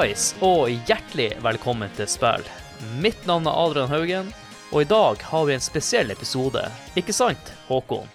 [0.00, 2.46] Hallais og hjertelig velkommen til spill.
[3.04, 4.30] Mitt navn er Adrian Haugen,
[4.72, 6.62] og i dag har vi en spesiell episode.
[6.96, 8.08] Ikke sant, Håkon?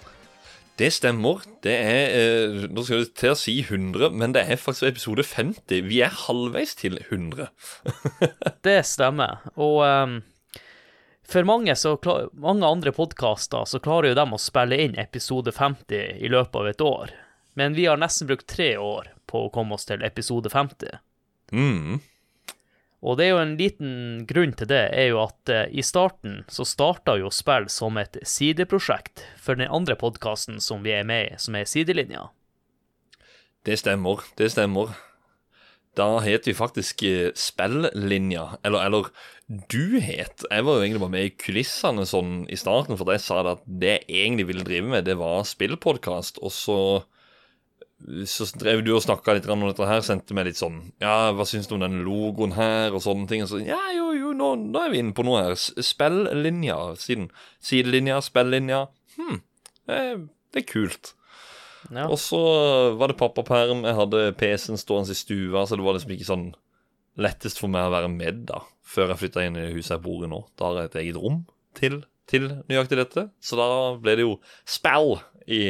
[0.82, 1.44] Det stemmer.
[1.62, 5.22] Det er eh, Nå skal du til å si 100, men det er faktisk episode
[5.30, 5.86] 50.
[5.86, 7.46] Vi er halvveis til 100.
[8.66, 9.46] Det stemmer.
[9.54, 10.18] Og ehm,
[11.22, 15.54] for mange, så klar, mange andre podkaster så klarer jo dem å spille inn episode
[15.54, 17.14] 50 i løpet av et år.
[17.54, 20.98] Men vi har nesten brukt tre år på å komme oss til episode 50.
[21.52, 21.98] Mm.
[23.06, 23.90] Og det er jo en liten
[24.26, 28.18] grunn til det, er jo at eh, i starten så starta jo spill som et
[28.26, 32.30] sideprosjekt for den andre podkasten som vi er med i, som er Sidelinja.
[33.66, 34.24] Det stemmer.
[34.38, 34.94] Det stemmer.
[35.96, 38.56] Da het vi faktisk eh, Spellinja.
[38.66, 39.10] Eller, eller
[39.70, 43.22] du het Jeg var jo egentlig bare med i kulissene sånn i starten, for jeg
[43.22, 46.80] sa det at det jeg egentlig ville drive med, det var spillpodkast, og så
[48.28, 51.46] så drev du og snakka litt om dette her, sendte meg litt sånn Ja, hva
[51.48, 53.44] syns du om den logoen her, og sånne ting.
[53.46, 55.56] Og så ja, jo, jo, nå, nå er vi inne på noe her.
[55.56, 57.30] Spellinja siden.
[57.64, 58.84] Sidelinja, spellinja.
[59.16, 59.40] Hm,
[59.88, 60.00] det,
[60.52, 61.14] det er kult.
[61.88, 62.04] Ja.
[62.10, 62.40] Og så
[62.98, 63.84] var det pappaperm.
[63.86, 66.46] Jeg hadde PC-en stående i stua, så det var liksom ikke sånn
[67.16, 70.26] lettest for meg å være med da, før jeg flytta inn i huset jeg bor
[70.26, 70.42] i nå.
[70.58, 71.40] Da har jeg et eget rom
[71.78, 73.28] til, til nøyaktig dette.
[73.40, 73.68] Så da
[74.02, 74.36] ble det jo
[74.68, 75.16] spill
[75.46, 75.62] i,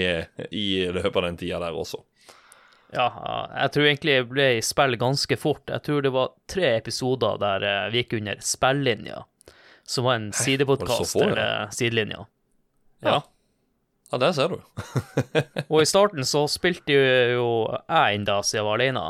[0.51, 2.03] i løpet av den tida der også.
[2.97, 3.07] Ja,
[3.53, 5.69] jeg tror egentlig jeg ble i spill ganske fort.
[5.69, 9.23] Jeg tror det var tre episoder der eh, vi gikk under spillinja,
[9.87, 11.31] som var en sidepodkast ja?
[11.37, 12.25] eh, sidelinja.
[13.05, 13.19] Ja.
[13.19, 13.19] Ja.
[14.13, 14.61] Ja, det ser du.
[15.73, 16.95] Og i starten så spilte
[17.35, 17.47] jo
[17.91, 19.07] jeg inn da, siden jeg var alene,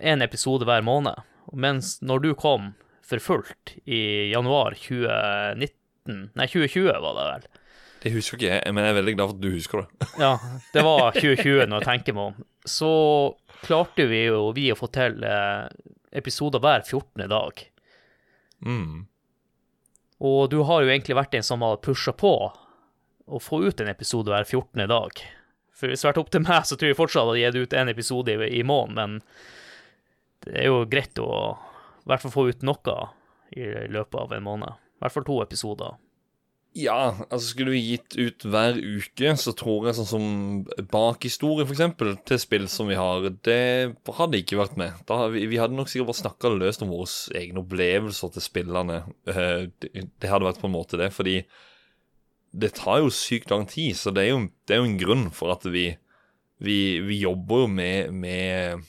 [0.00, 1.20] en episode hver måned.
[1.52, 2.72] Mens når du kom
[3.04, 7.48] for fullt i januar 2019, nei 2020 var det vel,
[8.00, 10.08] Det husker ikke jeg, men jeg er veldig glad for at du husker det.
[10.22, 10.32] Ja,
[10.72, 12.46] det var 2020 når jeg tenker meg om.
[12.68, 12.92] Så
[13.62, 15.68] klarte vi jo vi å få til eh,
[16.16, 17.28] episoder hver 14.
[17.30, 17.62] dag.
[18.66, 19.06] Mm.
[20.20, 22.34] Og du har jo egentlig vært en som har pusha på
[23.30, 24.84] å få ut en episode hver 14.
[24.90, 25.22] dag.
[25.72, 27.78] For hvis det hadde vært opp til meg, så tror jeg fortsatt hadde gitt ut
[27.80, 31.30] en episode i, i måneden, men det er jo greit å
[32.00, 32.96] i hvert fall få ut noe
[33.56, 34.76] i løpet av en måned.
[34.98, 35.96] I hvert fall to episoder.
[36.78, 40.26] Ja, altså skulle vi gitt ut hver uke, så tror jeg sånn som
[40.92, 45.00] bakhistorie, for eksempel, til spill som vi har, det hadde ikke vært med.
[45.08, 47.10] Da, vi, vi hadde nok sikkert bare snakka løst om våre
[47.40, 49.00] egne opplevelser til spillene.
[49.26, 51.40] Eh, det, det hadde vært på en måte det, fordi
[52.50, 55.28] det tar jo sykt lang tid, så det er jo, det er jo en grunn
[55.34, 55.88] for at vi
[56.60, 58.82] Vi, vi jobber jo med, med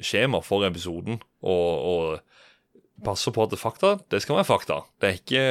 [0.00, 4.78] skjema for episoden, og, og passer på at det er fakta, det skal være fakta.
[4.96, 5.42] Det er ikke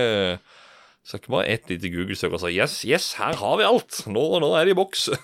[1.05, 4.01] så ikke bare ett lite Google-søk og si yes, yes, her har vi alt!
[4.11, 5.09] Nå, nå er det i boks.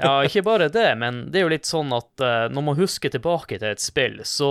[0.00, 3.12] Ja, ikke bare det, men det er jo litt sånn at uh, når man husker
[3.12, 4.48] tilbake til et spill, så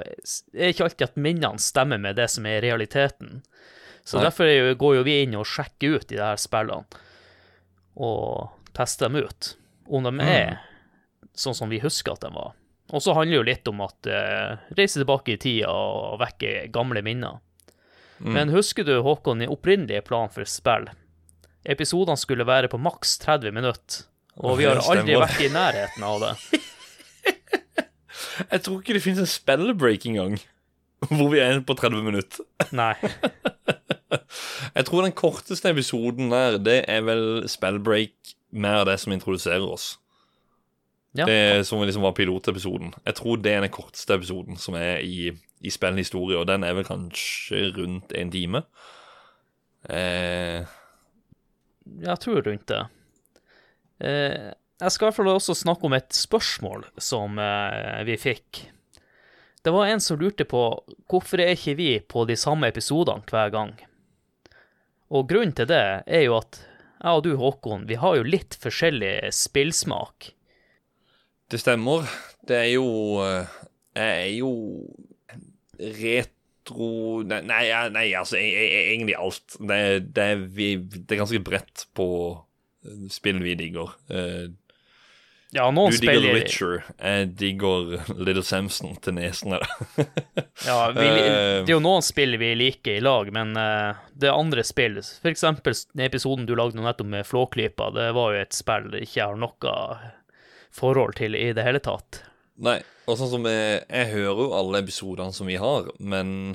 [0.00, 3.42] er det ikke alltid at minnene stemmer med det som er realiteten.
[4.02, 4.24] Så Nei.
[4.26, 7.04] derfor er jo, går jo vi inn og sjekker ut de her spillene,
[8.00, 9.52] og tester dem ut.
[9.92, 10.56] Om de er
[11.36, 12.56] sånn som vi husker at de var.
[12.92, 16.66] Og så handler det jo litt om at uh, reise tilbake i tida og vekke
[16.74, 17.38] gamle minner.
[18.22, 20.88] Men husker du, Håkon, i opprinnelige plan for spill?
[21.62, 24.04] Episodene skulle være på maks 30 minutter,
[24.42, 26.32] og vi har aldri vært i nærheten av det.
[28.52, 30.38] Jeg tror ikke det finnes en spellbreak engang
[31.16, 32.46] hvor vi er på 30 minutter.
[32.82, 32.94] Nei.
[34.72, 39.96] Jeg tror den korteste episoden der, det er vel spellbreak mer det som introduserer oss.
[41.18, 41.26] Ja.
[41.28, 42.94] Det som liksom var pilotepisoden.
[43.04, 45.32] Jeg tror det er den korteste episoden som er i,
[45.62, 48.64] i spillende historie, og den er vel kanskje rundt en time.
[49.88, 50.62] Eh,
[52.02, 52.82] Jeg tror rundt det.
[54.02, 54.50] Eh,
[54.82, 58.64] jeg skal i hvert fall også snakke om et spørsmål som eh, vi fikk.
[59.62, 60.60] Det var en som lurte på
[61.10, 63.76] hvorfor er ikke vi på de samme episodene hver gang?
[65.12, 66.58] Og grunnen til det er jo at
[67.02, 70.32] jeg og du, Håkon, vi har jo litt forskjellig spillsmak.
[71.50, 72.06] Det stemmer.
[72.46, 72.86] Det er jo
[73.22, 73.56] eh,
[73.98, 74.52] Jeg er jo
[75.78, 79.56] retro Nei, nei, nei altså jeg, jeg, egentlig alt.
[79.58, 79.78] Det,
[80.14, 82.08] det, vi, det er ganske bredt på
[82.86, 83.96] eh, spill vi digger.
[84.12, 84.52] Uh,
[85.52, 86.78] Ja, noen du digger spiller Witcher.
[86.96, 89.66] Jeg digger Little Samson til nesen her.
[90.68, 94.30] Ja, vi, Eh, det er jo noen spill vi liker i lag, men uh, det
[94.30, 95.00] er andre spill.
[95.02, 99.10] For eksempel den episoden du lagde nettopp med Flåklypa, det var jo et spill jeg
[99.10, 99.74] ikke har noe
[100.72, 102.22] forhold til i det hele tatt.
[102.62, 106.54] Nei, og sånn som jeg, jeg hører jo alle episodene som vi har, men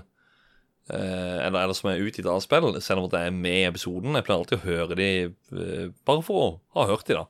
[0.91, 3.67] eh, eller, eller som er utgitt av spill, selv om at jeg er med i
[3.67, 4.15] episoden.
[4.15, 7.25] Jeg pleier alltid å høre de eh, bare for å ha hørt de, da.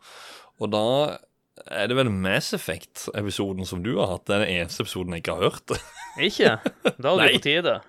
[0.62, 0.86] Og da
[1.66, 4.28] er det vel Mass Effect-episoden som du har hatt.
[4.28, 5.78] Det er den eneste episoden jeg ikke har hørt.
[6.30, 6.58] Ikke?
[6.98, 7.80] Da er det på tide.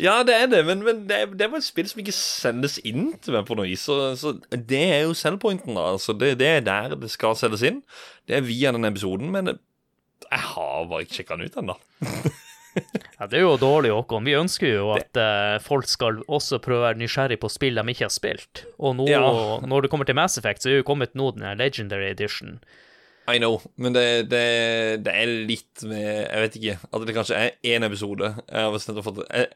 [0.00, 3.14] Ja, det er det, men, men det, det var et spill som ikke sendes inn
[3.22, 3.84] til meg på noe vis.
[3.86, 5.86] Så, så det er jo selvpointen, da.
[5.94, 7.80] Altså, det, det er der det skal sendes inn.
[8.28, 9.54] Det er via den episoden, men
[10.34, 11.78] jeg har bare ikke sjekka den ut ennå.
[13.20, 14.24] Ja, det er jo dårlig, Håkon.
[14.26, 17.84] Vi ønsker jo at uh, folk skal også prøve å være nysgjerrig på spill de
[17.92, 18.64] ikke har spilt.
[18.82, 19.20] Og nå, Ja.
[19.70, 22.58] når det kommer til Mass Effect, så er jo kommet nå den Legendary Edition.
[23.30, 24.42] I know, men det, det,
[25.06, 26.74] det er litt med Jeg vet ikke.
[26.90, 28.34] At det kanskje er én episode.
[28.50, 29.46] Jeg har bestemt å jeg,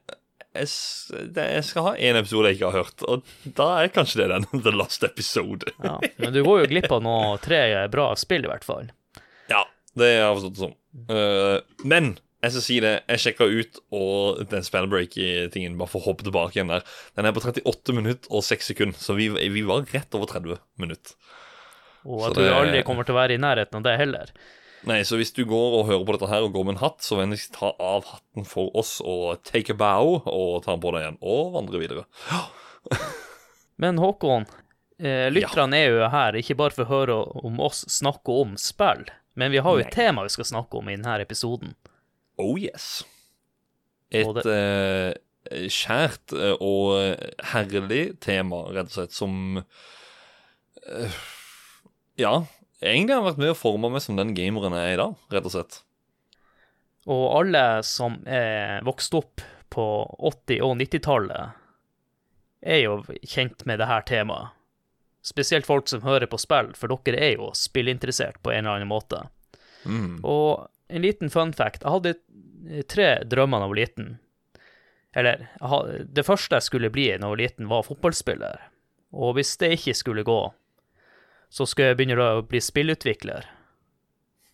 [0.57, 0.71] jeg,
[1.37, 4.49] jeg skal ha én episode jeg ikke har hørt, og da er kanskje det den.
[4.65, 5.75] The Last Episode.
[5.83, 5.99] Ja.
[6.23, 7.61] Men du går jo glipp av noe tre
[7.93, 8.89] bra spill, i hvert fall.
[9.95, 10.75] Ja, det har jeg forstått det som.
[11.09, 12.11] Uh, men
[12.43, 16.55] jeg skal si det, jeg sjekka ut og den spellbreak-tingen, bare for å hoppe tilbake
[16.59, 16.85] igjen der.
[17.19, 20.61] Den er på 38 minutter og 6 sekunder, så vi, vi var rett over 30
[20.79, 21.17] minutter.
[22.07, 24.31] Og Så jeg tror det- aldri kommer til å være i nærheten av det heller.
[24.87, 27.03] Nei, så hvis du går og hører på dette her og går med en hatt,
[27.03, 30.93] så vennligst ta av hatten for oss og take a bow og ta den på
[30.95, 32.05] deg igjen, og vandre videre.
[33.83, 34.47] Men Håkon,
[35.03, 39.05] eh, lytterne er jo her ikke bare for å høre om oss snakke om spill,
[39.39, 39.95] men vi har jo et Nei.
[39.95, 41.75] tema vi skal snakke om i denne episoden.
[42.43, 43.07] Oh yes.
[44.11, 44.59] Et det...
[45.49, 47.21] uh, kjært eh, og
[47.53, 51.21] herlig tema, rett og slett, som uh,
[52.19, 52.33] Ja,
[52.83, 55.49] egentlig har vært med å forme meg som den gameren jeg er i dag, rett
[55.49, 55.81] og slett.
[57.09, 59.87] Og alle som er vokst opp på
[60.19, 61.65] 80- og 90-tallet,
[62.59, 64.58] er jo kjent med det her temaet.
[65.23, 68.89] Spesielt folk som hører på spill, for dere er jo spillinteressert på en eller annen
[68.91, 69.25] måte.
[69.85, 70.21] Mm.
[70.25, 71.83] Og en liten fun fact.
[71.83, 74.09] Jeg hadde tre drømmer da jeg var liten.
[75.17, 78.61] Eller jeg ha- det første jeg skulle bli da jeg var liten, var fotballspiller.
[79.13, 80.41] Og hvis det ikke skulle gå,
[81.51, 83.47] så skulle jeg begynne å bli spillutvikler.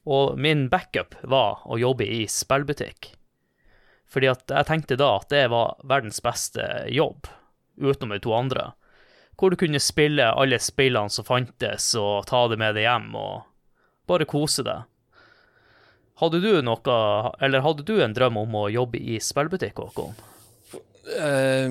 [0.07, 3.15] Og min backup var å jobbe i spillbutikk.
[4.07, 6.63] Fordi at jeg tenkte da at det var verdens beste
[6.93, 7.27] jobb,
[7.81, 8.73] utenom de to andre.
[9.35, 13.43] Hvor du kunne spille alle spillene som fantes, og ta det med deg hjem, og
[14.11, 14.85] bare kose deg.
[16.23, 16.99] Hadde du noe,
[17.43, 20.15] eller hadde du en drøm om å jobbe i spillbutikk, Håkon?
[21.05, 21.69] Eh,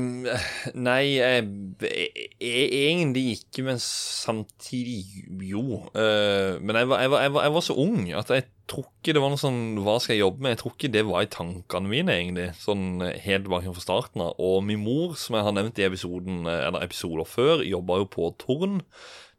[0.78, 1.46] nei, jeg,
[1.82, 5.80] jeg, egentlig ikke, men samtidig jo.
[5.96, 8.86] Uh, men jeg var, jeg, var, jeg, var, jeg var så ung at jeg tror
[8.88, 10.54] ikke det var noe sånn Hva skal jeg jobbe med?
[10.54, 12.48] Jeg tror ikke det var i tankene mine, egentlig.
[12.62, 14.38] Sånn eh, helt tilbake fra starten av.
[14.38, 18.08] Og min mor, som jeg har nevnt i episoden, eh, eller episoder før, jobba jo
[18.14, 18.80] på Torn.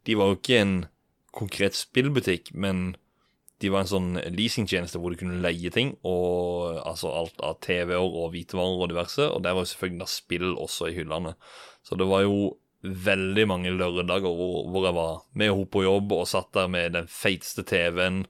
[0.05, 0.77] De var jo ikke en
[1.35, 2.93] konkret spillbutikk, men
[3.63, 8.03] de var en sånn leasingtjeneste hvor du kunne leie ting, og altså alt av TV-er
[8.03, 11.35] og hvitevarer og diverse, og der var jo selvfølgelig da spill også i hyllene.
[11.85, 12.55] Så det var jo
[12.85, 16.93] veldig mange lørdager hvor, hvor jeg var med henne på jobb og satt der med
[16.97, 18.25] den feiteste TV-en,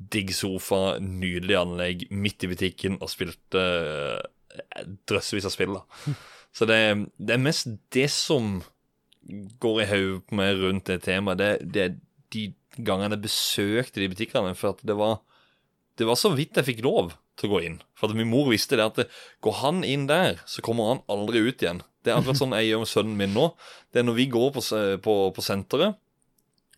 [0.00, 6.14] digg sofa, nydelig anlegg, midt i butikken og spilte eh, drøssevis av spill, da.
[6.56, 6.80] Så det,
[7.20, 8.62] det er mest det som
[9.62, 11.38] går i hodet på meg rundt det temaet.
[11.38, 11.84] Det, det
[12.34, 15.20] de gangene jeg besøkte de butikkene, for at det var
[15.98, 17.80] Det var så vidt jeg fikk lov til å gå inn.
[17.98, 19.10] For at min mor visste det at
[19.44, 21.82] går han inn der, så kommer han aldri ut igjen.
[22.00, 23.50] Det er akkurat sånn jeg gjør med sønnen min nå.
[23.92, 24.62] Det er når vi går på,
[25.04, 25.98] på, på senteret,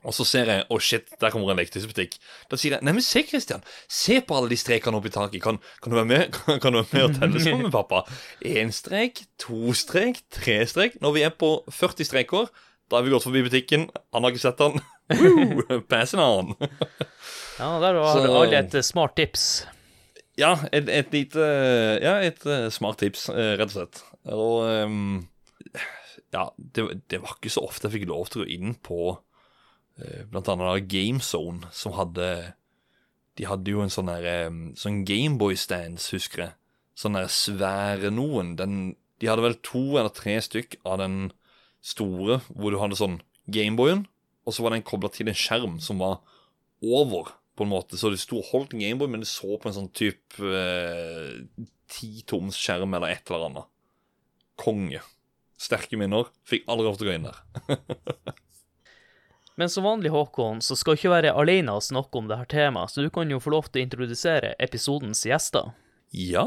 [0.03, 2.17] og så ser jeg Å, shit, der kommer en leketøysbutikk.
[2.51, 3.63] Da sier jeg Neimen, se, Christian.
[3.87, 5.43] Se på alle de strekene oppi taket.
[5.45, 8.03] Kan, kan, du være med, kan, du være med og telle sammen med pappa?
[8.43, 10.99] Én strek, to strek, tre strek.
[11.05, 12.51] Når vi er på 40 streker,
[12.91, 13.87] da har vi gått forbi butikken.
[14.13, 14.83] Han har ikke sett han.
[15.11, 15.81] Woo!
[15.91, 16.55] Pass en annen.
[17.59, 19.67] Ja, der har Så- alle et eh, smart tips.
[20.41, 21.45] Ja, et, et lite
[22.03, 24.03] Ja, et eh, smart tips, eh, rett og slett.
[24.33, 25.29] Og um,
[26.33, 29.19] Ja, det, det var ikke så ofte jeg fikk lov til å gå inn på
[30.33, 32.55] blant annet GameZone, som hadde
[33.37, 34.49] De hadde jo en sånn der
[34.81, 36.55] Sånn Gameboy-stands, husker jeg.
[36.97, 38.55] Sånn der svære noen.
[38.57, 41.19] Den, de hadde vel to eller tre stykk av den
[41.85, 43.21] store, hvor du hadde sånn
[43.53, 44.07] Gameboyen,
[44.43, 46.21] og så var den kobla til en skjerm som var
[46.83, 47.99] over, på en måte.
[48.01, 52.57] Så det sto holdt en Gameboy, men det så på en sånn type eh, titoms
[52.59, 53.69] skjerm eller et eller annet.
[54.61, 55.03] Konge.
[55.61, 56.31] Sterke minner.
[56.49, 58.39] Fikk aldri lov til å gå inn der.
[59.61, 63.05] Men som vanlig, Håkon, så skal ikke være alene og snakke om dette temaet, så
[63.05, 65.75] du kan jo få lov til å introdusere episodens gjester.
[66.17, 66.47] Ja.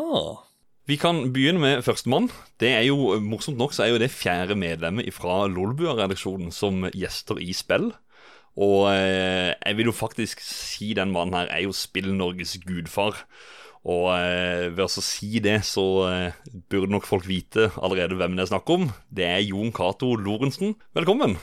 [0.86, 2.28] Vi kan begynne med førstemann.
[2.62, 7.42] Det er jo, Morsomt nok så er jo det fjerde medlemmet fra Lolbua-redaksjonen som gjester
[7.42, 7.90] i spill.
[8.62, 13.18] Og eh, jeg vil jo faktisk si den mannen her er jo Spill-Norges gudfar.
[13.82, 16.38] Og eh, ved å si det, så eh,
[16.70, 18.86] burde nok folk vite allerede hvem det er snakk om.
[19.10, 20.78] Det er Jon Cato Lorentzen.
[20.94, 21.40] Velkommen.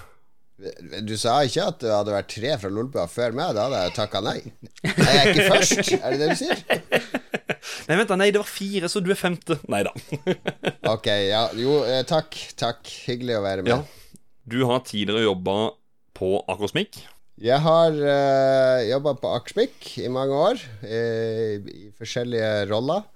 [1.02, 3.94] Du sa ikke at det hadde vært tre fra Lolbua før meg, da hadde jeg
[3.98, 4.38] takka nei.
[4.86, 5.96] Er ikke først?
[5.98, 7.01] Er det det du sier?
[7.88, 9.58] Nei, vent da, nei, det var fire, så du er femte.
[9.72, 9.94] Nei da.
[10.94, 11.46] Ok, ja.
[11.58, 12.36] Jo, eh, takk.
[12.58, 12.86] Takk.
[13.06, 13.72] Hyggelig å være med.
[13.72, 14.20] Ja.
[14.52, 15.56] Du har tidligere jobba
[16.18, 16.98] på Akosmik.
[17.42, 20.98] Jeg har uh, jobba på Akersmik i mange år, i,
[21.58, 23.06] i forskjellige roller.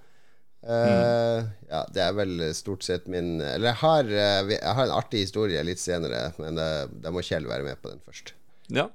[0.66, 4.94] Eh, Ja, det er vel stort sett min Eller jeg har, eh, jeg har en
[4.96, 8.32] artig historie litt senere, men uh, da må Kjell være med på den først.
[8.75, 8.88] Ja.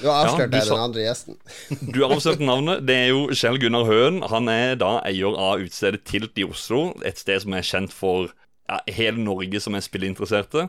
[0.00, 1.36] Nå har du jeg sa- den andre gjesten.
[1.92, 2.86] Du har avslørt navnet.
[2.88, 4.22] Det er jo Kjell Gunnar Høen.
[4.32, 6.94] Han er da eier av utestedet Tilt i Oslo.
[7.04, 8.30] Et sted som er kjent for
[8.70, 10.68] ja, hele Norge som er spilleinteresserte.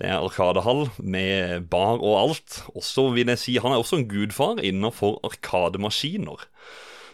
[0.00, 2.62] Det er Arkadehall med bar og alt.
[2.72, 6.46] Også vil jeg si Han er også en gudfar innenfor arkademaskiner.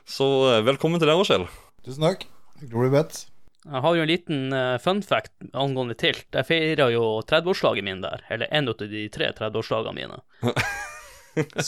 [0.07, 1.49] Så eh, velkommen til deg òg, Kjell.
[1.87, 2.29] Tusen takk.
[2.71, 3.25] Glory bet.
[3.67, 6.29] Jeg har jo en liten uh, fun fact angående Tilt.
[6.31, 10.21] Jeg feira jo 30-årslaget min der, eller en av de tre 30-årslagene mine.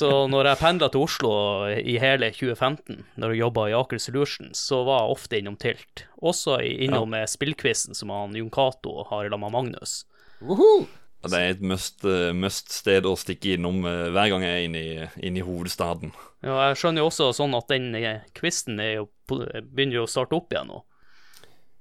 [0.00, 1.32] Så når jeg pendla til Oslo
[1.68, 6.06] i hele 2015, når jeg jobba i Aker Solutions, så var jeg ofte innom Tilt.
[6.24, 7.26] Også innom ja.
[7.28, 10.00] spillquizen som han Jon Cato har sammen med Magnus.
[10.40, 10.86] Woohoo!
[11.28, 14.82] Det er et must, eh, must-sted å stikke innom eh, hver gang jeg er inne
[14.82, 16.12] i, inn i hovedstaden.
[16.46, 20.38] Ja, jeg skjønner jo også sånn at den eh, quizen er begynner jo å starte
[20.38, 20.84] opp igjen nå.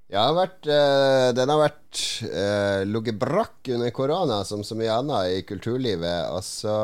[0.08, 4.94] Ja, har vært, øh, den har vært øh, ligget brakk under korona, som så mye
[4.94, 6.30] annet i kulturlivet.
[6.32, 6.76] Og så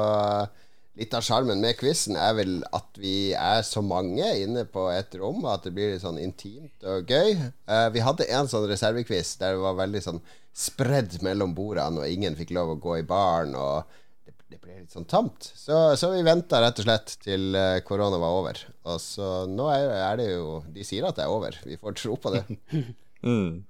[0.43, 0.64] eh,
[0.95, 5.17] Litt av sjarmen med quizen er vel at vi er så mange inne på et
[5.19, 7.35] rom, at det blir litt sånn intimt og gøy.
[7.67, 10.23] Uh, vi hadde en sånn reservequiz der det var veldig sånn
[10.55, 13.57] spredd mellom bordene, og ingen fikk lov å gå i baren.
[13.59, 13.83] Og
[14.23, 15.51] det, det ble litt sånn tamt.
[15.59, 18.63] Så, så vi venta rett og slett til eh, korona var over.
[18.87, 21.59] Og så nå er, er det jo De sier at det er over.
[21.67, 22.47] Vi får tro på det.
[23.25, 23.63] Mm.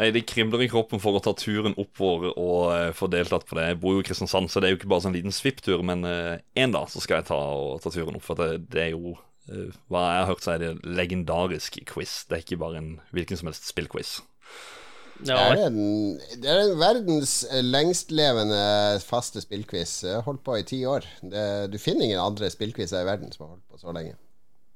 [0.00, 3.58] Nei, Det kribler i kroppen for å ta turen oppover og uh, få deltatt på
[3.58, 3.68] det.
[3.70, 6.02] Jeg bor jo i Kristiansand, så det er jo ikke bare sånn liten svipptur, men
[6.04, 8.26] én en dag så skal jeg ta, og, ta turen opp.
[8.26, 12.22] For det, det er jo uh, Hva jeg har hørt, så er det legendarisk quiz.
[12.26, 14.18] Det er ikke bare en hvilken som helst spillquiz.
[15.22, 20.00] Det Ja, er, en, det er en verdens lengstlevende faste spillquiz.
[20.26, 21.06] Holdt på i ti år.
[21.22, 24.16] Det, du finner ingen andre spillquizer i verden som har holdt på så lenge.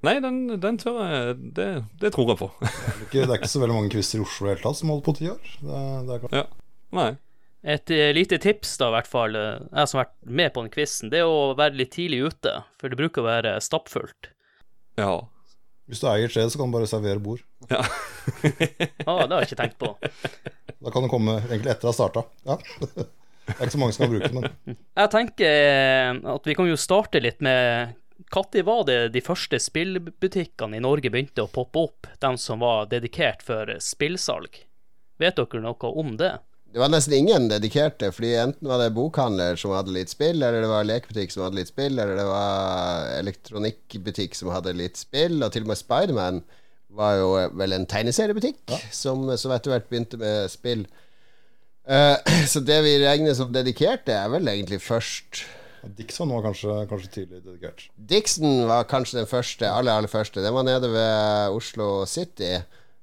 [0.06, 2.48] Nei, den, den tør jeg det, det tror jeg på.
[2.62, 4.78] Det er ikke, det er ikke så veldig mange quizer i Oslo i hele tatt
[4.78, 5.48] som holder på ti år.
[5.58, 6.44] Det, det er ja.
[6.94, 7.08] Nei.
[7.68, 10.62] Et eh, lite tips, da, i hvert fall, eh, jeg som har vært med på
[10.62, 14.30] den quizen, det er å være litt tidlig ute, for det bruker å være stappfullt.
[15.00, 15.16] Ja.
[15.90, 17.42] Hvis du eier et sted, så kan du bare servere bord.
[17.72, 17.82] ja.
[19.08, 19.88] Ah, det har jeg ikke tenkt på.
[20.84, 22.26] Da kan du komme egentlig etter å ha starta.
[22.46, 22.58] Ja.
[23.48, 24.42] Det er ikke så mange som kan bruke den.
[24.44, 29.20] men Jeg tenker eh, at vi kan jo starte litt med Når var det de
[29.22, 32.08] første spillbutikkene i Norge begynte å poppe opp?
[32.18, 34.64] De som var dedikert for spillsalg?
[35.22, 36.34] Vet dere noe om det?
[36.68, 40.60] Det var nesten ingen dedikerte, fordi enten var det bokhandler som hadde litt spill, eller
[40.60, 45.38] det var lekebutikk som hadde litt spill, eller det var elektronikkbutikk som hadde litt spill,
[45.40, 46.42] og til og med Spiderman
[46.98, 50.84] var jo vel en tegneseriebutikk som, som etter hvert begynte med spill.
[51.88, 52.18] Uh,
[52.50, 55.46] så det vi regner som dedikerte, er vel egentlig først
[55.98, 57.88] Dixon var kanskje, kanskje tidlig dedikert.
[58.10, 60.42] Dixon var kanskje den første, aller, aller første.
[60.44, 62.56] Den var nede ved Oslo City.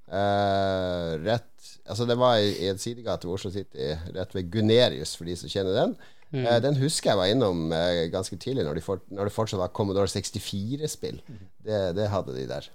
[0.06, 1.52] Eh, rett
[1.86, 5.36] Altså, det var i, i en sidegate ved Oslo City, rett ved Gunerius, for de
[5.38, 5.92] som kjenner den.
[6.34, 9.62] Eh, den husker jeg var innom eh, ganske tidlig, når, de for, når det fortsatt
[9.62, 11.22] var Commodore 64-spill.
[11.66, 12.70] Det, det hadde de der.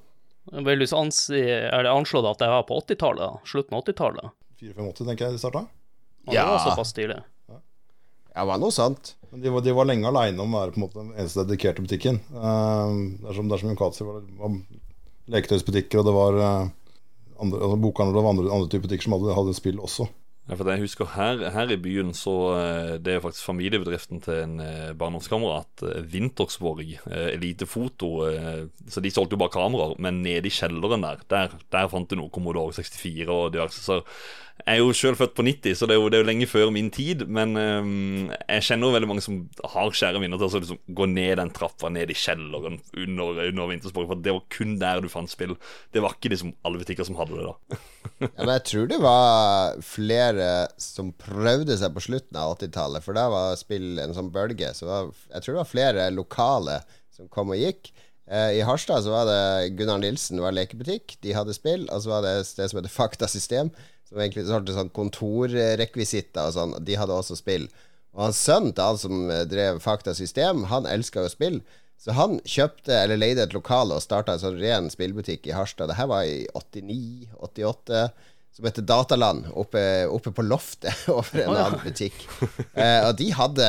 [0.51, 3.43] Vil du ansi, er det anslått at det var på 80-tallet?
[3.51, 4.37] Slutten av 80-tallet?
[4.63, 5.65] 485, tenker jeg de starta.
[6.31, 7.19] Ja, Det var såpass tidlig.
[7.51, 9.15] Ja, var noe sånt.
[9.31, 11.85] De var, de var lenge aleine om å være på en måte den eneste dedikerte
[11.85, 12.19] butikken.
[12.35, 14.57] Uh, dersom, er som, det er som Jon Katzi var, var
[15.31, 16.73] leketøysbutikker, og det var uh,
[17.39, 20.09] andre, altså bokhandler og andre, andre typer butikker som hadde, hadde spill også.
[20.51, 24.41] Ja, for jeg husker her, her i byen så eh, Det er faktisk familiebedriften til
[24.43, 26.83] en eh, barndomskamerat, Vintersborg.
[27.07, 28.27] Eh, Elite Foto.
[28.27, 32.11] eh, Så de solgte jo bare kameraer, men nede i kjelleren der, der, der fant
[32.11, 33.79] du noe Commodore 64 og diverse.
[33.87, 34.03] Så
[34.61, 36.47] jeg er jo sjøl født på 90, så det er, jo, det er jo lenge
[36.51, 37.23] før min tid.
[37.33, 39.39] Men um, jeg kjenner jo veldig mange som
[39.73, 43.71] har kjære minner til å liksom, gå ned den trappa, ned i kjelleren under, under
[43.71, 44.11] Wintersborg.
[44.11, 45.55] For det var kun der du fant spill.
[45.95, 47.81] Det var ikke liksom alle butikker som hadde det da.
[48.21, 50.40] Ja, men jeg tror det var flere
[50.81, 54.73] som prøvde seg på slutten av 80-tallet, for da var spill en sånn bølge.
[54.77, 56.79] Så var, jeg tror det var flere lokale
[57.15, 57.93] som kom og gikk.
[58.31, 61.89] Eh, I Harstad så var det Gunnar Nilsen var lekebutikk, de hadde spill.
[61.91, 63.73] Og så var det et sted som heter Faktasystem,
[64.09, 66.77] som egentlig solgte sånn kontorrekvisitter og sånn.
[66.87, 67.69] De hadde også spill.
[68.15, 71.61] Og hans sønn til han som drev drev Faktasystem, han elska jo spill.
[72.01, 75.91] Så han kjøpte eller leide et lokale og starta en sånn ren spillbutikk i Harstad.
[75.91, 78.07] Det her var i 89-88.
[78.61, 82.19] Som heter Dataland, oppe, oppe på loftet over en annen butikk.
[82.75, 83.69] Eh, og de hadde,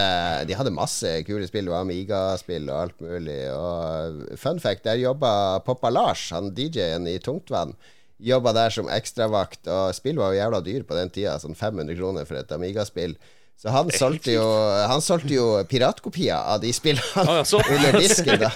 [0.49, 1.69] de hadde masse kule spill.
[1.69, 3.39] Det var Amiga-spill og alt mulig.
[3.55, 7.77] Og fun fact, der jobba Poppa Lars, han DJ-en i Tungtvann.
[8.21, 11.37] Jobba der som ekstravakt, og spill var jo jævla dyr på den tida.
[11.39, 13.15] Sånn 500 kroner for et Amiga-spill.
[13.61, 14.45] Så han solgte, jo,
[14.89, 18.49] han solgte jo piratkopier av de spillene Ah, ja, under disken, da.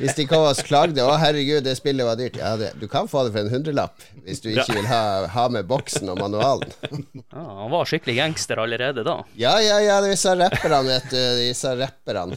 [0.00, 2.40] Hvis de kom og klagde 'Å, herregud, det spillet var dyrt'.
[2.40, 5.46] Ja, det, du kan få det for en hundrelapp hvis du ikke vil ha, ha
[5.52, 6.74] med boksen og manualen.
[7.32, 9.20] Ja, han var skikkelig gangster allerede da.
[9.38, 11.20] Ja, ja, ja, disse rapperne, vet du.
[11.38, 12.36] Disse rapperne.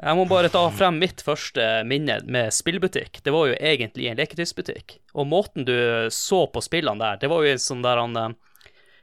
[0.00, 3.20] Jeg må bare ta frem mitt første minne med spillbutikk.
[3.20, 4.96] Det var jo egentlig en leketøysbutikk.
[5.12, 5.76] Og måten du
[6.14, 8.32] så på spillene der, det var jo sånn der han eh,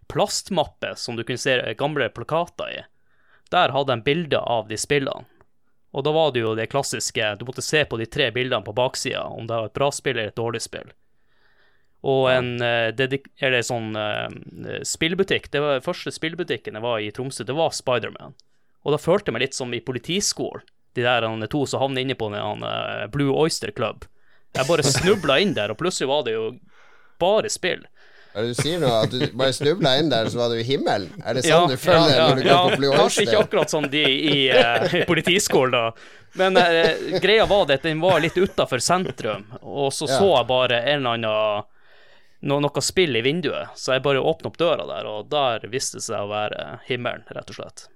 [0.08, 2.84] plastmappe som du kunne se gamle plakater i.
[3.52, 5.26] Der hadde de bilder av de spillene.
[5.96, 8.76] Og da var det jo det klassiske, du måtte se på de tre bildene på
[8.76, 10.92] baksida, om det var et bra spill eller et dårlig spill.
[12.08, 12.92] Og en eh,
[13.42, 18.36] eller sånn eh, spillbutikk, det var første spillbutikken jeg var i Tromsø, det var Spiderman.
[18.86, 22.06] Og da følte jeg meg litt som i politiskolen, de der han, to som havner
[22.06, 24.06] inne på den han, eh, Blue Oyster Club.
[24.54, 26.52] Jeg bare snubla inn der, og plutselig var det jo
[27.22, 27.84] bare spill.
[28.38, 28.90] Hva er det du sier nå?
[28.94, 31.10] At du bare snubla inn der, så var du i himmelen?
[31.26, 33.88] Er det sånn du føler ja, når du går på Blue Kanskje ikke akkurat som
[33.90, 36.36] de i eh, politiskolen, da.
[36.38, 40.20] Men uh, greia var det at den var litt utafor sentrum, og så Ja.
[40.20, 41.66] så jeg bare en eller annen
[42.46, 45.98] no, noe spill i vinduet, så jeg bare åpna opp døra der, og der viste
[45.98, 47.88] det seg å være himmelen, rett og slett.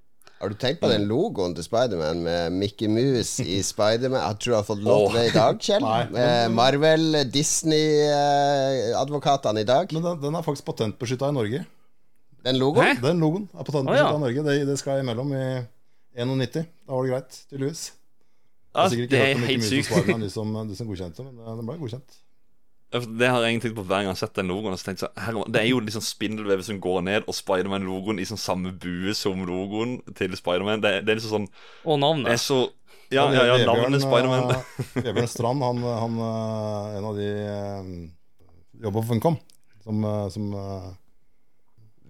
[0.42, 4.24] Har du tenkt på den logoen til Spiderman med Mickey Mouse i Spiderman?
[4.24, 5.86] Jeg tror jeg har fått lov til det i dag, Kjell?
[6.56, 9.86] Marvel, Disney-advokatene i dag.
[9.94, 11.60] Men den, den er faktisk patentbeskytta i Norge.
[12.42, 12.98] Den logoen?
[13.04, 14.18] Den logoen er patentbeskytta oh, ja.
[14.18, 14.42] i Norge.
[14.50, 15.46] Det, det skal imellom i
[16.18, 16.66] 91.
[16.66, 17.84] Da var det greit, tydeligvis.
[18.72, 19.92] Ja, det er helt sykt.
[19.94, 22.10] Du som, som godkjente, men eh, den ble godkjent.
[22.92, 24.76] Det har jeg tenkt på hver gang jeg har sett den logoen.
[24.76, 28.42] så så, her, Det er jo liksom spindelvevet som går ned, og Spiderman-logoen i sånn
[28.42, 30.84] samme bue som logoen til Spiderman.
[30.84, 31.50] Det, det er liksom sånn
[31.86, 32.34] Og navnet.
[32.34, 32.68] er så
[33.12, 34.52] Ja, ja, ja navnet Spiderman.
[34.52, 38.10] eh, Vebjørn Strand, han, han eh, en av de uh,
[38.84, 39.40] jobber på Funcom.
[39.84, 40.90] Som, eh, som eh,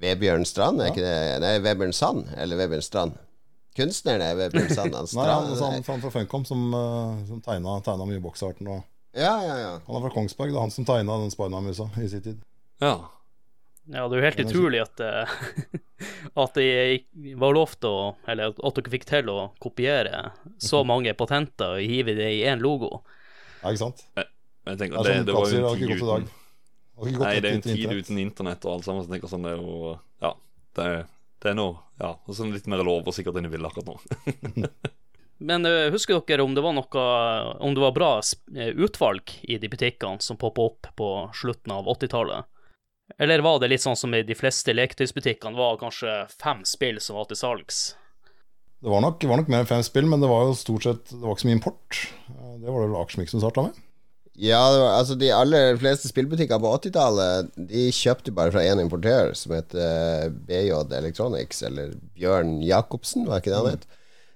[0.02, 1.18] Vebjørn Strand, er ikke det?
[1.44, 3.20] Nei, Vebjørn Sand, eller Vebjørn Strand.
[3.78, 4.96] Kunstneren er Vebjørn Sand.
[4.98, 8.68] Han Nei, Strand altså, han, han fra Funcom som, uh, som tegna, tegna mye boksarten.
[8.74, 8.82] Og,
[9.14, 9.72] Ja, ja, ja.
[9.86, 12.38] han er fra Kongsberg, det er han som tegna den Spiderman-musa i sin tid.
[12.80, 12.94] Ja.
[13.92, 15.32] Ja, det er jo helt utrolig at, eh,
[16.44, 20.28] at det var lov til å Eller at dere fikk til å kopiere
[20.62, 23.02] så mange patenter og hive det i én logo.
[23.64, 24.06] Ja, ikke sant?
[24.16, 24.30] Jeg,
[24.70, 26.30] jeg tenker, det, det, det var jo en tid uten
[27.02, 29.02] Nei, det er en tid uten internett og alt sammen.
[29.04, 30.36] Så jeg tenker sånn, det er jo Ja.
[30.78, 31.08] Det, er-
[31.42, 33.98] det er noe Ja, og sånn litt mer lover sikkert enn jeg vil akkurat nå.
[35.42, 37.04] Men eh, husker dere om det var noe
[37.66, 38.12] Om det var bra
[38.56, 42.46] eh, utvalg i de butikkene som poppa opp på slutten av 80-tallet?
[43.20, 47.18] Eller var det litt sånn som i de fleste leketøysbutikkene, var kanskje fem spill som
[47.20, 47.82] var til salgs?
[48.82, 51.12] Det var nok, var nok mer enn fem spill, men det var jo stort sett
[51.12, 52.02] Det var ikke så mye import.
[52.32, 53.88] Eh, Det var det vel Akersmik som starta med.
[54.42, 58.80] Ja, det var, altså De aller fleste spillbutikker på 80-tallet De kjøpte bare fra én
[58.80, 63.90] importør, som heter BJ Electronics, eller Bjørn Jacobsen, var ikke det han het?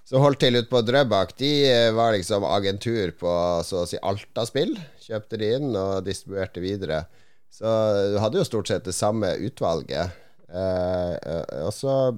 [0.05, 1.33] Som holdt til ute på Drøbak.
[1.39, 3.31] De eh, var liksom agentur på
[3.65, 4.75] så å si Alta-spill.
[5.01, 7.07] Kjøpte de inn og distribuerte videre.
[7.49, 7.65] Så
[8.11, 10.13] du hadde jo stort sett det samme utvalget.
[10.45, 12.13] Eh, eh, og så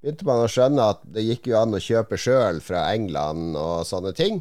[0.00, 3.84] begynte man å skjønne at det gikk jo an å kjøpe sjøl fra England og
[3.88, 4.40] sånne ting.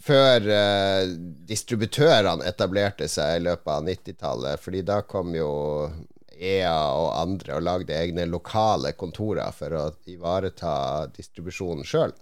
[0.00, 1.10] Før eh,
[1.48, 4.62] distributørene etablerte seg i løpet av 90-tallet.
[4.62, 5.50] Fordi da kom jo
[6.38, 12.14] EA og andre og lagde egne lokale kontorer for å ivareta distribusjonen sjøl.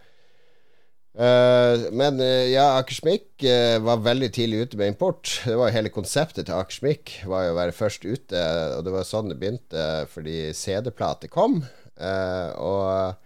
[1.97, 5.31] men eh, ja, Akersmik uh, var veldig tidlig ute med import.
[5.47, 8.43] Det var jo Hele konseptet til Akersmik var jo å være først ute,
[8.77, 11.63] og det var sånn det begynte fordi CD-plate kom.
[11.97, 13.17] Eh, og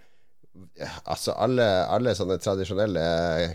[1.04, 3.02] Altså, alle, alle sånne tradisjonelle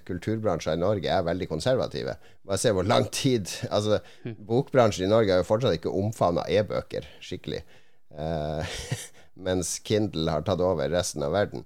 [0.07, 2.17] kulturbransjer i Norge er veldig konservative.
[2.45, 7.07] Bare se hvor lang tid Altså, bokbransjen i Norge har jo fortsatt ikke omfavna e-bøker
[7.23, 7.63] skikkelig.
[8.15, 8.75] Eh,
[9.47, 11.65] mens Kindle har tatt over resten av verden.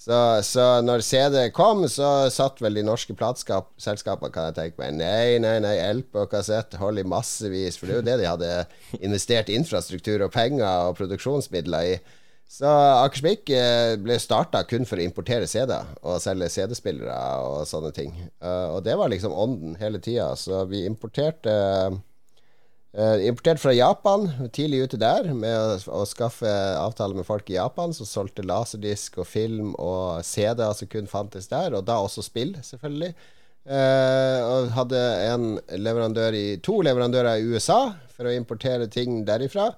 [0.00, 0.16] Så,
[0.48, 5.34] så når CD kom, så satt vel de norske plateselskapene, kan jeg tenke meg, nei,
[5.44, 9.02] nei, nei, LP og kassett, hold i massevis, for det er jo det de hadde
[9.04, 11.98] investert infrastruktur og penger og produksjonsmidler i.
[12.50, 17.14] Så Akersmik eh, ble starta kun for å importere CD-er og selge CD-spillere
[17.46, 18.10] og sånne ting.
[18.42, 20.32] Eh, og det var liksom ånden hele tida.
[20.34, 27.28] Så vi importerte eh, Importerte fra Japan, tidlig ute der, med å, skaffe avtale med
[27.28, 31.86] folk i Japan som solgte laserdisk og film og CD-er som kun fantes der, og
[31.86, 33.12] da også spill, selvfølgelig.
[33.70, 35.46] Og hadde en
[35.78, 39.68] leverandør i, to leverandører i USA for å importere ting derifra.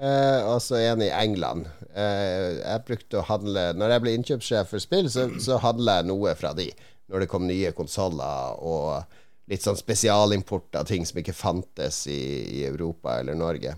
[0.00, 1.68] Eh, og så en i England.
[1.94, 6.08] Eh, jeg brukte å handle Når jeg ble innkjøpssjef for spill, så, så handla jeg
[6.08, 6.70] noe fra de.
[7.12, 9.18] Når det kom nye konsoller og
[9.50, 12.22] litt sånn spesialimport av ting som ikke fantes i,
[12.60, 13.74] i Europa eller Norge.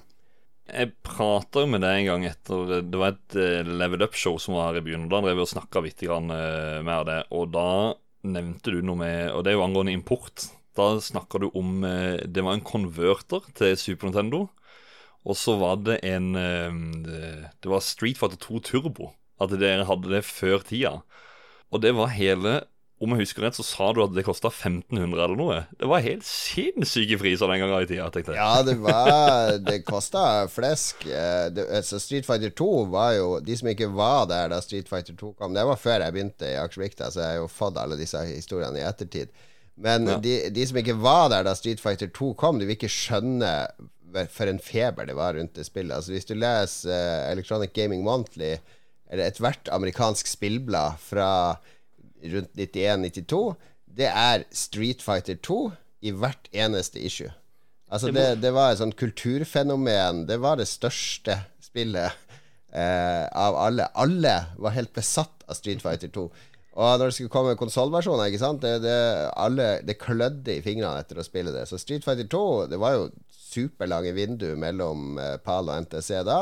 [0.64, 4.70] Jeg prata med deg en gang etter Det var et uh, Level Up-show som var
[4.70, 5.08] her i byen.
[5.12, 7.18] Da drev vi og snakka litt mer av det.
[7.36, 7.68] Og da
[8.24, 10.46] nevnte du noe med Og det er jo angående import.
[10.78, 14.46] Da snakka du om uh, Det var en konverter til Super Nintendo.
[15.24, 19.12] Og så var det en Det var Street Fighter 2 Turbo.
[19.40, 20.98] At dere hadde det før tida.
[21.72, 22.60] Og det var hele
[23.02, 25.56] om jeg husker rett, så sa du at det kosta 1500 eller noe.
[25.76, 28.06] Det var helt sinnssyke priser den gangen i tida.
[28.14, 28.38] tenkte jeg.
[28.38, 31.02] Ja, det var Det kosta flesk.
[31.06, 34.88] Eh, det, altså Street Fighter 2 var jo De som ikke var der da Street
[34.88, 37.80] Fighter 2 kom Det var før jeg begynte i Akersvikta, så jeg har jo fått
[37.82, 39.34] alle disse historiene i ettertid.
[39.74, 40.18] Men ja.
[40.22, 43.50] de, de, som ikke var der da Street Fighter 2 kom, de vil ikke skjønne
[44.32, 45.96] for en feber det var rundt det spillet.
[45.96, 48.56] Altså Hvis du leser uh, Electronic Gaming Monthly,
[49.10, 51.28] eller ethvert amerikansk spillblad fra
[52.24, 53.40] rundt 91-92,
[53.94, 55.58] det er Street Fighter 2
[56.04, 57.30] i hvert eneste issue.
[57.92, 60.24] Altså, det, det var et sånt kulturfenomen.
[60.26, 62.16] Det var det største spillet
[62.74, 63.86] eh, av alle.
[63.94, 66.24] Alle var helt besatt av Street Fighter 2.
[66.74, 68.98] Og når det skulle komme konsollversjoner, ikke sant det, det,
[69.38, 71.68] alle, det klødde i fingrene etter å spille det.
[71.70, 76.40] Så Street Fighter 2 Det var jo superlange vindu mellom eh, PAL og NTC da.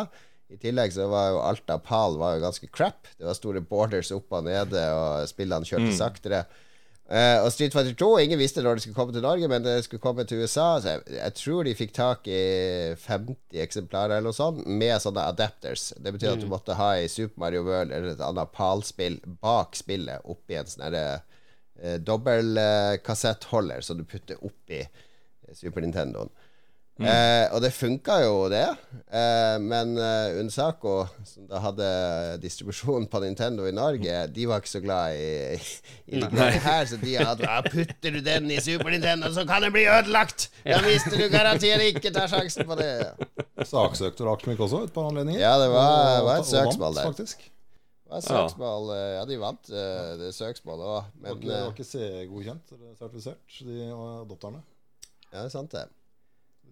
[0.52, 3.08] I tillegg så var jo alt av PAL var jo ganske crap.
[3.18, 5.98] Det var store borders opp og nede, og spillene kjørte mm.
[6.00, 6.42] saktere.
[7.10, 9.74] Uh, og Street Fighter 2 Ingen visste når det skulle komme til Norge, men det
[9.84, 10.68] skulle komme til USA.
[10.80, 12.42] Så jeg, jeg tror de fikk tak i
[13.02, 15.90] 50 eksemplarer eller noe sånt med sånne adapters.
[15.98, 16.36] Det betyr mm.
[16.36, 16.54] at du mm.
[16.54, 20.96] måtte ha i Super Mario World eller et annet PAL-spill bak spillet oppi en sånn
[20.96, 24.80] uh, dobbeltkassettholder som du putter oppi
[25.52, 26.32] Super Nintendoen.
[27.00, 27.06] Mm.
[27.08, 28.66] Eh, og det funka jo, det.
[29.08, 31.86] Eh, men uh, Unsaco, som da hadde
[32.42, 36.84] distribusjon på Nintendo i Norge, de var ikke så glad i, i, i det her.
[36.90, 40.50] Så de hadde ja, Putter du den i Super Nintendo, så kan den bli ødelagt!
[40.66, 42.92] Da mister du garantert ikke ta sjansen på det.
[43.64, 45.40] Saksøkte Raksmik også et par anledninger?
[45.40, 47.08] Ja, det var, var et søksmål der.
[47.08, 47.48] Faktisk.
[48.12, 51.10] Det søksmål, eh, ja, de vant uh, det søksmålet òg.
[51.24, 54.60] Men Det var ikke C-godkjent eller sertifisert, de adopterne.
[55.32, 55.88] Ja, det er sant, det.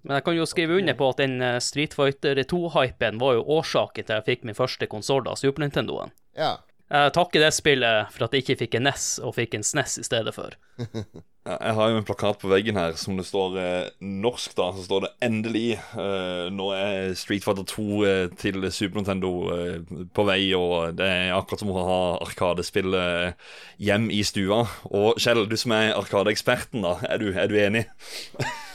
[0.02, 3.46] Men jeg kan jo skrive under på at den eh, Street Fighter 2-hypen var jo
[3.58, 6.14] årsaken til jeg fikk min første konsoll Super Nintendoen.
[6.38, 6.56] Ja.
[6.90, 10.00] Jeg takker det spillet for at jeg ikke fikk en NES og fikk en SNES
[10.02, 10.56] i stedet for.
[11.50, 14.66] jeg har jo en plakat på veggen her som det står eh, norsk, da.
[14.74, 15.78] Så står det 'Endelig'.
[15.78, 19.78] Eh, nå er Street Fighter 2 eh, til Super Nintendo eh,
[20.10, 23.38] på vei, og det er akkurat som å ha Arkadespill eh,
[23.78, 24.64] hjem i stua.
[24.90, 26.96] Og Kjell, du som er Arkadeeksperten, da.
[27.06, 27.84] Er du, er du enig?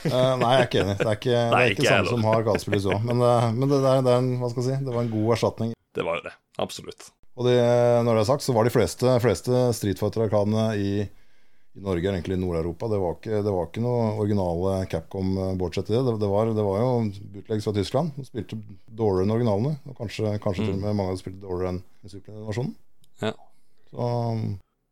[0.08, 0.96] Uh, nei, jeg er ikke enig.
[1.02, 2.98] Det er ikke, nei, det er ikke, ikke samme som har arkadespillet i stua.
[3.04, 5.04] Men, uh, men det, det, er, det, er en, hva skal jeg si, det var
[5.04, 5.76] en god erstatning.
[5.96, 6.34] Det var jo det.
[6.64, 7.10] Absolutt.
[7.36, 7.58] Og det,
[8.06, 12.38] når det er sagt, så var de fleste, fleste Street Fighter-arkadene i, i, Norge, egentlig
[12.38, 16.16] i Nord-Europa, det, det, var ikke noe originale Capcom bortsett bortsett det.
[16.22, 16.94] Det, var, det var jo
[17.34, 18.16] bootlegs fra Tyskland.
[18.16, 18.56] De spilte
[18.88, 19.76] dårligere enn originalene.
[19.84, 20.70] Og kanskje, kanskje mm.
[20.70, 22.74] til og med mange hadde spilt dårligere enn Super-versjonen.
[23.26, 23.36] Ja.
[23.92, 24.10] Så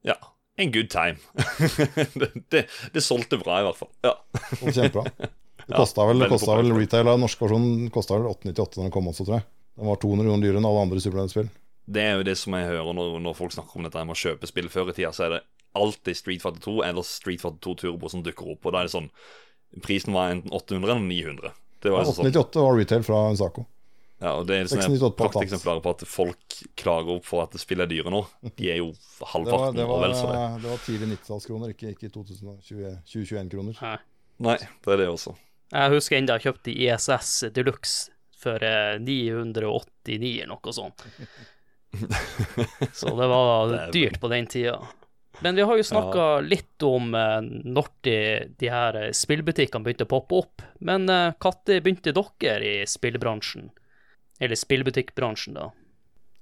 [0.05, 0.21] ja
[0.57, 1.17] en good time.
[2.15, 3.91] det, det, det, solgte bra, i hvert fall.
[4.07, 4.15] Ja.
[4.61, 5.09] Kjempebra.
[5.65, 6.29] Det kosta vel, ja,
[6.59, 9.47] vel retail av norske versjonen vel 898 da den kom også, tror jeg.
[9.81, 11.47] Den var 200 kroner dyrere enn alle andre Superland-spill.
[11.85, 14.21] Det er jo det som jeg hører når, når, folk snakker om dette med å
[14.21, 15.43] kjøpe spill før i tida, så er det
[15.77, 18.65] alltid Street Fighter 2 eller Street Fighter 2 Turbo som dukker opp.
[18.65, 19.11] Og da er det sånn
[19.83, 21.55] Prisen var enten 800 eller 900.
[21.83, 22.63] Det var ja, 898 sånn.
[22.63, 23.65] var retail fra Saco.
[24.23, 27.91] Ja, og Det er sånne prakteksemplarer på at folk klager opp for at spillet er
[27.91, 28.23] dyre nå.
[28.55, 28.93] De er jo
[29.33, 30.45] halvparten det var, det var, og vel så det.
[30.63, 33.83] Det var tidlig 90-tallskroner, ikke, ikke 2021-kroner.
[33.83, 33.97] Nei.
[34.45, 35.35] Nei, det er det også.
[35.75, 38.65] Jeg husker enda jeg kjøpte ISS Deluxe for
[39.03, 41.05] 989 eh, eller noe sånt.
[42.93, 44.79] Så det var dyrt på den tida.
[45.43, 46.43] Men vi har jo snakka ja.
[46.47, 48.19] litt om uh, når de,
[48.61, 50.67] de her spillbutikkene begynte å poppe opp.
[50.79, 53.73] Men når uh, begynte dere i spillbransjen?
[54.43, 55.71] Eller spillbutikkbransjen, da?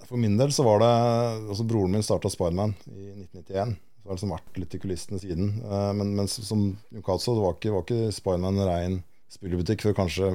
[0.09, 0.91] For min del så var det
[1.53, 3.77] altså Broren min starta Spiderman i 1991.
[4.03, 5.53] Så har det liksom vært litt i kulissene siden.
[5.63, 8.97] Eh, men, men som Newcastle var ikke, var ikke Spiderman en rein
[9.33, 10.33] spillbutikk før kanskje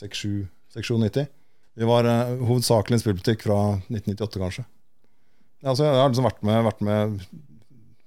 [0.00, 1.28] 6-7-90.
[1.74, 3.58] Vi var uh, hovedsakelig en spillbutikk fra
[3.90, 4.64] 1998, kanskje.
[5.64, 7.20] Ja, altså, jeg har liksom vært med, vært med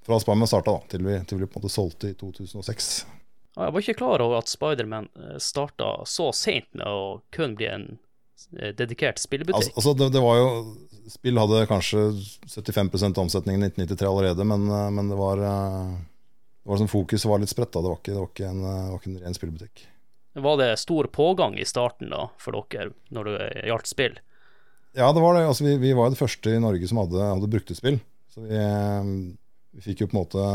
[0.08, 2.92] fra Spiderman starta til vi, til vi på en måte solgte i 2006.
[3.58, 7.68] Jeg var ikke klar over at Spiderman eh, starta så seint med å kun bli
[7.68, 7.88] en
[8.60, 9.56] Eh, dedikert spillebutikk.
[9.56, 10.50] Altså, altså det, det, var jo
[11.10, 12.04] Spill hadde kanskje
[12.46, 17.52] 75 omsetning i 1993 allerede, men, men det var det var sånn Fokuset var litt
[17.52, 17.74] spredt.
[17.74, 19.86] da Det var ikke, det var ikke, en, var ikke en ren spillebutikk.
[20.38, 24.18] Var det stor pågang i starten da for dere når det gjaldt spill?
[24.98, 25.46] Ja, det var det.
[25.48, 28.00] Altså, vi, vi var det første i Norge som hadde, hadde bruktespill.
[28.34, 29.12] Så vi, eh,
[29.78, 30.48] vi fikk jo på en måte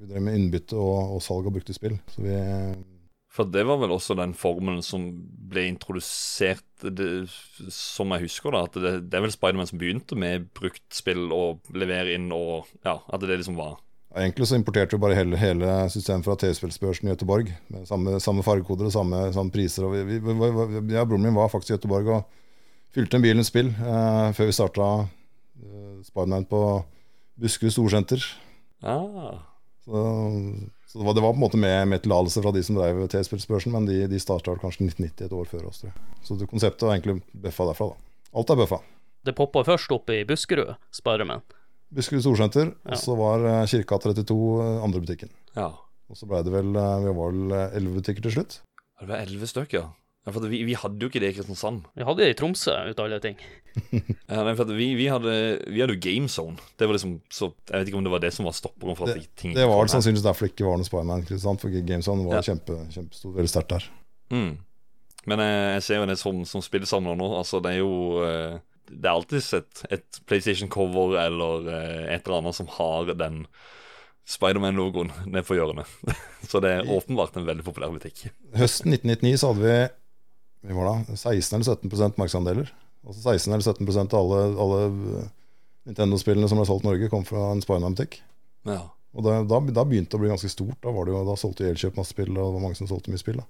[0.00, 1.98] Vi drev med innbytte og, og salg av brukte spill.
[2.10, 2.36] Så vi
[3.36, 5.08] For det var vel også den formelen som
[5.50, 7.26] ble introdusert, det,
[7.72, 11.66] som jeg husker da, at det, det er vel Spiderman som begynte med bruktspill og
[11.74, 13.78] levere inn og Ja, at det liksom var
[14.16, 17.50] ja, Egentlig så importerte vi bare hele, hele systemet fra TV-spillsbørsen i Gøteborg.
[17.72, 19.84] Med samme, samme fargekoder og samme, samme priser.
[19.84, 22.38] Og vi, vi, vi, ja, broren min var faktisk i Gøteborg og
[22.96, 26.62] fylte en bil med spill eh, før vi starta eh, Spiderman på
[27.36, 28.24] Buskerud Storsenter.
[28.82, 29.36] ah.
[29.86, 30.00] Så,
[30.90, 33.04] så det, var, det var på en måte med, med tillatelse fra de som drev
[33.06, 35.78] TV-spillsbørsen, men de, de starta kanskje 1990, et år før oss.
[35.78, 36.06] tror jeg.
[36.26, 37.92] Så det konseptet var egentlig bøffa derfra.
[37.92, 38.26] da.
[38.40, 38.80] Alt er bøffa.
[39.26, 41.44] Det poppa først opp i Buskerud, Spiderman.
[41.94, 42.92] Buskerud Storsenter, Ja.
[42.92, 45.30] og så var eh, Kirka 32 eh, andre butikken.
[45.56, 45.68] Ja.
[46.10, 48.60] Og så blei det vel eh, Vi var vel elleve butikker til slutt.
[49.00, 49.86] Det var elleve stykker.
[50.26, 51.84] Ja, for vi, vi hadde jo ikke det i Kristiansand.
[51.94, 53.36] Vi hadde det i Tromsø, ut av alle ting.
[54.26, 55.32] Ja, nei, for vi, vi, hadde,
[55.70, 56.56] vi hadde jo Game Zone.
[56.80, 59.06] Det var liksom, så Jeg vet ikke om det var det som var stopperen for
[59.12, 61.26] at Det, ting det var sannsynligvis derfor det ikke var noe Spiderman.
[61.60, 62.46] For Game GameZone var Ja.
[62.48, 63.86] kjempe, kjempestort, veldig sterkt der.
[64.34, 64.56] Mm.
[65.30, 67.28] Men jeg, jeg ser jo det som, som spillsamler nå.
[67.38, 67.92] Altså, det er jo
[68.26, 68.58] eh,
[68.90, 73.44] Det er alltid et, et PlayStation-cover eller eh, et eller annet som har den
[74.26, 75.90] Spiderman-logoen ned på hjørnet.
[76.50, 78.26] så det er åpenbart en veldig populær butikk.
[78.58, 79.78] Høsten 1999 så hadde vi
[80.66, 82.70] vi var da, 16 eller 17% markedsandeler.
[83.06, 84.78] Altså 16 eller 17% av alle, alle
[85.20, 85.28] eh,
[85.86, 88.18] Nintendo-spillene som ble solgt i Norge, kom fra en Spiderman-butikk.
[88.66, 88.80] Ja.
[89.16, 90.80] Og da, da, da begynte det å bli ganske stort.
[90.82, 93.14] Da, var det jo, da solgte Elkjøp masse spill, og det var mange som solgte
[93.14, 93.38] mye spill.
[93.38, 93.46] da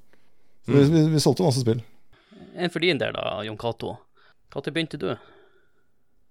[0.67, 1.81] Så vi, vi, vi solgte masse spill.
[2.57, 3.97] En for din del, da, Jon Cato.
[4.55, 5.11] Når begynte du?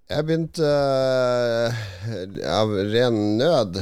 [0.05, 1.77] Jeg begynte uh,
[2.45, 3.79] av ren nød.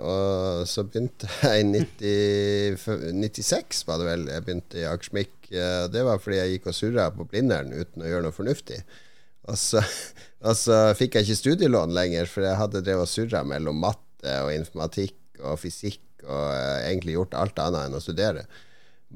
[0.00, 4.26] Og så begynte jeg i 90, 96, var det vel.
[4.32, 5.32] Jeg begynte i Akersmik.
[5.50, 8.82] Eh, Det var fordi jeg gikk og surra på Blindern uten å gjøre noe fornuftig.
[9.48, 9.82] Og så,
[10.48, 14.36] og så fikk jeg ikke studielån lenger, for jeg hadde drevet og surra mellom matte
[14.44, 18.44] og informatikk og fysikk og eh, egentlig gjort alt annet enn å studere.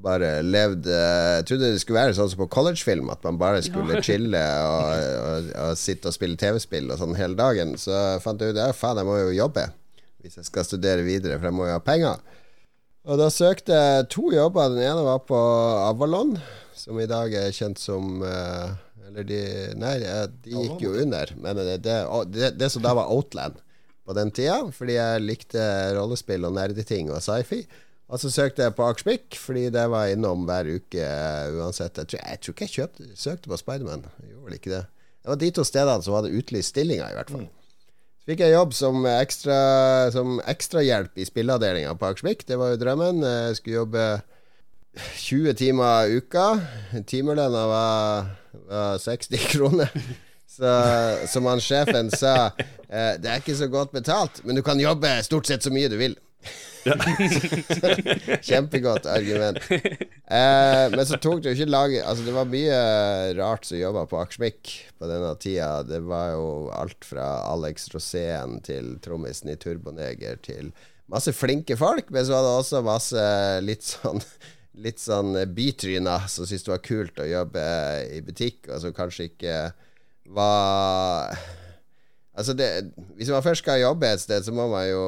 [0.03, 4.03] Bare levd Jeg trodde det skulle være sånn som på collegefilm, at man bare skulle
[4.03, 4.41] chille
[4.73, 7.77] og, og, og sitte og spille TV-spill og sånn hele dagen.
[7.79, 9.69] Så fant jeg ut at faen, jeg må jo jobbe
[10.25, 12.23] hvis jeg skal studere videre, for jeg må jo ha penger.
[13.05, 14.73] Og da søkte jeg to jobber.
[14.73, 16.39] Den ene var på Avalon,
[16.73, 18.73] som i dag er kjent som eh,
[19.05, 19.41] Eller de
[19.77, 21.35] Nei, de gikk jo under.
[21.37, 21.99] Men det, det,
[22.33, 23.61] det, det som da var Outland
[24.05, 25.63] på den tida, fordi jeg likte
[25.97, 27.63] rollespill og nerdeting og sci-fi.
[28.13, 31.97] Og så søkte jeg på Akersmik, fordi det var innom hver uke eh, uansett.
[31.97, 34.05] Jeg tror, jeg tror ikke jeg kjøpte, søkte på Spiderman.
[34.29, 34.83] Gjorde vel ikke det.
[35.25, 37.47] Det var de to stedene som hadde utlyst stillinger, i hvert fall.
[38.21, 39.57] Så fikk jeg jobb som, ekstra,
[40.13, 42.45] som ekstrahjelp i spilleavdelinga på Akersmik.
[42.49, 43.25] Det var jo drømmen.
[43.25, 44.05] Jeg skulle jobbe
[45.25, 46.45] 20 timer i uka.
[47.09, 48.31] Timelønna var,
[48.69, 49.97] var 60 kroner.
[50.55, 50.71] Så
[51.33, 52.53] som han sjefen sa,
[52.87, 55.89] eh, det er ikke så godt betalt, men du kan jobbe stort sett så mye
[55.91, 56.15] du vil.
[58.45, 59.59] Kjempegodt argument.
[59.71, 62.81] Eh, men så tok det jo ikke lang Altså, det var mye
[63.39, 65.83] rart som jobba på Akersmik på denne tida.
[65.89, 70.75] Det var jo alt fra Alex Rosén til trommisen i Turboneger til
[71.13, 73.25] masse flinke folk, men så var det også masse
[73.65, 74.23] litt sånn
[74.75, 77.63] Litt sånn bytryner som syntes det var kult å jobbe
[78.11, 79.59] i butikk, og som kanskje ikke
[80.35, 81.31] var
[82.35, 82.69] Altså det,
[83.15, 85.05] Hvis man først skal jobbe et sted, så må man jo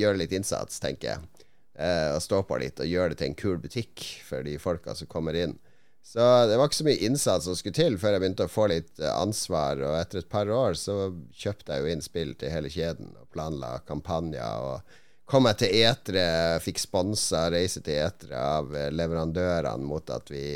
[0.00, 1.44] gjøre litt innsats, tenker jeg.
[1.78, 4.96] Eh, og stå på litt og gjøre det til en kul butikk for de folka
[4.98, 5.58] som kommer inn.
[6.02, 8.64] Så det var ikke så mye innsats som skulle til før jeg begynte å få
[8.72, 9.82] litt eh, ansvar.
[9.84, 13.28] Og etter et par år så kjøpte jeg jo inn spill til hele kjeden og
[13.34, 14.64] planla kampanjer.
[14.72, 16.26] Og kom jeg til etere,
[16.64, 20.48] fikk sponsa reise til etere av eh, leverandørene mot at vi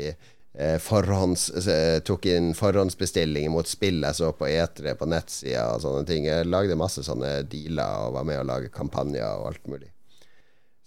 [0.53, 6.05] forhånds, eh, tok inn forhåndsbestillinger mot spill jeg så på etere på nettsida og sånne
[6.05, 6.27] ting.
[6.29, 9.89] Jeg lagde masse sånne dealer og var med å lage kampanjer og alt mulig.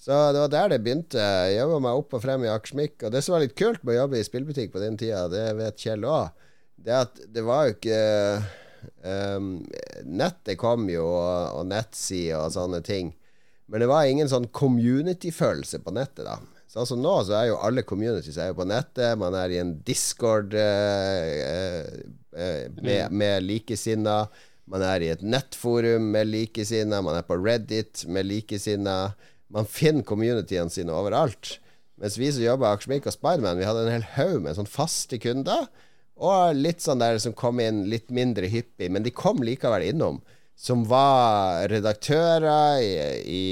[0.06, 1.18] Så det var der det begynte.
[1.18, 3.00] Jeg jobba meg opp og frem i Akersmik.
[3.02, 5.48] Og det som var litt kult med å jobbe i spillbutikk på den tida, det
[5.58, 6.28] vet Kjell òg,
[6.86, 8.00] det at det var jo ikke
[9.02, 9.48] um,
[10.06, 13.16] Nettet kom jo, og, og nettsider og sånne ting.
[13.66, 16.38] Men det var ingen sånn community-følelse på nettet, da.
[16.84, 19.16] Som nå, så er jo alle communities er jo på nettet.
[19.16, 21.86] Man er i en discord eh,
[22.36, 24.26] eh, med, med likesinna.
[24.68, 27.00] Man er i et nettforum med likesinna.
[27.06, 29.14] Man er på Reddit med likesinna.
[29.48, 31.56] Man finner communityene sine overalt.
[31.96, 34.68] Mens vi som jobba i Akersmik og Spiderman, vi hadde en hel haug med sånn
[34.68, 35.70] faste kunder.
[36.16, 40.20] Og litt sånn der som kom inn litt mindre hyppig, men de kom likevel innom.
[40.56, 42.92] Som var redaktører i,
[43.28, 43.46] i,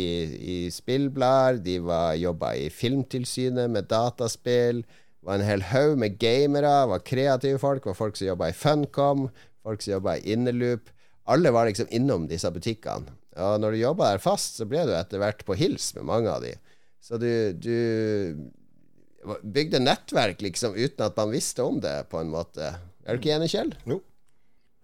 [0.54, 1.60] i spillblader.
[1.64, 1.76] De
[2.22, 4.82] jobba i Filmtilsynet med dataspill.
[4.84, 7.84] Det var en hel haug med gamere, var kreative folk.
[7.86, 9.28] var folk som jobba i Funcom,
[9.64, 10.88] folk som jobba i Innerloop.
[11.28, 13.12] Alle var liksom innom disse butikkene.
[13.40, 16.30] Og når du jobba der fast, så ble du etter hvert på hils med mange
[16.30, 16.52] av de.
[17.04, 22.74] Så du, du bygde nettverk liksom uten at man visste om det, på en måte.
[23.04, 23.74] Er du ikke enig, Kjell?
[23.88, 24.00] Jo.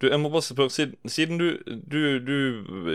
[0.01, 2.37] Du, jeg må bare spørre, Siden, siden du, du, du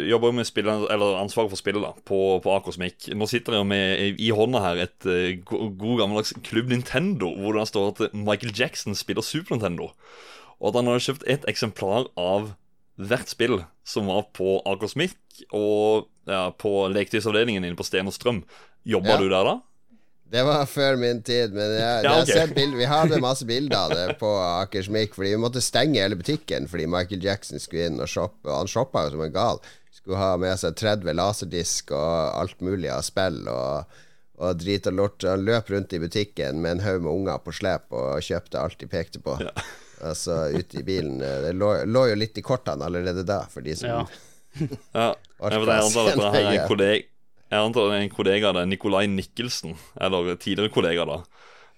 [0.09, 4.17] jobber med spill, eller ansvaret for spillet da, på, på Akosmic Nå sitter jeg med
[4.21, 8.97] i hånda her et uh, god gammeldags Klubb Nintendo, hvor det står at Michael Jackson
[8.97, 9.91] spiller Super Nintendo.
[10.57, 12.55] Og at han har kjøpt et eksemplar av
[12.95, 15.13] hvert spill som var på Akosmic
[15.51, 18.41] og ja, på leketøysavdelingen inne på Sten og Strøm.
[18.87, 19.21] Jobba Ja.
[19.21, 19.55] du der da?
[20.31, 22.55] Det var før min tid, men jeg, Ja, jeg har ok.
[22.57, 26.65] bild, vi hadde masse bilder av det på Akersmik, fordi vi måtte stenge hele butikken
[26.67, 29.61] fordi Michael Jackson skulle inn og shoppe, og han shoppa jo som en gal.
[29.93, 33.95] Skulle ha med seg 30 laserdisk og alt mulig av spill og,
[34.41, 35.23] og drit og lort.
[35.29, 38.79] Han løp rundt i butikken med en haug med unger på slep og kjøpte alt
[38.81, 39.37] de pekte på.
[40.05, 41.21] Altså ute i bilen.
[41.21, 44.01] Det lå, lå jo litt i kortene allerede da, for de som Ja.
[44.93, 45.05] Ja,
[45.45, 46.19] Orka vet,
[46.51, 47.05] jeg
[47.51, 51.19] Jeg antar det en kollega av deg, Nikolai Nikkelsen, eller tidligere kollega, da.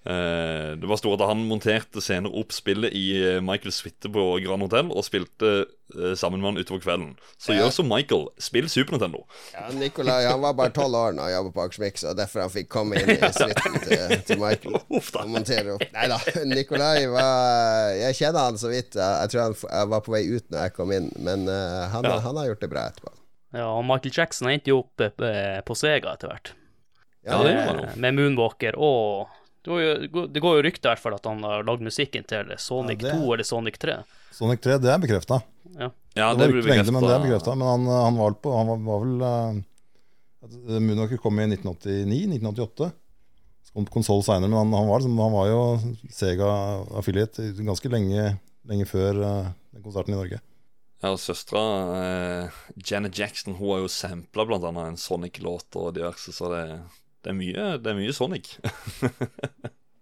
[0.08, 4.22] Eh, det var stort at han monterte senere opp spillet i Michael Michaels suite på
[4.40, 7.10] Grand Hotel og spilte eh, sammen med han utover kvelden.
[7.36, 7.58] Så Ja.
[7.66, 9.24] gjør som Michael, spill Super Nintendo.
[9.52, 12.54] Ja, Nikolai han var bare tolv år da han jobba på Akersmix, og derfor han
[12.54, 14.78] fikk komme inn i suiten til, til Michael.
[15.18, 15.84] Og montere opp.
[15.92, 18.94] Nei da, Nikolai var Jeg kjenner han så vidt.
[18.96, 22.20] Jeg, tror han var på vei ut når jeg kom inn, men eh, han, Ja.
[22.24, 23.12] han har gjort det bra etterpå.
[23.56, 26.52] Ja, og Michael Jackson endte jo opp eh, på Sega etter hvert.
[27.24, 29.34] Ja, det gjorde han med, med Moonwalker og
[29.64, 32.24] det går, jo, det går jo rykter i hvert fall at han har lagd musikken
[32.28, 33.96] til Sonic Ja, det- 2 eller Sonic 3.
[34.32, 35.40] Sonic 3, det er bekrefta.
[35.74, 35.90] Ja.
[36.14, 37.56] Ja, det var blir ikke lenge, men det er bekrefta.
[37.58, 42.90] Men han, han var, på, han var, var vel uh, Moonwalker kom i 1989-1988.
[43.66, 45.60] Så kom konsoll seinere, men han, han, var han var jo
[46.14, 48.30] Sega-affiliate ganske lenge,
[48.70, 49.50] lenge før uh,
[49.82, 50.40] konserten i Norge.
[50.98, 51.62] Ja, og Søstera
[51.94, 56.62] eh, Janet Jackson hun har jo sampla annet en Sonic-låt og diverse, så det,
[57.22, 58.56] det, er mye, det er mye Sonic.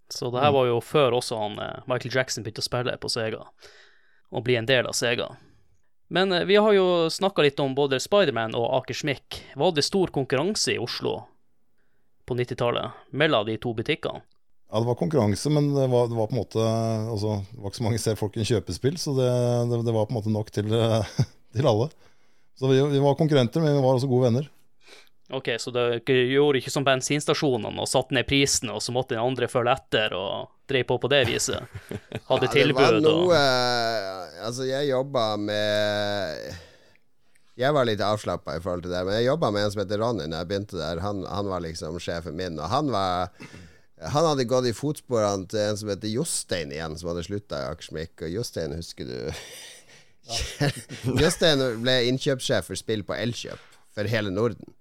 [0.08, 3.10] Så det her var jo før også han eh, Michael Jackson begynte å spille på
[3.10, 3.42] Sega,
[4.30, 5.32] og bli en del av Sega.
[6.14, 9.40] Men eh, vi har jo snakka litt om både Spiderman og Aker Schmick.
[9.58, 11.18] Var det stor konkurranse i Oslo
[12.26, 14.22] på 90-tallet mellom de to butikkene?
[14.66, 16.62] Ja, det var konkurranse, men det var, det var på en måte
[17.12, 19.30] altså, Det var ikke så mange ser folk kunne kjøpe spill, så det,
[19.70, 21.16] det, det var på en måte nok til, eh,
[21.56, 21.88] til alle.
[22.58, 24.50] Så vi, vi var konkurrenter, men vi var også gode venner.
[25.34, 25.98] Ok, så dere
[26.30, 30.14] gjorde ikke som bensinstasjonene og satte ned prisen, og så måtte den andre følge etter
[30.14, 31.66] og drev på på det viset?
[32.30, 33.34] Hadde Ja, det var tilbud og
[34.46, 36.54] Altså, jeg jobba med
[37.58, 40.02] Jeg var litt avslappa i forhold til det, men jeg jobba med en som heter
[40.02, 41.00] Ronny når jeg begynte der.
[41.02, 43.32] Han, han var liksom sjefen min, og han var
[44.02, 47.68] han hadde gått i fotsporene til en som heter Jostein igjen, som hadde slutta i
[47.70, 48.12] Akersmik.
[48.20, 49.18] Og Jostein husker du
[51.22, 54.74] Jostein ble innkjøpssjef for spill på Elkjøp for hele Norden.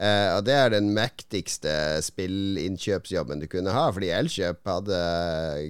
[0.00, 1.72] Uh, og det er den mektigste
[2.06, 5.00] spillinnkjøpsjobben du kunne ha, fordi Elkjøp hadde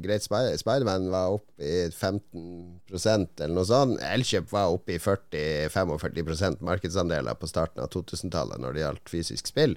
[0.04, 3.98] Greit Spider- Spiderman var oppe i 15% eller noe sånt.
[4.06, 9.74] Elkjøp var oppe i 40-45% markedsandeler på starten av 2000-tallet når det gjaldt fysisk spill.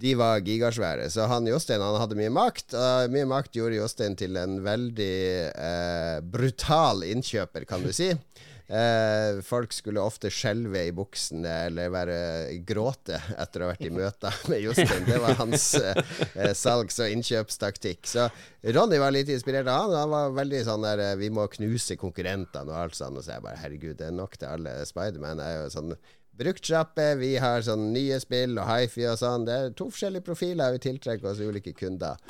[0.00, 1.08] De var gigasvære.
[1.10, 2.74] Så han Jostein han hadde mye makt.
[2.76, 5.14] Og mye makt gjorde Jostein til en veldig
[5.52, 8.10] eh, brutal innkjøper, kan du si.
[8.66, 12.16] Eh, folk skulle ofte skjelve i buksene eller være
[12.66, 15.06] gråte etter å ha vært i møter med Jostein.
[15.06, 18.02] Det var hans eh, salgs- og innkjøpstaktikk.
[18.10, 18.26] Så
[18.74, 19.96] Ronny var litt inspirert av han.
[20.00, 23.20] Han var veldig sånn der Vi må knuse konkurrentene og alt sånt.
[23.20, 24.80] Og så jeg bare herregud, det er nok til alle.
[24.88, 25.94] Spiderman er jo sånn
[26.36, 29.46] Bruktsjappe, vi har sånn nye spill og hifi og sånn.
[29.48, 32.20] Det er to forskjellige profiler, vi tiltrekker oss ulike kunder.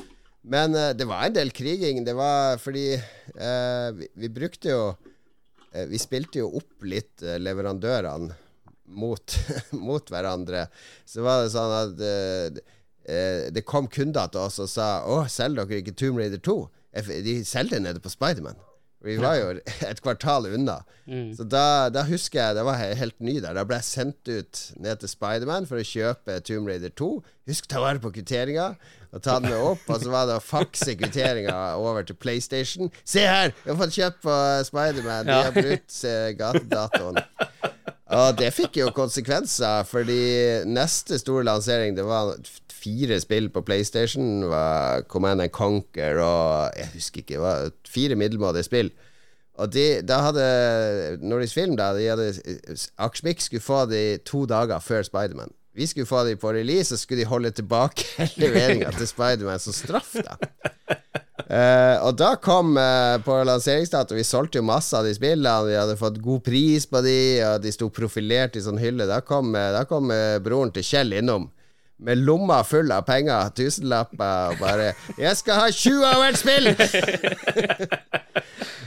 [0.46, 2.04] Men uh, det var en del kriging.
[2.06, 8.30] Det var fordi uh, vi, vi brukte jo uh, Vi spilte jo opp litt leverandørene
[8.86, 9.36] mot,
[9.88, 10.68] mot hverandre.
[11.04, 12.62] Så var det sånn at
[13.54, 16.57] det kom kunder til oss og sa Å, selger dere ikke Tomb Raider 2?
[16.96, 18.59] Eh, De selger nede på Spiderman.
[19.07, 19.48] Vi var jo
[19.90, 20.80] et kvartal unna.
[21.38, 23.54] Så da, da husker jeg Det var helt ny der.
[23.54, 27.11] Da ble jeg sendt ut ned til Spiderman for å kjøpe Tomb Raider 2.
[27.46, 28.72] Husk ta vare på kvitteringa,
[29.14, 29.84] og ta den med opp.
[29.94, 32.90] Og så var det å fakse kvitteringa over til PlayStation.
[33.07, 33.54] Se her!
[33.62, 34.34] Vi har fått kjøpt på
[34.72, 35.30] Spiderman.
[35.30, 35.44] De Ja.
[35.46, 37.22] har brutt eh, gatedatoen.
[38.14, 40.20] Og det fikk jo konsekvenser, fordi
[40.70, 42.36] neste store lansering Det var
[42.70, 44.44] fire spill på PlayStation.
[44.50, 47.34] Var Command and Conquer og Jeg husker ikke.
[47.34, 48.92] Det var fire middelmådige spill.
[49.57, 52.28] Og de, da hadde Nordisk Film da, de hadde
[53.00, 55.54] Aksjmik skulle få de to dager før Spiderman.
[55.77, 58.07] Vi skulle få dem på release, og skulle de holde tilbake
[58.41, 60.39] leveringa til Spiderman som straff, da.
[61.47, 65.68] Uh, og da kom uh, på lanseringsdato Vi solgte jo masse av de spillene.
[65.68, 69.07] Vi hadde fått god pris på de, og de sto profilert i sånn hylle.
[69.07, 70.11] Da kom, uh, da kom
[70.43, 71.47] broren til Kjell innom
[71.99, 76.68] med lomma full av penger, tusenlapper, og bare 'Jeg skal ha 20 av hvert spill!'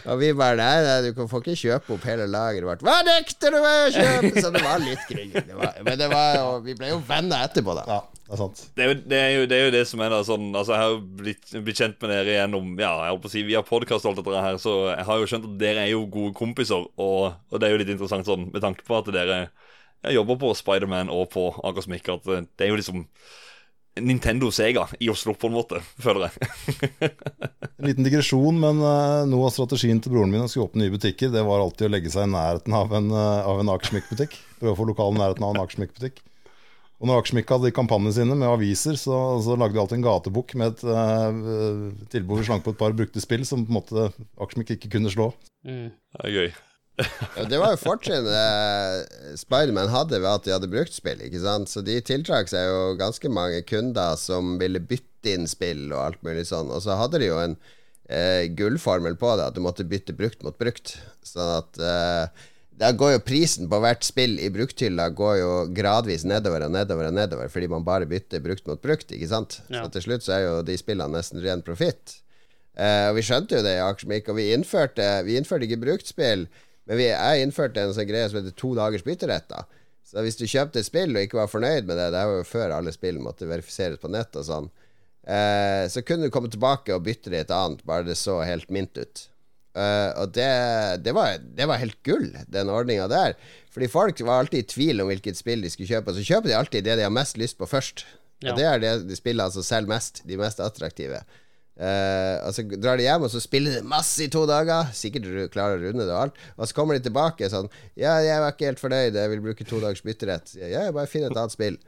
[0.09, 2.85] og vi bare nei, nei, du får ikke kjøpe opp hele lageret vårt.
[2.85, 5.33] 'Hva nekter du meg å kjøpe?' Så det var litt grying.
[5.83, 7.83] Men det var, og vi ble jo venner etterpå, da.
[7.89, 7.99] Ja,
[8.29, 8.53] det er.
[8.77, 10.75] Det er, jo, det, er jo, det er jo det som er da sånn Altså,
[10.75, 13.41] jeg har jo blitt, blitt kjent med dere gjennom Ja, jeg holdt på å si
[13.47, 16.03] via podkast og alt dette her, så jeg har jo skjønt at dere er jo
[16.13, 19.39] gode kompiser, og, og det er jo litt interessant sånn med tanke på at dere
[20.05, 22.07] jeg jobber på Spiderman og på Akersmik.
[22.11, 23.05] At eh, det er jo liksom
[23.99, 27.09] Nintendo Sega i Oslo, på en måte, føler jeg.
[27.79, 30.93] en liten digresjon, men uh, noe av strategien til broren min å skulle åpne nye
[30.93, 34.37] butikker, det var alltid å legge seg i nærheten av en, uh, en Akersmik-butikk.
[34.61, 36.23] Prøve å få lokalen i nærheten av en Akersmik-butikk.
[36.99, 40.55] Og når Akersmik hadde kampanjene sine med aviser, så, så lagde de alltid en gatebukk
[40.59, 44.09] med et uh, tilbud vi slank på et par brukte spill som på en måte
[44.39, 45.33] Akersmik ikke kunne slå.
[45.67, 45.91] Mm.
[45.91, 46.51] Det er gøy
[47.37, 51.21] ja, det var jo fortrinnet uh, Spiderman hadde ved at de hadde brukt spill.
[51.25, 51.71] Ikke sant?
[51.71, 56.23] Så de tiltrakk seg jo ganske mange kunder som ville bytte inn spill og alt
[56.25, 56.71] mulig sånn.
[56.73, 57.57] Og så hadde de jo en
[58.09, 60.97] eh, gullformel på det, at du måtte bytte brukt mot brukt.
[61.27, 62.47] Sånn at eh,
[62.79, 67.09] da går jo prisen på hvert spill i brukthylla går jo gradvis nedover og nedover
[67.09, 69.59] og nedover fordi man bare bytter brukt mot brukt, ikke sant?
[69.67, 69.83] Ja.
[69.83, 72.21] Så til slutt så er jo de spillene nesten ren profitt.
[72.79, 76.47] Eh, og vi skjønte jo det i Akersmik, og vi innførte, vi innførte ikke bruktspill.
[76.89, 79.45] Men vi, jeg innførte en sånn greie som heter to dagers bytterett.
[79.51, 79.63] da
[80.09, 82.47] Så hvis du kjøpte et spill og ikke var fornøyd med det, det var jo
[82.49, 84.69] før alle spill måtte verifiseres på nett og sånn,
[85.29, 88.39] eh, så kunne du komme tilbake og bytte det i et annet, bare det så
[88.41, 89.27] helt mint ut.
[89.77, 90.49] Uh, og det,
[91.05, 93.35] det, var, det, var, helt gull, den ordninga der.
[93.71, 96.11] Fordi folk var alltid i tvil om hvilket spill de skulle kjøpe.
[96.11, 98.03] Og så kjøper de alltid det de har mest lyst på først.
[98.41, 98.51] Ja.
[98.51, 101.21] Og det er det de spiller altså selv mest, de mest attraktive.
[101.79, 104.89] Uh, og så drar de hjem, og så spiller de masse i to dager.
[104.95, 106.41] Sikkert du klarer å runde det og alt.
[106.57, 109.63] Og så kommer de tilbake sånn 'Ja, jeg var ikke helt fornøyd, jeg vil bruke
[109.63, 111.79] to dagers bytterett.' Ja, jeg bare finn et annet spill.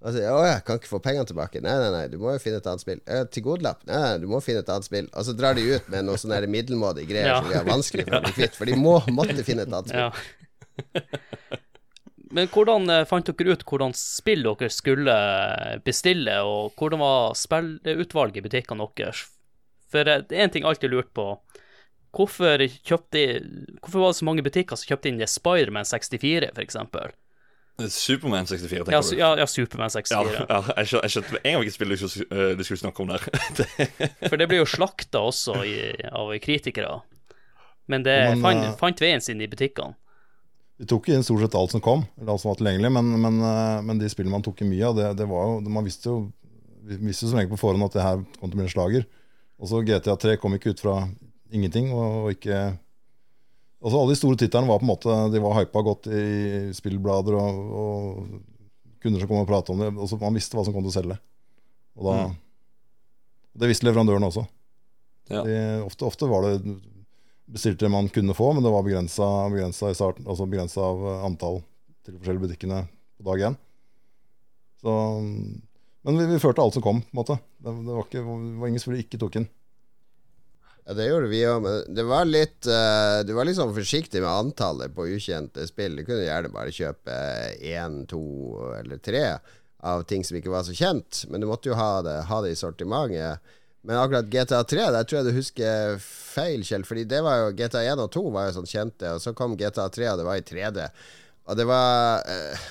[0.00, 2.38] Og så, 'Å, jeg kan ikke få pengene tilbake.' Nei, nei, nei, du må jo
[2.38, 3.00] finne et annet spill.
[3.06, 3.82] Eh, til godlapp?
[3.90, 5.10] Nei, nei, du må finne et annet spill.
[5.12, 7.40] Og så drar de ut med noe sånne middelmådige greier ja.
[7.42, 8.54] som de har vanskelig for å bli kvitt.
[8.54, 10.06] For de må, måtte finne et annet spill.
[10.06, 11.58] Ja.
[12.30, 15.18] Men hvordan eh, fant dere ut hvordan spill dere skulle
[15.82, 19.26] bestille, og hvordan var spillutvalget i butikkene deres?
[19.90, 21.32] For eh, det er en ting jeg alltid lurt på.
[22.16, 23.24] Hvorfor, kjøpte,
[23.78, 26.78] hvorfor var det så mange butikker som kjøpte inn det Spiderman 64, f.eks.?
[27.88, 29.16] Superman 64, tenker ja, du?
[29.16, 30.32] Ja, ja, Superman 64.
[30.48, 33.24] Ja, ja, jeg skjønte med en gang hvilket spill du skulle, snakke om der.
[34.28, 35.76] For det ble jo slakta også i,
[36.10, 36.98] av kritikere.
[37.90, 39.96] Men det men, fant, uh, fant, veien sin i butikkene.
[40.80, 43.40] Vi tok inn stort sett alt som kom, eller alt som var tilgjengelig, men, men,
[43.84, 46.20] men de spillene man tok i mye av, det, det, var jo Man visste jo,
[46.88, 48.72] vi visste jo som regel på forhånd at det her kom til å bli en
[48.72, 49.04] slager.
[49.60, 51.02] Og så GTA 3 kom ikke ut fra
[51.52, 51.92] ingenting.
[51.92, 52.60] og ikke...
[53.80, 56.24] Altså Alle de store titlene var på en måte De var hypa godt i
[56.76, 59.90] spillblader og, og kunder som kom og pratet om det.
[59.96, 61.18] Og så Man visste hva som kom til å selge.
[61.96, 62.38] Og da mm.
[63.60, 64.44] Det visste leverandøren også.
[65.30, 65.42] Ja.
[65.44, 65.54] De,
[65.84, 66.76] ofte, ofte, var det
[67.50, 69.26] bestilte man kunne få, men det var begrensa
[69.90, 70.46] altså
[70.80, 71.58] av antall
[72.04, 72.84] til de forskjellige butikkene
[73.18, 73.56] på dag én.
[74.80, 74.94] Så
[76.06, 77.02] men vi, vi førte alt som kom.
[77.02, 79.48] på en måte Det, det, var, ikke, det var, ingen som ikke tok inn.
[80.86, 84.22] Ja, Det gjorde vi òg, men det var litt uh, Du var litt sånn forsiktig
[84.24, 85.98] med antallet på ukjente spill.
[86.00, 87.16] Du kunne gjerne bare kjøpe
[87.60, 88.22] én, to
[88.80, 89.24] eller tre
[89.80, 92.52] av ting som ikke var så kjent, men du måtte jo ha det, ha det
[92.52, 93.52] i sortimentet.
[93.80, 96.84] Men akkurat GTA 3, der tror jeg du husker feil, Kjell.
[96.84, 99.56] Fordi det var jo GTA 1 og 2 var jo sånn kjente, og så kom
[99.56, 100.88] GTA 3, og det var i 3D.
[101.48, 102.66] Og det var uh,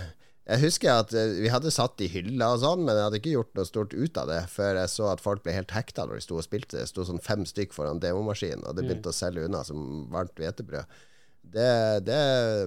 [0.49, 3.33] jeg husker at eh, vi hadde satt i hylla og sånn, men jeg hadde ikke
[3.35, 6.17] gjort noe stort ut av det før jeg så at folk ble helt hekta når
[6.17, 6.79] de sto og spilte.
[6.79, 8.89] Det sto sånn fem stykk foran demomaskinen, og det mm.
[8.89, 9.13] begynte mm.
[9.13, 9.83] å selge unna som
[10.13, 10.97] varmt hvetebrød.
[11.49, 11.69] Det,
[12.05, 12.17] det,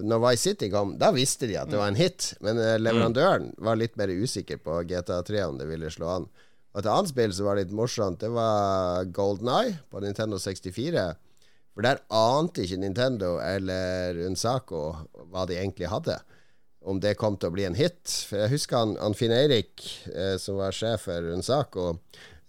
[0.06, 2.84] når Vice City kom, da visste de at det var en hit, men eh, mm.
[2.86, 6.28] leverandøren var litt mer usikker på GTA3 om det ville slå an.
[6.72, 11.08] Og et annet spill som var litt morsomt, det var Golden Eye på Nintendo 64.
[11.72, 14.84] For der ante ikke Nintendo eller Unsako
[15.32, 16.20] hva de egentlig hadde
[16.84, 18.00] om det kom til å bli en hit.
[18.28, 21.98] For jeg husker han, han Finn Eirik, eh, som var sjef for Unsaco.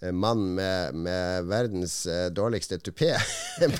[0.01, 3.13] eh, mann med, med, verdens eh, dårligste tupé.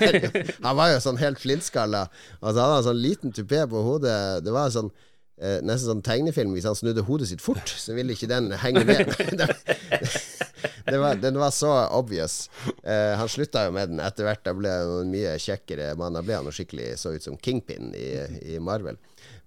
[0.66, 2.06] han var jo sånn helt flintskalla.
[2.40, 4.44] Og så hadde han sånn liten tupé på hodet.
[4.44, 4.92] Det var sånn
[5.40, 6.54] eh, nesten sånn tegnefilm.
[6.56, 9.10] Hvis han snudde hodet sitt fort, så ville ikke den henge med.
[11.04, 12.50] var, den var så obvious.
[12.82, 14.44] Eh, han slutta jo med den etter hvert.
[14.46, 16.16] Da ble han mye kjekkere mann.
[16.16, 18.08] Da ble han skikkelig så ut som Kingpin i,
[18.54, 18.98] i Marvel.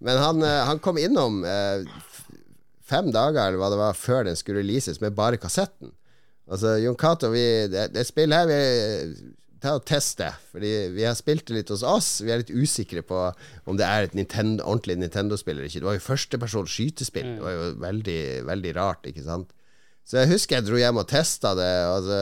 [0.03, 1.87] Men han, eh, han kom innom eh,
[2.87, 5.93] fem dager eller hva det var før den skulle releases, med bare kassetten.
[6.47, 11.15] Altså, Jon Cato, det, det spillet her vi Ta og test det, fordi vi har
[11.17, 12.19] spilt det litt hos oss.
[12.21, 13.23] Vi er litt usikre på
[13.65, 15.81] om det er et Nintendo, ordentlig Nintendo-spill eller ikke.
[15.81, 17.31] Det var jo førstepersons skytespill.
[17.39, 19.55] Det var jo veldig, veldig rart, ikke sant.
[20.05, 21.71] Så jeg husker jeg dro hjem og testa det.
[22.05, 22.21] Det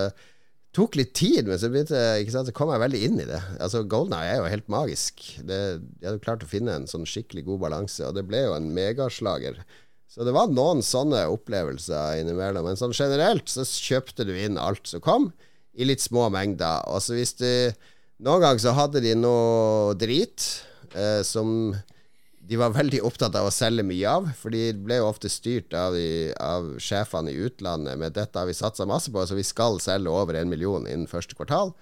[0.75, 2.01] tok litt tid, men så begynte
[2.31, 3.39] sant, så kom jeg veldig inn i det.
[3.63, 5.23] Altså Golden er jo helt magisk.
[5.47, 8.55] Det, de hadde klart å finne en sånn skikkelig god balanse, og det ble jo
[8.57, 9.61] en megaslager.
[10.11, 12.67] Så det var noen sånne opplevelser innimellom.
[12.67, 15.31] Men sånn generelt så kjøpte du inn alt som kom,
[15.75, 16.85] i litt små mengder.
[16.87, 17.49] Og så hvis du
[18.23, 20.39] Noen ganger så hadde de noe drit
[20.95, 21.73] eh, som
[22.47, 25.73] de var veldig opptatt av å selge mye av, for de ble jo ofte styrt
[25.77, 29.45] av, de, av sjefene i utlandet med dette har vi satsa masse på, så vi
[29.45, 31.73] skal selge over en million innen første kvartal.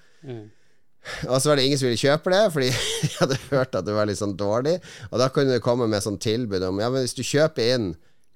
[1.28, 2.70] Og så var det ingen som ville kjøpe det, fordi
[3.04, 4.78] de hadde hørt at det var litt sånn dårlig.
[5.12, 7.94] Og da kunne det komme med sånn tilbud om Ja, men hvis du kjøper inn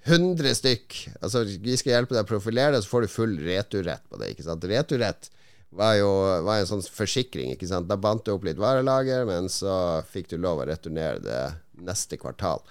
[0.07, 4.03] 100 stykk Altså, vi skal hjelpe deg å profilere det, så får du full returrett
[4.11, 4.67] på det, ikke sant.
[4.67, 5.31] Returrett
[5.77, 6.09] var jo
[6.47, 7.89] var en sånn forsikring, ikke sant.
[7.89, 11.41] Da bandt du opp litt varelager, men så fikk du lov å returnere det
[11.83, 12.63] neste kvartal.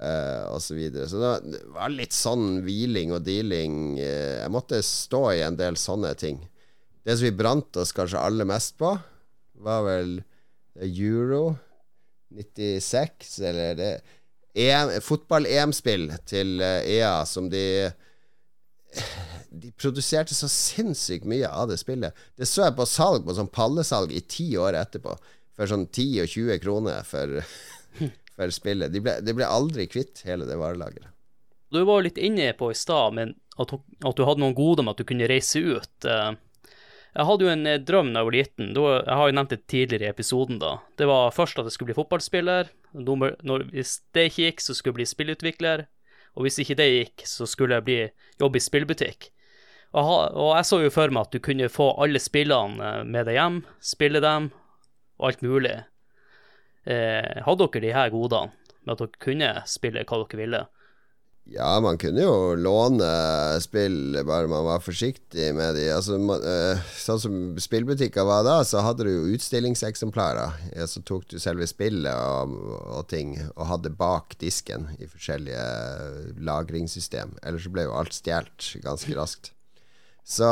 [0.00, 1.04] Uh, og så videre.
[1.10, 3.98] Så det var litt sånn hviling og dealing.
[4.00, 6.40] Uh, jeg måtte stå i en del sånne ting.
[7.04, 8.94] Det som vi brant oss kanskje aller mest på,
[9.60, 10.22] var vel
[10.80, 11.58] Euro
[12.32, 13.92] 96, eller det
[14.54, 17.90] EM, Fotball-EM-spill til eh, EA som de
[19.50, 22.14] De produserte så sinnssykt mye av det spillet.
[22.38, 25.16] Det så jeg på salg, på sånn pallesalg i ti år etterpå,
[25.58, 27.40] for sånn 10 og 20 kroner for,
[28.40, 28.92] for spillet.
[28.92, 31.12] De ble, de ble aldri kvitt hele det varelageret.
[31.70, 34.96] Du var jo litt inne på i stad, at, at du hadde noen gode med
[34.96, 36.06] at du kunne reise ut.
[36.08, 36.32] Eh,
[37.14, 38.72] Jeg hadde jo en eh, drøm da jeg var liten.
[38.74, 40.58] Jeg har jo nevnt det tidligere i episoden.
[40.62, 40.76] da.
[40.98, 42.70] Det var først at jeg skulle bli fotballspiller.
[43.70, 45.84] Hvis det ikke gikk, så skulle jeg bli spillutvikler.
[46.38, 47.98] Og hvis ikke det gikk, så skulle jeg bli
[48.42, 49.30] jobbe i spillbutikk.
[49.98, 53.38] Og jeg så jo for meg at du kunne få alle spillene eh, med deg
[53.38, 54.50] hjem, spille dem,
[55.18, 55.76] og alt mulig.
[56.88, 58.52] Eh, hadde dere de her godene
[58.86, 60.62] med at dere kunne spille hva dere ville?
[61.50, 63.06] Ja, man kunne jo låne
[63.64, 65.86] spill, bare man var forsiktig med de.
[65.90, 70.60] Altså, man, eh, sånn som spillbutikker var da, så hadde du jo utstillingseksemplarer.
[70.76, 72.54] Ja, så tok du selve spillet og,
[73.00, 75.64] og ting og hadde bak disken i forskjellige
[76.38, 77.34] lagringssystem.
[77.42, 79.54] Ellers så ble jo alt stjålet ganske raskt.
[80.24, 80.46] Så,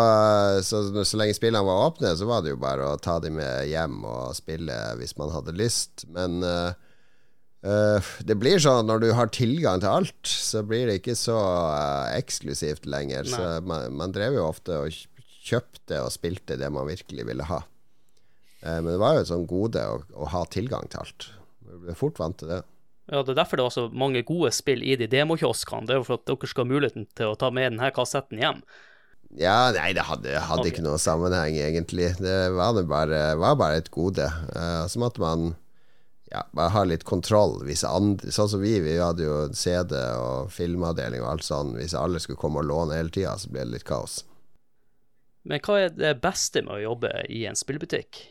[0.67, 3.69] så, så lenge spillene var åpne, så var det jo bare å ta dem med
[3.71, 6.07] hjem og spille hvis man hadde lyst.
[6.15, 6.73] Men uh,
[7.63, 11.39] uh, det blir sånn når du har tilgang til alt, så blir det ikke så
[11.39, 13.29] uh, eksklusivt lenger.
[13.31, 14.99] Så man, man drev jo ofte og
[15.49, 17.63] kjøpte og spilte det man virkelig ville ha.
[18.59, 21.29] Men det var jo et sånn gode å, å ha tilgang til alt.
[21.63, 22.65] Du ble fort vant til det.
[23.09, 25.87] Ja, Det er derfor det var så mange gode spill i de demokioskene.
[25.89, 28.41] Det er jo for at dere skal ha muligheten til å ta med denne kassetten
[28.43, 28.61] hjem.
[29.37, 30.73] Ja, nei, det hadde, hadde okay.
[30.73, 32.15] ikke noen sammenheng, egentlig.
[32.23, 34.25] Det var, det bare, var bare et gode.
[34.55, 35.51] Uh, så måtte man
[36.33, 37.59] ja, bare ha litt kontroll.
[37.69, 41.77] Hvis andre, sånn som vi, vi hadde jo CD og filmavdeling og alt sånn.
[41.77, 44.23] Hvis alle skulle komme og låne hele tida, så ble det litt kaos.
[45.49, 48.25] Men hva er det beste med å jobbe i en spillbutikk?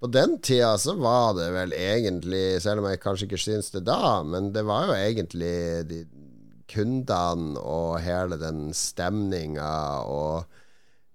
[0.00, 3.86] På den tida så var det vel egentlig, selv om jeg kanskje ikke syns det
[3.88, 5.56] da, men det var jo egentlig
[5.88, 6.02] de
[6.70, 9.72] kundene og hele den stemninga
[10.10, 10.62] og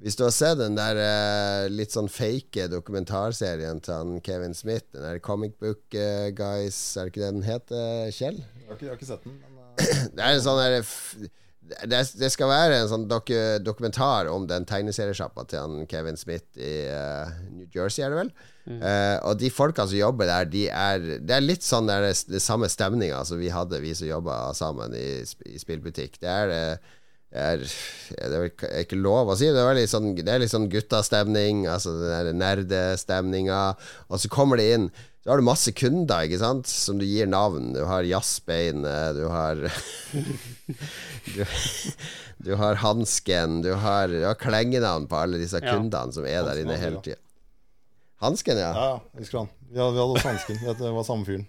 [0.02, 4.88] Hvis du har sett den der eh, litt sånn fake dokumentarserien til han Kevin Smith,
[4.96, 8.40] den der Comic Book eh, Guys, er det ikke det den heter, Kjell?
[8.42, 9.38] Jeg har ikke, jeg har ikke sett den.
[9.38, 10.08] Men, uh...
[10.18, 10.80] Det er en sånn der
[11.86, 16.58] det, det skal være en sånn doku, dokumentar om den tegneseriesjappa til han Kevin Smith
[16.58, 18.34] i uh, New Jersey, er det vel?
[18.68, 22.14] Eh, og de folka som jobber der, de er Det er litt sånn der, det,
[22.30, 26.20] det samme stemninga som vi hadde, vi som jobba sammen i, i spillbutikk.
[26.22, 26.76] Det er eh,
[27.32, 28.38] det er, det
[28.68, 29.48] er ikke- lov å si.
[29.48, 31.94] Det er, litt sånn, det er litt sånn guttastemning, altså
[32.28, 33.62] den nerdestemninga.
[34.12, 34.90] Og så kommer det inn
[35.24, 37.72] Så har du masse kunder, ikke sant, som du gir navn.
[37.76, 39.56] Du har Jazzbein, eh, du har
[41.36, 41.46] du,
[42.46, 45.76] du har Hansken, du har, du har klengenavn på alle disse Ja.
[45.78, 47.20] kundene som er der inne hele tida.
[48.22, 48.74] Hansken, ja.
[48.76, 49.50] ja, ja, husker han.
[49.72, 50.62] Vi hadde, vi hadde også hansken.
[50.62, 51.48] Det var samme fyren.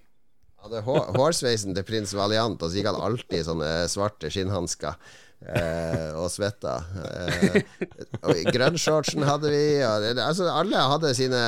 [0.63, 4.97] hadde hår, hårsveisen til prins Valiant, og så gikk han alltid i sånne svarte skinnhansker.
[5.43, 6.77] Eh, og svetta.
[7.03, 9.65] Eh, grønnshortsen hadde vi.
[9.83, 11.43] Og altså, alle hadde sine,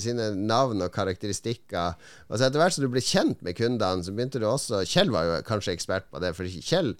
[0.00, 1.98] sine navn og karakteristikker.
[2.30, 5.12] Og så etter hvert som du ble kjent med kundene, så begynte du også Kjell
[5.12, 6.94] var jo kanskje ekspert på det, for Kjell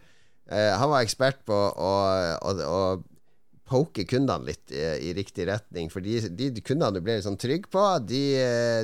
[0.50, 1.94] eh, han var ekspert på å,
[2.44, 2.80] å, å
[3.68, 5.90] poke kundene litt i, i riktig retning.
[5.92, 8.22] For de, de kundene du ble litt sånn trygg på, de,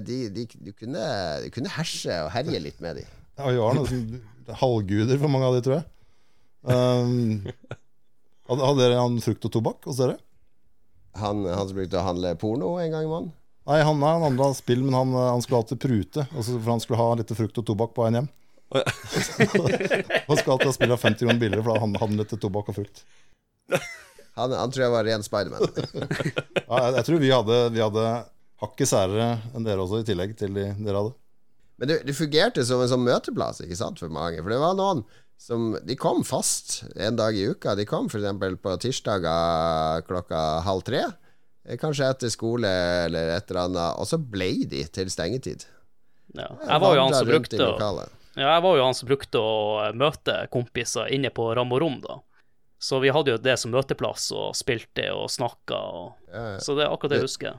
[0.07, 1.07] de, de, du, kunne,
[1.45, 3.17] du kunne herse og herje litt med dem.
[3.41, 4.21] Ja, vi var noen
[4.61, 5.87] halvguder for mange av de, tror jeg.
[6.61, 7.47] Um,
[8.51, 10.19] hadde, hadde dere han frukt og tobakk hos dere?
[11.21, 13.33] Han, han som brukte å handle porno en gang i måneden?
[13.71, 16.27] Nei, han, han handla spill, men han, han skulle alltid prute.
[16.33, 18.31] Altså, for han skulle ha litt frukt og tobakk på veien hjem.
[18.75, 22.79] han skulle alltid ha spill av 50 kroner billigere, for da hadde det tobakk og
[22.81, 23.05] frukt.
[24.41, 25.65] Han, han tror jeg var ren Spiderman.
[26.71, 28.05] Ja, jeg, jeg tror vi hadde, vi hadde
[28.63, 31.17] hakket særere enn dere også, i tillegg til de dere hadde.
[31.81, 34.43] Men det, det fungerte som en sånn møteplass ikke sant, for mange.
[34.45, 35.03] For det var noen
[35.41, 37.73] som De kom fast en dag i uka.
[37.79, 38.27] De kom f.eks.
[38.61, 41.07] på tirsdager klokka halv tre.
[41.65, 42.69] Eh, Kanskje etter skole
[43.07, 43.97] eller et eller annet.
[43.97, 45.65] Og så ble de til stengetid.
[46.37, 46.51] Ja.
[46.69, 47.57] Jeg var brukte.
[48.37, 51.97] Ja, jeg var jo han som brukte å møte kompiser inne på ram og rom,
[52.05, 52.21] da.
[52.81, 56.59] Så vi hadde jo det som møteplass, og spilte og snakka, og Ja, ja.
[56.65, 57.59] Så det er akkurat det jeg husker.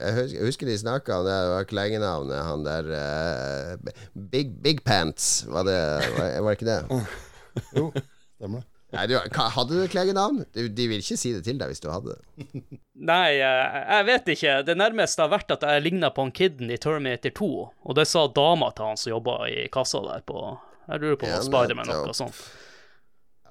[0.00, 3.92] Jeg husker, jeg husker de snakka om det, det var klengenavnet han der uh,
[4.32, 5.78] Big, Big Pants, var det
[6.16, 7.02] Var, var det ikke det?
[7.76, 7.90] Jo,
[8.38, 8.68] stemmer det.
[8.92, 10.42] Nei, du, hadde du klengenavn?
[10.52, 12.50] De, de vil ikke si det til deg hvis du hadde det.
[13.12, 14.56] Nei, eh, jeg vet ikke.
[14.68, 17.48] Det nærmeste har vært at jeg ligna på han kiden i Terminator 2,
[17.88, 21.28] og det sa dama til han som jobba i kassa der på Jeg lurer på
[21.28, 22.10] om han Spiderman nettopp.
[22.10, 22.42] noe sånt.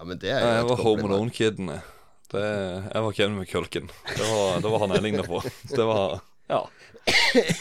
[0.01, 1.03] Ja, men det er jo Jeg var Home.
[1.05, 1.67] Alone-kiden.
[1.69, 3.01] jeg.
[3.05, 3.91] Var Kevin McCulkin.
[4.09, 5.41] Det var, det var han jeg ligna på.
[5.69, 6.15] Det var
[6.49, 6.61] Ja.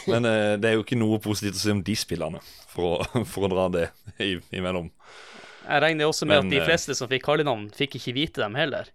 [0.09, 2.41] Men eh, det er jo ikke noe positivt å si om de spillerne,
[2.73, 3.85] for å, for å dra det
[4.57, 4.89] imellom.
[5.67, 8.41] Jeg regner også med Men, at de eh, fleste som fikk kallenavn, fikk ikke vite
[8.41, 8.89] dem heller.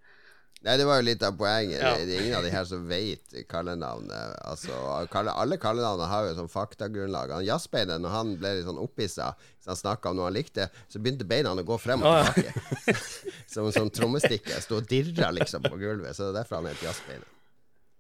[0.66, 1.78] Nei, det var jo litt av poenget.
[1.78, 1.92] Ja.
[2.00, 4.40] Det, er ingen av de her som vet kallenavnet.
[4.50, 4.74] Altså,
[5.14, 7.36] kalle, alle kallenavnene har jo sånn faktagrunnlag.
[7.36, 10.72] Han Jazzbeinet, når han ble litt sånn opphissa, hvis han snakka om noe han likte,
[10.90, 12.26] så begynte beina å gå frem og ja.
[12.34, 12.98] tilbake.
[13.54, 14.58] som en sånn trommestikke.
[14.64, 16.18] Sto og dirra liksom på gulvet.
[16.18, 17.30] Så det er derfor han het Jazzbeinet.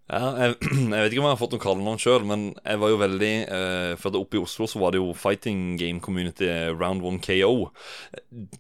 [0.06, 0.58] Ja, jeg,
[0.94, 3.32] jeg vet ikke om jeg har fått noen kallenavn sjøl, men jeg var jo veldig
[3.42, 7.22] eh, For det oppe i Oslo så var det jo fighting game community Round 1
[7.26, 7.70] KO.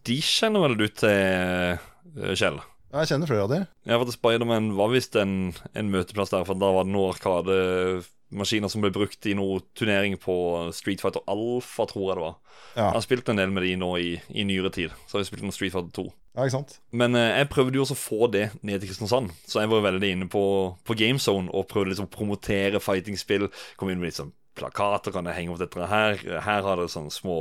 [0.09, 2.61] De kjenner vel du til, eh, Kjell?
[2.95, 3.57] Jeg kjenner flere av de.
[3.89, 8.71] Ja, for Spiderman var visst en, en møteplass der, for da var det noen arkademaskiner
[8.71, 10.35] som ble brukt i noen turnering på
[10.75, 12.37] Street Fighter Alpha, tror jeg det var.
[12.75, 14.95] Ja, Jeg har spilt en del med de nå i, i nyere tid.
[15.07, 16.05] Så har jeg spilt noe Street Fighter 2.
[16.39, 16.77] ja ikke sant?
[16.95, 19.85] Men eh, jeg prøvde jo også å få det ned til Kristiansand, så jeg var
[19.89, 20.45] veldig inne på,
[20.87, 23.49] på GameZone og prøvde liksom å promotere fightingspill.
[23.79, 26.19] Kom inn med litt sånn plakater, kan jeg henge opp dette her?
[26.47, 27.37] Her har dere sånne små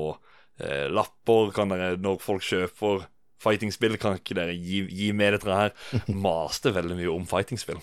[0.58, 3.06] eh, lapper, kan dere, når folk kjøper
[3.44, 5.76] fightingspill, kan ikke dere gi, gi med dette her?
[6.26, 7.82] Maste veldig mye om fightingspill.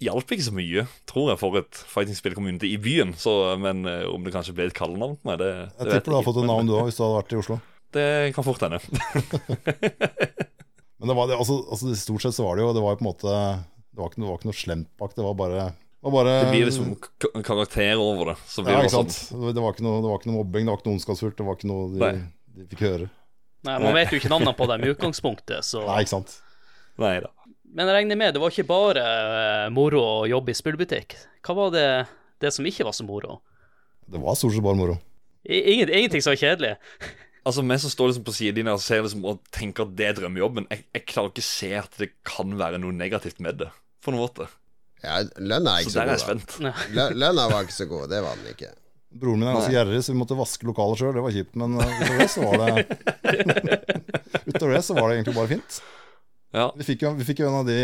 [0.00, 3.10] Hjalp ikke så mye, tror jeg, for et fightingspill-community i byen.
[3.20, 6.14] Så, men eh, om det kanskje ble et kallenavn på meg, det, det Jeg tipper
[6.14, 7.58] du har fått et navn du òg, hvis du hadde vært i Oslo.
[7.90, 8.78] Det kan fort hende.
[11.00, 12.98] Men det var, det, altså, altså, stort sett så var det jo Det var jo
[13.00, 15.16] på en måte Det var ikke, det var ikke noe slemt bak.
[15.16, 16.92] Det var bare Det, var bare, Det blir liksom
[17.48, 18.36] karakter over det.
[18.46, 19.16] Så blir Ja, det ikke sant.
[19.32, 21.36] Det var ikke noe mobbing, det var ikke noe ondskapsfullt.
[21.40, 22.12] Det var ikke noe de,
[22.60, 23.10] de fikk høre.
[23.66, 26.38] Nei, Man vet jo ikke navnene på dem i utgangspunktet, så Nei, ikke sant.
[27.00, 27.28] Nei da.
[27.70, 31.14] Men jeg regner med det var ikke bare eh, moro å jobbe i spillbutikk.
[31.46, 31.86] Hva var det,
[32.42, 33.38] det som ikke var så moro?
[34.10, 34.96] Det var stort sett bare moro.
[35.44, 36.76] Ingen, ingenting som var kjedelig.
[37.40, 40.16] Altså, Vi som står liksom på siden og ser liksom og tenker at det er
[40.18, 43.70] drømmejobben, jeg, jeg klarer ikke se at det kan være noe negativt med det.
[44.04, 44.44] På noen måte.
[45.00, 47.16] Ja, lønna er ikke Så ikke så, der er jeg spent.
[47.16, 48.68] Lønna var ikke så god, det var den ikke.
[49.10, 51.16] Broren min er ganske gjerrig, så vi måtte vaske lokalet sjøl.
[51.16, 52.84] Det var kjipt, men uh, utover det så var det
[54.50, 55.78] Utover det så var det egentlig bare fint.
[56.54, 56.66] Ja.
[56.78, 57.78] Vi fikk jo, vi fikk jo en av de,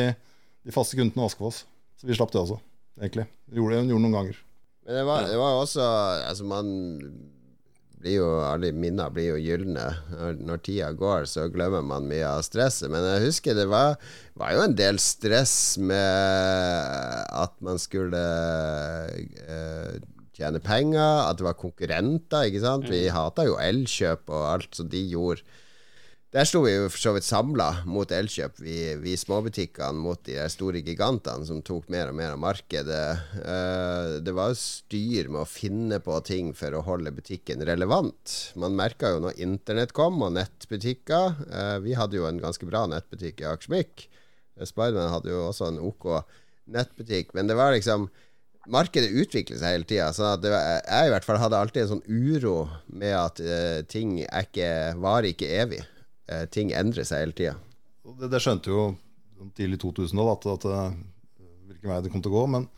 [0.66, 1.64] de faste kundene å vaske for oss,
[1.98, 2.60] så vi slapp det også,
[3.00, 3.26] egentlig.
[3.50, 4.42] Vi gjorde det gjorde noen ganger.
[4.86, 5.82] Men det var, det var også
[6.28, 6.68] Altså, man
[7.98, 9.86] blir jo Alle minner blir jo gylne.
[10.12, 12.90] Når, når tida går, så glemmer man mye av stresset.
[12.92, 13.96] Men jeg husker det var,
[14.38, 18.22] var jo en del stress med at man skulle
[19.42, 19.96] eh,
[20.36, 22.90] tjene penger, at det var konkurrenter, ikke sant.
[22.92, 25.44] Vi hata jo Elkjøp og alt som de gjorde.
[26.34, 30.34] Der sto vi jo for så vidt samla mot Elkjøp, vi, vi småbutikkene mot de
[30.52, 33.04] store gigantene som tok mer og mer av markedet.
[33.40, 38.34] Eh, det var jo styr med å finne på ting for å holde butikken relevant.
[38.60, 41.40] Man merka jo når internett kom, og nettbutikker.
[41.46, 44.08] Eh, vi hadde jo en ganske bra nettbutikk i Akersmik.
[44.60, 46.10] Spiderman hadde jo også en OK
[46.74, 48.10] nettbutikk, men det var liksom
[48.72, 50.08] Markedet utvikler seg hele tida.
[50.10, 54.70] Jeg i hvert fall hadde alltid en sånn uro med at uh, ting er ikke,
[55.02, 55.82] varer ikke evig.
[56.26, 57.54] Uh, ting endrer seg hele tida.
[58.06, 58.88] Det, det skjønte jo
[59.56, 60.92] tidlig 2000 at, at eh,
[61.68, 62.44] hvilken vei det kom til å gå.
[62.54, 62.68] Men,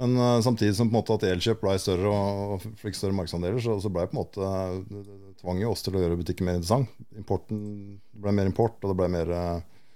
[0.00, 3.16] men uh, samtidig som på en måte at Elkjøp ble større og, og fikk større
[3.18, 4.50] markedsandeler, så, så ble på en måte
[4.90, 5.04] det,
[5.42, 6.90] tvang jo oss til å gjøre butikken mer interessant.
[7.16, 7.60] Importen
[8.00, 9.86] det ble mer import, og det ble mer, eh,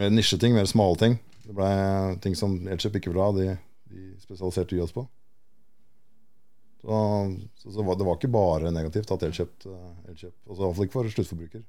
[0.00, 1.20] mer nisjeting, mer smale ting.
[1.44, 1.70] Det ble
[2.24, 3.54] ting som Elkjøp ikke ville ha, de
[4.24, 5.06] spesialiserte vi oss på.
[6.84, 6.96] Så,
[7.54, 10.98] så, så var, det var ikke bare negativt at Elkjøp, eh, Elkjøp altså Iallfall ikke
[10.98, 11.62] for sluttforbruker,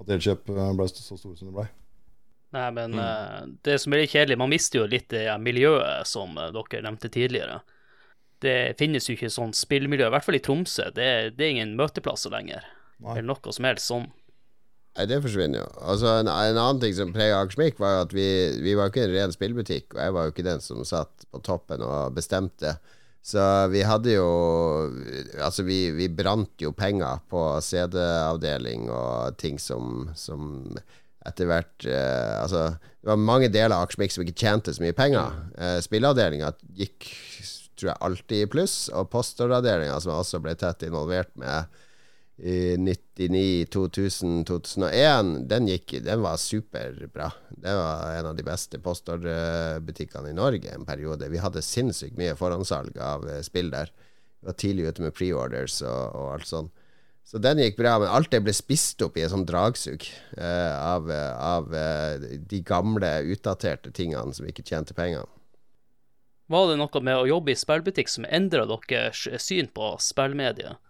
[0.00, 1.66] at Elkjøp eh, ble så store som det ble.
[2.52, 3.52] Nei, men mm.
[3.64, 7.12] det som er litt kjedelig, man mister jo litt det miljøet som eh, dere nevnte
[7.12, 7.60] tidligere.
[8.42, 10.88] Det finnes jo ikke sånn spillmiljø, i hvert fall i Tromsø.
[10.96, 12.64] Det, det er ingen møteplasser lenger.
[13.02, 13.18] Nei.
[13.18, 14.08] Eller noe som helst sånn.
[14.92, 15.68] Nei, det forsvinner jo.
[15.88, 18.26] Altså, en, en annen ting som preger Akersmik, var jo at vi,
[18.60, 21.40] vi var ikke en ren spillbutikk, og jeg var jo ikke den som satt på
[21.46, 22.76] toppen og bestemte.
[23.22, 23.38] Så
[23.70, 24.26] vi hadde jo
[25.38, 30.74] Altså, vi, vi brant jo penger på CD-avdeling og ting som, som
[31.22, 34.96] etter hvert eh, Altså, det var mange deler av Akersmik som ikke tjente så mye
[34.98, 35.38] penger.
[35.54, 37.06] Eh, Spilleavdelinga gikk,
[37.78, 41.80] tror jeg, alltid i pluss, og postordreavdelinga, som jeg også ble tett involvert med
[42.42, 47.28] i 99, 2000, 2001, den, gikk, den var superbra.
[47.54, 51.28] Det var en av de beste postordrebutikkene i Norge en periode.
[51.30, 53.94] Vi hadde sinnssykt mye forhåndssalg av eh, spill der.
[54.40, 56.72] Vi var tidlig ute med preorders og, og alt sånn.
[57.22, 60.02] Så den gikk bra, men alt det ble spist opp i et sånt dragsug
[60.34, 61.06] eh, av,
[61.38, 65.30] av eh, de gamle, utdaterte tingene som ikke tjente penger.
[66.50, 70.82] Var det noe med å jobbe i spillbutikk som endra deres syn på spillmediet?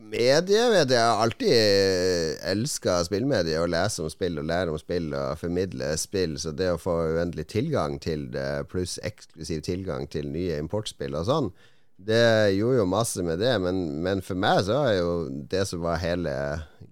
[0.00, 4.80] Medie vet jeg jeg har alltid elska spillmedie, å lese om spill og lære om
[4.80, 6.38] spill og formidle spill.
[6.40, 11.28] Så det å få uendelig tilgang til det, pluss eksklusiv tilgang til nye importspill og
[11.28, 11.52] sånn,
[12.00, 13.54] det gjorde jo masse med det.
[13.62, 15.14] Men, men for meg så er jo
[15.52, 16.32] det som var hele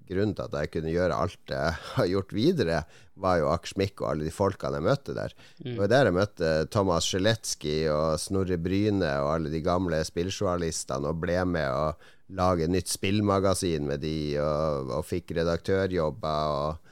[0.08, 2.82] grunnen til at jeg kunne gjøre alt jeg har gjort videre,
[3.18, 5.34] var jo Akersmik og alle de folkene jeg møtte der.
[5.64, 5.74] Mm.
[5.74, 11.20] Og der jeg møtte Thomas Sjeletskij og Snorre Bryne og alle de gamle spilljournalistene og
[11.24, 16.52] ble med og lage nytt spillmagasin med de, og, og fikk redaktørjobber.
[16.58, 16.88] og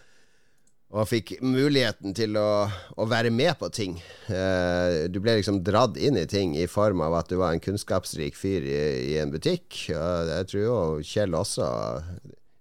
[0.94, 3.96] og fikk muligheten til å, å være med på ting.
[4.30, 7.62] Eh, du ble liksom dratt inn i ting i form av at du var en
[7.62, 8.78] kunnskapsrik fyr i,
[9.10, 9.66] i en butikk.
[9.90, 11.66] Og jeg tror jo Kjell også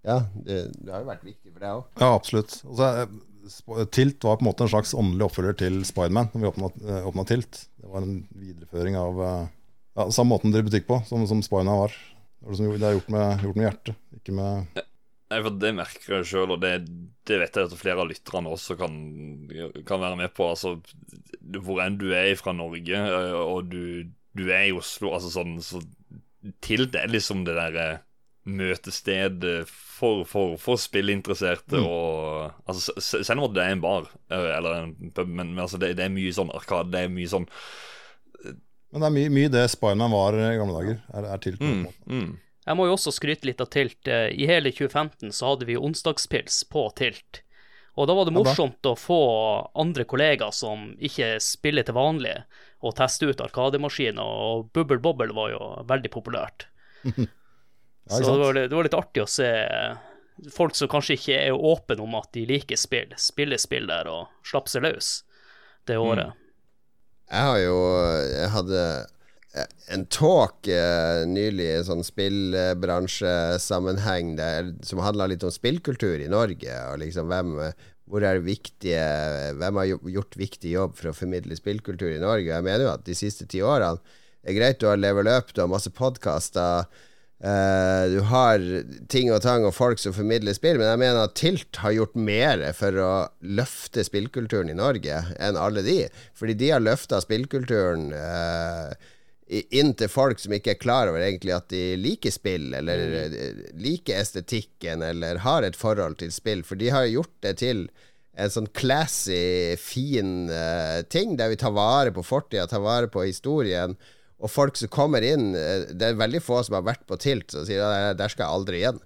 [0.06, 1.86] Ja, det, det har jo vært viktig for deg òg.
[2.02, 2.58] Ja, absolutt.
[2.66, 6.50] Altså, eh, Tilt var på en måte en slags åndelig oppfølger til Spiderman når vi
[6.50, 7.62] åpna, eh, åpna Tilt.
[7.78, 11.86] Det var en videreføring av ja, samme måten å drive butikk på som, som Spiderman
[11.86, 12.00] var.
[12.46, 14.84] Det er, liksom, det er gjort, med, gjort med hjertet, ikke med
[15.26, 16.74] Nei, for Det merker jeg sjøl, og det,
[17.26, 18.98] det vet jeg at flere av lytterne også kan,
[19.88, 20.52] kan være med på.
[20.54, 20.76] Altså,
[21.66, 25.58] Hvor enn du er fra Norge, øh, og du, du er i Oslo altså sånn,
[25.66, 25.82] så
[26.62, 27.88] Til det er liksom det derre
[28.46, 34.84] møtestedet for, for, for spillinteresserte og altså, Selv om det er en bar øh, eller
[34.84, 37.50] en pub, men, men altså, det, det er mye sånn arkade, det er mye sånn
[38.96, 41.00] Men det er mye, mye det Spiderman var i gamle dager.
[41.12, 41.60] Er, er Tilt.
[41.60, 42.30] mm, mm.
[42.66, 44.08] Jeg må jo også skryte litt av Tilt.
[44.08, 47.42] Eh, I hele 2015 så hadde vi onsdagspils på Tilt.
[48.00, 49.20] Og da var det Ja, morsomt å få
[49.84, 52.34] andre kollegaer som ikke spiller til vanlig,
[52.84, 56.70] og teste ut Arkademaskiner, og Bubble Bobble var jo veldig populært.
[58.06, 59.48] Ja, Så det var, det var litt artig å se
[60.54, 64.28] folk som kanskje ikke er åpne om at de liker spill, spille spill der og
[64.46, 65.08] slappe seg løs
[65.90, 66.38] det året.
[67.32, 67.78] Jeg har jo
[68.30, 68.82] Jeg hadde
[69.96, 74.36] en talk eh, nylig i sånn spillbransjesammenheng
[74.84, 77.56] som handla litt om spillkultur i Norge, og liksom hvem
[78.06, 79.02] hvor er viktige
[79.58, 82.52] Hvem har gjort viktig jobb for å formidle spillkultur i Norge?
[82.52, 84.00] Jeg mener jo at de siste ti årene
[84.46, 86.86] er greit du har level up, du har masse podkaster,
[87.44, 88.62] eh, du har
[89.12, 92.16] ting og tang og folk som formidler spill, men jeg mener at Tilt har gjort
[92.16, 93.12] mer for å
[93.42, 96.00] løfte spillkulturen i Norge enn alle de.
[96.38, 98.96] Fordi de har løfta spillkulturen uh,
[99.46, 103.62] inn til folk som ikke er klar over egentlig at de liker spill, eller mm.
[103.84, 106.66] liker estetikken, eller har et forhold til spill.
[106.66, 107.88] For de har gjort det til
[108.36, 113.24] en sånn classy, fin uh, ting, der vi tar vare på fortida, tar vare på
[113.28, 113.96] historien.
[114.46, 117.50] Og folk som kommer inn eh, Det er veldig få som har vært på Tilt,
[117.54, 119.04] som sier at der skal jeg aldri igjen.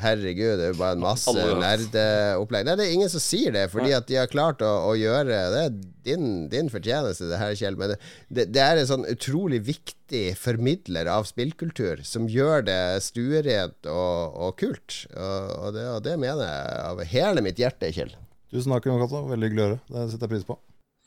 [0.00, 2.64] Herregud, det er jo bare en masse nerdeopplegg.
[2.64, 5.40] Nei, det er ingen som sier det, fordi at de har klart å, å gjøre
[5.52, 5.76] Det er
[6.08, 7.76] din, din fortjeneste, det her, Kjell.
[7.78, 7.98] Men det,
[8.32, 14.40] det, det er en sånn utrolig viktig formidler av spillkultur som gjør det stuerent og,
[14.48, 15.02] og kult.
[15.12, 18.16] Og, og, det, og det mener jeg av hele mitt hjerte, Kjell.
[18.52, 19.26] Tusen takk, Jon Cato.
[19.28, 19.82] Veldig hyggelig å høre.
[19.92, 20.58] Det setter jeg pris på.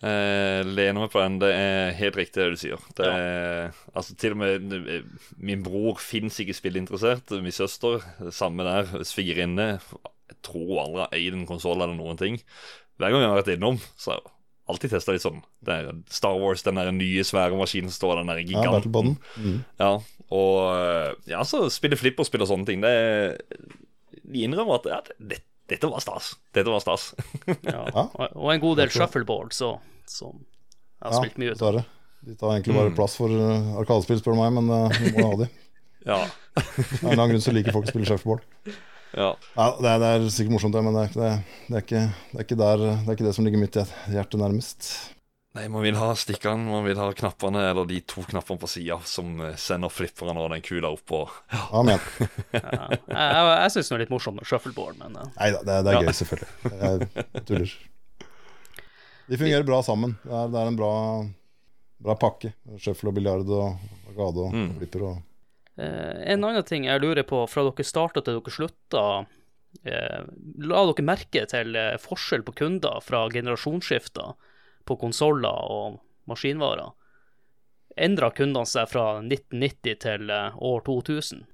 [0.06, 1.40] Eh, lener meg på den.
[1.42, 2.82] Det er helt riktig det du sier.
[2.98, 5.08] Det er, altså Til og med eh,
[5.42, 7.34] min bror fins ikke spillinteressert.
[7.42, 8.04] Min søster,
[8.36, 8.92] samme der.
[9.08, 9.80] Svigerinne.
[10.30, 12.38] Jeg tror aldri har eid en konsoll eller noen ting.
[13.02, 14.32] Hver gang jeg har vært innom, så har jeg
[14.74, 15.42] alltid testa litt sånn.
[15.66, 19.18] Det er Star Wars, den der nye, svære maskinen som står, den der giganten.
[19.18, 19.58] Ja, Mm.
[19.82, 19.90] Ja,
[20.34, 22.82] og eh, ja, så spille flipperspill og sånne ting.
[22.86, 23.42] Det
[24.26, 25.42] De innrømmer at ja, det,
[25.72, 26.34] dette var stas.
[26.54, 27.12] Dette var stas.
[27.66, 27.84] Ja.
[28.36, 29.76] Og, en god del shuffleboard, så,
[30.10, 31.60] som Jeg har spilt mye ut av.
[31.60, 31.86] dessverre.
[32.26, 35.28] De tar egentlig bare plass for uh, Arkadespill, spør du meg, men uh, vi må
[35.32, 35.50] ha de.
[36.06, 36.20] Ja.
[36.22, 38.44] Av en eller annen grunn så liker folk å spille shuffleboard.
[39.18, 39.32] ja.
[39.58, 41.32] Ja, det, er, det er sikkert morsomt, det, men det er, ikke- det,
[41.66, 43.80] det, er ikke, det, er ikke der, det er ikke det som ligger mitt
[44.14, 44.90] hjerte nærmest.
[45.56, 48.98] Nei, man vil ha stikkene, man vil ha knappene, eller de to knappene på sida
[49.08, 51.32] som eh, sender flipperen og den kula opp og
[51.80, 52.02] Amen.
[52.52, 52.90] Ja.
[52.92, 55.30] Jeg, jeg, jeg syns det er litt morsomt med shuffleboard, men uh.
[55.38, 56.02] Nei da, det, det er Ja.
[56.10, 56.74] gøy, selvfølgelig.
[56.82, 57.76] Jeg, tuller.
[59.32, 60.18] De fungerer bra sammen.
[60.26, 60.92] Det er, det er en bra,
[62.06, 62.52] bra pakke.
[62.84, 64.76] Shuffle og biljard og gade og Mm.
[64.82, 65.24] flipper og
[65.76, 69.02] Eh, en annen ting jeg lurer på, fra dere starta til dere slutta,
[69.84, 70.22] eh,
[70.64, 74.38] la dere merke til eh, forskjell på kunder fra generasjonsskifter
[74.86, 76.94] på konsoller og maskinvarer?
[77.96, 81.46] Endra kundene seg fra 1990 til eh, år 2000?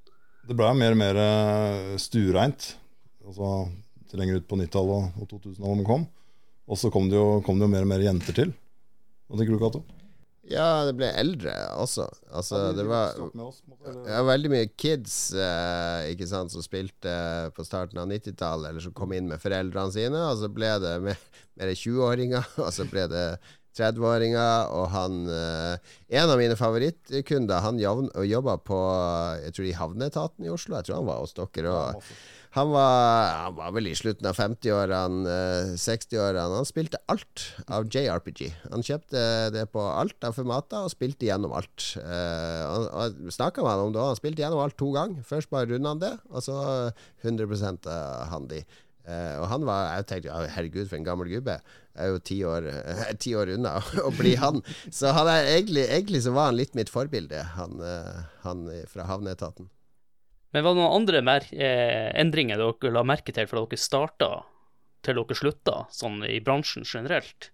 [0.50, 2.72] Det ble mer og mer eh, stuereint
[3.28, 3.70] altså,
[4.10, 6.08] til lenger ut på 90-tallet og 2000-tallet kom.
[6.72, 8.54] Og så kom det, jo, kom det jo mer og mer jenter til.
[9.28, 9.84] Hva tenker du, Cato?
[10.52, 12.08] Ja, det ble eldre også.
[12.32, 13.16] Altså, det var
[14.10, 17.14] ja, veldig mye kids eh, ikke sant, som spilte
[17.56, 20.94] på starten av 90-tallet, eller som kom inn med foreldrene sine, og så ble det
[21.08, 21.26] mer,
[21.60, 23.26] mer 20-åringer, og så ble det
[23.78, 28.80] 30-åringer, og han eh, En av mine favorittkunder, han jobba på
[29.46, 32.14] jeg tror i Havneetaten i Oslo, jeg tror han var hos dere òg.
[32.52, 36.58] Han var, han var vel i slutten av 50-årene, eh, 60-årene.
[36.58, 38.50] Han spilte alt av JRPG.
[38.74, 39.24] Han kjøpte
[39.56, 41.94] det på alt av formater og spilte gjennom alt.
[41.96, 44.12] Uh, Snakka med om det òg.
[44.12, 45.24] Han spilte gjennom alt to ganger.
[45.32, 46.60] Først bare runda han det, og så
[47.24, 48.66] 100 av han de.
[49.08, 51.56] Uh, og han var Jeg tenkte ja, herregud, for en gammel gubbe.
[51.96, 53.78] Jeg er jo ti år, eh, ti år unna
[54.08, 54.60] å bli han.
[54.92, 59.08] Så han er egentlig, egentlig så var han litt mitt forbilde, han, uh, han fra
[59.08, 59.72] Havneetaten.
[60.52, 64.32] Men var det noen andre eh, endringer dere la merke til fra dere starta
[65.06, 67.52] til dere slutta, sånn i bransjen generelt?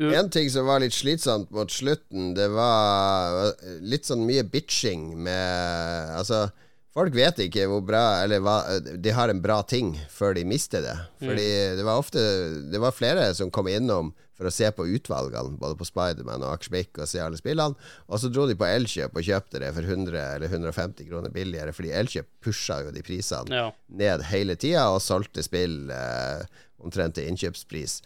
[0.00, 3.52] U En ting som var litt slitsomt mot slutten, det var
[3.84, 6.46] litt sånn mye bitching med Altså,
[6.96, 10.80] folk vet ikke hvor bra Eller hva De har en bra ting før de mister
[10.84, 10.96] det.
[11.20, 12.22] Fordi det var ofte
[12.72, 16.56] Det var flere som kom innom for å se på utvalgene, både på Spiderman og
[16.56, 17.76] Akersbikk, og se alle spillene.
[18.08, 21.72] Og så dro de på Elkjøp og kjøpte det for 100 eller 150 kroner billigere,
[21.76, 23.68] fordi Elkjøp pusha jo de prisene Ja.
[23.88, 26.42] ned hele tida og solgte spill eh,
[26.82, 28.00] omtrent til innkjøpspris.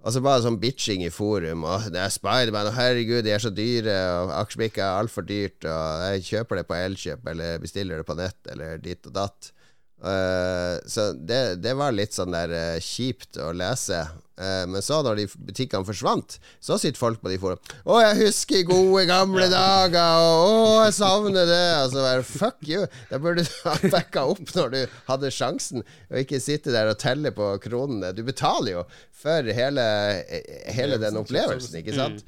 [0.00, 1.64] Og så bare sånn bitching i forum.
[1.68, 5.64] Og det er Spiderman, og herregud, de er så dyre, og Akersbikk er altfor dyrt,
[5.68, 9.50] og jeg kjøper det på Elkjøp, eller bestiller det på nett, eller ditt og datt.
[10.00, 14.00] Eh, så det, det var litt sånn der uh, kjipt å lese.
[14.40, 18.16] Uh, men så, når de butikkene forsvant, så sitter folk på de forum 'Å, jeg
[18.22, 21.76] husker gode, gamle dager', og 'Å, jeg savner det'.
[21.82, 22.88] Altså, bare Fuck you.
[23.10, 24.80] Da burde du ha backa opp når du
[25.10, 28.14] hadde sjansen, og ikke sitte der og telle på kronene.
[28.16, 28.86] Du betaler jo
[29.20, 29.84] for hele,
[30.72, 32.24] hele den opplevelsen, ikke sant?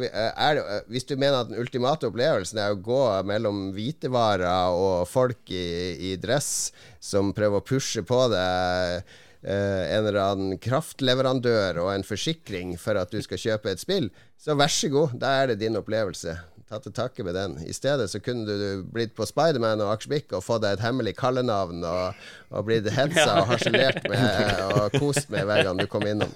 [0.00, 0.60] Vi, er,
[0.92, 6.12] hvis du mener at den ultimate opplevelsen er å gå mellom hvitevarer og folk i,
[6.12, 12.04] i dress som prøver å pushe på deg eh, en eller annen kraftleverandør og en
[12.04, 15.62] forsikring for at du skal kjøpe et spill, så vær så god, da er det
[15.64, 16.36] din opplevelse.
[16.68, 17.58] Ta til takke med den.
[17.64, 21.12] I stedet så kunne du blitt på Spiderman og Akersbikk og fått deg et hemmelig
[21.18, 26.08] kallenavn og, og blitt hetsa og harselert med og kost med hver gang du kom
[26.08, 26.32] innom.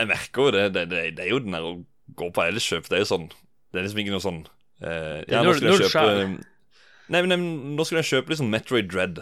[0.00, 0.66] Jeg merker jo det.
[0.76, 1.66] Det, det, det er jo den der
[2.16, 2.88] gå på Elkjøp.
[2.90, 3.28] Det er jo sånn
[3.70, 4.40] Det er liksom ikke noe sånn
[4.82, 6.46] eh, ja, nå skulle jeg kjøpe.
[7.10, 7.44] Nei, men
[7.76, 9.20] nå skulle jeg kjøpe liksom Metroid Dread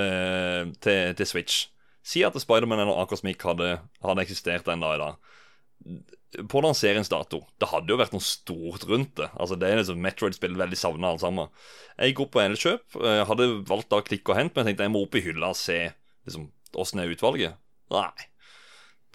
[0.00, 1.66] eh, til, til Switch.
[2.04, 3.74] Si at Spiderman eller Akosmic hadde,
[4.04, 6.46] hadde eksistert den dag i dag.
[6.48, 7.40] På lanseringsdato.
[7.58, 9.28] Det hadde jo vært noe stort rundt det.
[9.34, 11.50] Altså Det er liksom Metroid-spill veldig savna, alle sammen.
[11.98, 12.84] Jeg gikk opp på Elkjøp.
[13.02, 15.52] eh, hadde valgt da klikk og hent, men jeg tenkte jeg må opp i hylla
[15.52, 15.80] og se
[16.28, 16.48] liksom
[16.80, 17.58] åssen er utvalget.
[17.90, 18.12] Nei.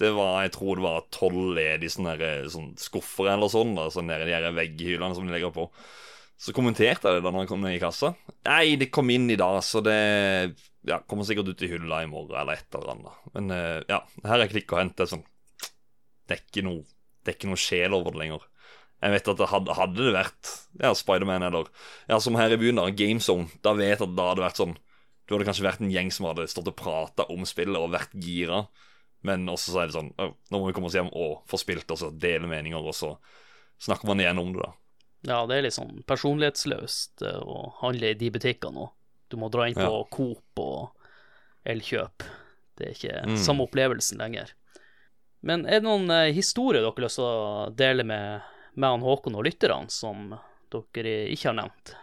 [0.01, 3.87] Det var, Jeg tror det var tolv ledige sånne, der, sånne skuffer eller sånn, da,
[3.93, 5.69] sånn i de her vegghyllene som de legger på.
[6.35, 8.11] Så kommenterte jeg det da når jeg kom ned i kassa.
[8.43, 9.95] Nei, det kom inn i dag, så det
[10.85, 13.21] ja, kommer sikkert ut i hylla i morgen eller et eller annet.
[13.37, 14.97] Men eh, ja, her er klikk og hent.
[14.97, 15.23] Det er sånn
[16.25, 16.83] Det er ikke noe,
[17.23, 18.43] det er ikke noe sjel over det lenger.
[19.03, 21.69] Jeg vet at det hadde, hadde det vært ja, Spiderman eller
[22.09, 24.75] Ja, som her i byen, da, GameZone, da vet jeg at da hadde vært sånn
[25.27, 28.13] Du hadde kanskje vært en gjeng som hadde stått og prata om spillet og vært
[28.21, 28.65] gira.
[29.26, 31.89] Men også så er det sånn Nå må vi komme oss hjem og få spilt,
[31.89, 33.15] og så dele meninger, og så
[33.82, 34.73] snakker man igjen om det, da.
[35.26, 38.91] Ja, det er litt sånn personlighetsløst eh, å handle i de butikkene òg.
[39.34, 40.03] Du må dra inn på Ja.
[40.13, 40.91] Coop og
[41.65, 42.23] Elkjøp.
[42.78, 43.38] Det er ikke Mm.
[43.41, 44.51] samme opplevelsen lenger.
[45.41, 48.41] Men er det noen eh, historier dere har lyst til å dele med,
[48.76, 50.36] med han Håkon og lytterne, som
[50.73, 51.95] dere ikke har nevnt?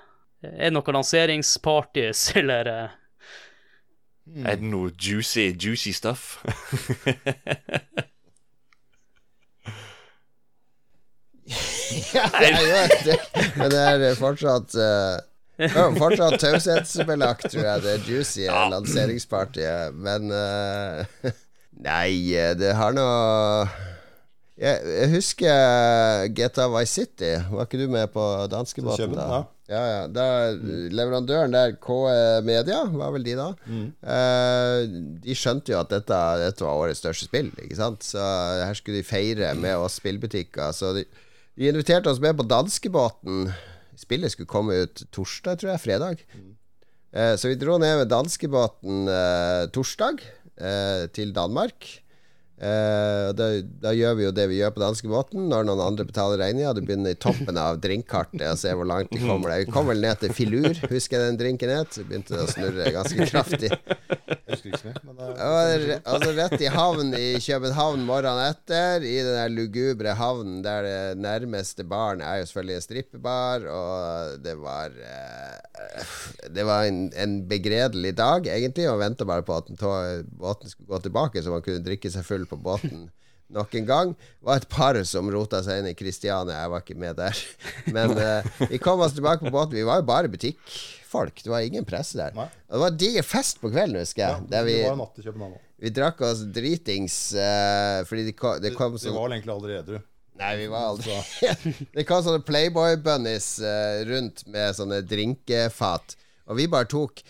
[0.42, 2.90] Er det noen lanseringspartys eller
[4.26, 6.38] eh, Er det noe juicy, juicy stuff?
[12.12, 13.16] Ja, jeg gjør det.
[13.56, 15.18] Men det er fortsatt uh,
[15.98, 19.94] Fortsatt taushetsbelagt, tror jeg, det juicy lanseringspartiet.
[19.94, 21.04] Men uh,
[21.88, 23.06] Nei, det har nå
[24.62, 27.32] jeg, jeg, husker GTA Vice City.
[27.50, 29.42] Var ikke du med på danskebåten da?
[29.72, 29.82] Ja.
[29.88, 30.04] Ja.
[30.12, 30.26] Da,
[30.92, 33.48] leverandøren der, KE Media, var vel de da?
[33.64, 33.88] Mm.
[34.14, 34.78] Eh,
[35.24, 38.04] de skjønte jo at dette, dette, var årets største spill, ikke sant?
[38.04, 40.74] Så her skulle de feire med oss spillbutikker.
[40.76, 41.06] Så de,
[41.56, 43.48] de inviterte oss med på danskebåten.
[43.98, 45.84] Spillet skulle komme ut torsdag, tror jeg.
[45.86, 46.26] Fredag.
[46.36, 46.52] Mm.
[47.12, 50.22] Eh, så vi dro ned med danskebåten eh, torsdag
[50.56, 52.01] eh, til Danmark.
[52.62, 53.46] Uh, da,
[53.82, 56.74] da, gjør vi jo det vi gjør på danskebåten når noen andre betaler regninga.
[56.76, 59.66] Du begynner i toppen av drinkkartet og ser hvor langt du kommer deg.
[59.66, 61.90] Vi kom vel ned til filur, husker jeg den drinken het.
[61.96, 63.72] Så begynte det å snurre ganske kraftig.
[66.06, 71.20] altså rett i havn i København morgenen etter, i den der lugubre havnen der det
[71.22, 76.06] nærmeste baren er jo selvfølgelig en strippebar, og det var uh,
[76.52, 81.02] Det var en, en, begredelig dag, egentlig, og venta bare på at båten skulle gå
[81.08, 83.08] tilbake, så man kunne drikke seg full på båten
[83.52, 84.14] nok en gang.
[84.14, 86.62] Det var et par som rota seg inn i Kristiania.
[86.62, 87.42] Jeg var ikke med der.
[87.96, 89.78] Men uh, vi kom oss tilbake på båten.
[89.78, 91.42] Vi var jo bare butikkfolk.
[91.44, 92.36] Det var ingen presse der.
[92.36, 92.48] Nei.
[92.68, 94.48] Det var diger fest på kvelden, husker jeg.
[94.52, 95.50] Ja, vi, vi,
[95.84, 99.78] vi, drakk oss dritings uh, fordi det kom, det kom sånn Vi var egentlig aldri
[99.80, 100.00] edru.
[100.40, 101.12] Nei, vi var aldri
[101.96, 106.16] Det kom sånne Playboy-bunnies uh, rundt med sånne drinkefat.
[106.52, 107.22] Og vi bare tok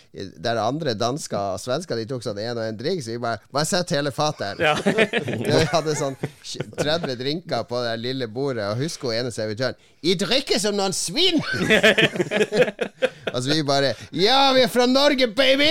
[0.42, 3.40] Der andre dansker og svensker De tok sånn én og én drink, så vi bare
[3.54, 4.62] Bare sett hele fatet her.
[4.62, 4.74] Ja.
[5.46, 10.16] vi hadde sånn 30 drinker på det lille bordet, og husker hun ene servitøren I
[10.18, 11.38] drikker som noen svin!
[13.34, 15.70] altså, vi bare Ja, vi er fra Norge, baby!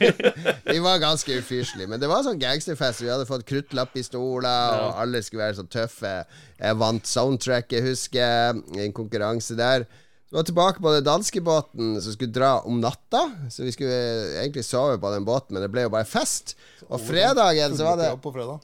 [0.72, 1.88] vi var ganske ufyselige.
[1.90, 3.04] Men det var sånn gangsterfest.
[3.04, 6.14] Vi hadde fått kruttlappistoler, og alle skulle være så tøffe.
[6.58, 9.86] Jeg vant soundtracket, husker jeg, i en konkurranse der.
[10.34, 13.30] Vi var tilbake på den danskebåten som skulle dra om natta.
[13.50, 13.94] Så vi skulle
[14.40, 16.56] egentlig sove på den båten, men det ble jo bare fest.
[16.88, 18.08] Og fredagen så var det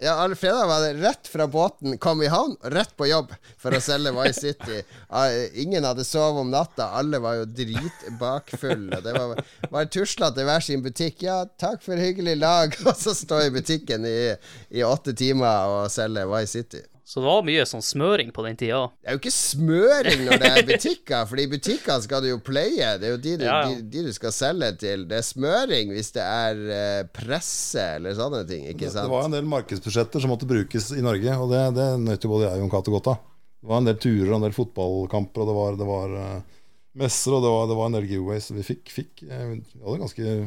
[0.03, 3.71] Ja, alle fredag var det rett fra båten, kom i havn, rett på jobb for
[3.71, 4.83] å selge Vice City.
[5.63, 8.99] Ingen hadde sovet om natta, alle var jo dritbakfulle.
[9.07, 9.39] Det var
[9.71, 11.23] bare tuslete hver sin butikk.
[11.23, 14.35] Ja, takk for hyggelig lag, og så stå i butikken i,
[14.75, 16.83] i åtte timer og selge Vice City.
[17.11, 18.85] Så det var mye sånn smøring på den tida.
[19.03, 22.37] Det er jo ikke smøring når det er butikker, Fordi i butikker skal du jo
[22.47, 22.93] playe.
[23.03, 23.73] Det er jo de du, ja, ja.
[23.73, 25.03] De, de du, skal selge til.
[25.11, 28.69] Det er smøring hvis det er uh, presse eller sånne ting.
[28.71, 29.09] Ikke sant?
[29.09, 32.31] Det var en del markedsbudsjetter som måtte brukes i Norge, og det, det nøt jo
[32.31, 33.27] både jeg og Jon Cato godt av.
[33.59, 36.63] Det var en del turer og en del fotballkamper, og det var, det var uh,
[37.03, 38.53] messer, og det var, det var, en del giveaways.
[38.55, 40.39] Vi fikk, fikk uh, Vi hadde ganske,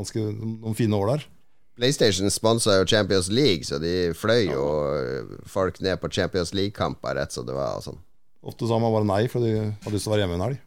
[0.00, 1.28] ganske noen fine år der.
[1.78, 4.66] PlayStation sponsa jo Champions League, så de fløy jo
[5.48, 7.78] folk ned på Champions League-kamper rett som det var.
[7.80, 8.02] og sånn
[8.42, 10.62] Ofte sa man bare nei, for de hadde lyst til å være hjemme en helg.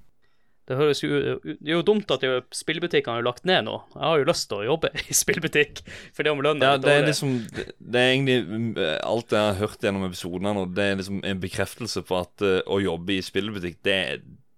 [0.65, 1.09] Det høres jo
[1.43, 2.23] Det er jo dumt at
[2.55, 3.75] spillbutikkene har lagt ned nå.
[3.93, 5.83] Jeg har jo lyst til å jobbe i spillbutikk,
[6.15, 9.85] for det om lønna ja, det er liksom Det er egentlig alt jeg har hørt
[9.85, 13.77] gjennom episodene nå, det er liksom en bekreftelse på at uh, å jobbe i spillbutikk,
[13.85, 13.99] det,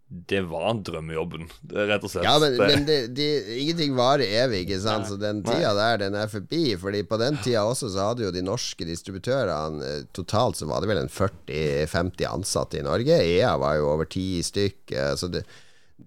[0.07, 2.23] det var drømmejobben, rett og slett.
[2.23, 3.25] Ja, men, men det, de,
[3.59, 5.03] ingenting varer evig, ikke sant?
[5.03, 5.09] Nei.
[5.11, 6.77] så den tida der, den er forbi.
[6.79, 10.81] Fordi på den tida også så hadde jo de norske distributørene eh, Totalt så var
[10.81, 13.19] det vel en 40-50 ansatte i Norge.
[13.19, 14.95] EA var jo over ti stykk.
[15.19, 15.43] Så det,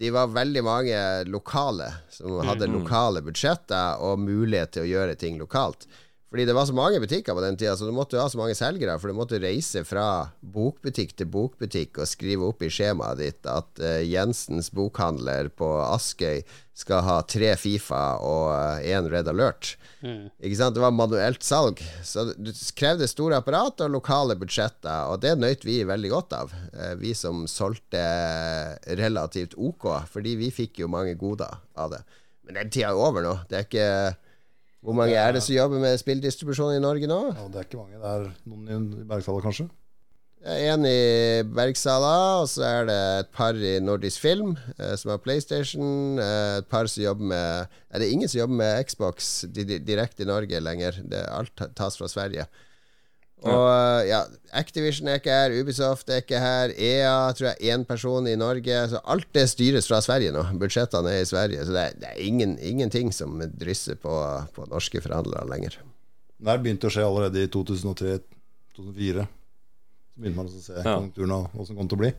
[0.00, 0.98] de var veldig mange
[1.28, 2.80] lokale som hadde mm, mm.
[2.80, 5.84] lokale budsjetter og mulighet til å gjøre ting lokalt.
[6.30, 8.38] Fordi det var så mange butikker på den tida, så du måtte jo ha så
[8.38, 8.94] mange selgere.
[9.02, 13.82] For du måtte reise fra bokbutikk til bokbutikk og skrive opp i skjemaet ditt at
[13.82, 16.44] uh, Jensens bokhandler på Askøy
[16.78, 19.72] skal ha tre Fifa og én uh, Red Alert.
[20.06, 20.30] Mm.
[20.38, 20.78] Ikke sant?
[20.78, 21.82] Det var manuelt salg.
[22.06, 26.54] Så det krevde store apparat og lokale budsjetter, og det nøt vi veldig godt av.
[26.70, 28.06] Uh, vi som solgte
[29.02, 32.04] relativt OK, fordi vi fikk jo mange goder av det.
[32.46, 33.40] Men den tida er over nå.
[33.50, 33.88] Det er ikke
[34.80, 37.20] hvor mange er det som jobber med spilldistribusjon i Norge nå?
[37.36, 38.00] Ja, det er ikke mange.
[38.00, 39.68] Det er noen i Bergsala, kanskje?
[40.40, 45.20] En i Bergsala, og så er det et par i Nordisk Film, eh, som har
[45.20, 46.16] PlayStation.
[46.16, 50.30] Eh, et par som jobber med Er det ingen som jobber med Xbox direkte i
[50.30, 51.02] Norge lenger?
[51.04, 52.48] Det, alt tas fra Sverige.
[53.48, 54.20] Og ja,
[54.60, 58.80] Activision er ikke her, Ubisoft er ikke her, EA tror jeg én person i Norge.
[58.92, 60.42] Så alt det styres fra Sverige nå.
[60.60, 61.64] Budsjettene er i Sverige.
[61.64, 64.16] Så det er, det er ingen, ingenting som drysser på,
[64.56, 65.78] på norske forhandlere lenger.
[66.40, 69.28] Det begynte å skje allerede i 2003-2004.
[70.10, 70.84] Så begynte man å se ja.
[70.84, 72.12] konjunkturen og åssen det kom til å bli.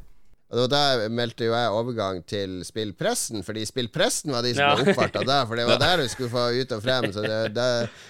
[0.52, 4.74] Og Da meldte jo jeg overgang til spillpressen, fordi spillpressen var de som ja.
[4.76, 5.42] ble oppfarta da.
[5.48, 7.08] For det var der du skulle få ut og frem.
[7.16, 7.70] Så det, det,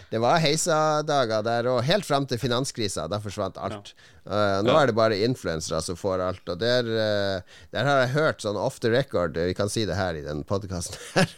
[0.10, 3.06] det var heisadager der og helt fram til finanskrisa.
[3.12, 3.94] Da forsvant alt.
[3.94, 4.10] Ja.
[4.22, 6.44] Eh, nå er det bare influensere som får alt.
[6.54, 9.98] Og der, uh, der har jeg hørt sånn off the record, vi kan si det
[9.98, 11.32] her i den podkasten her,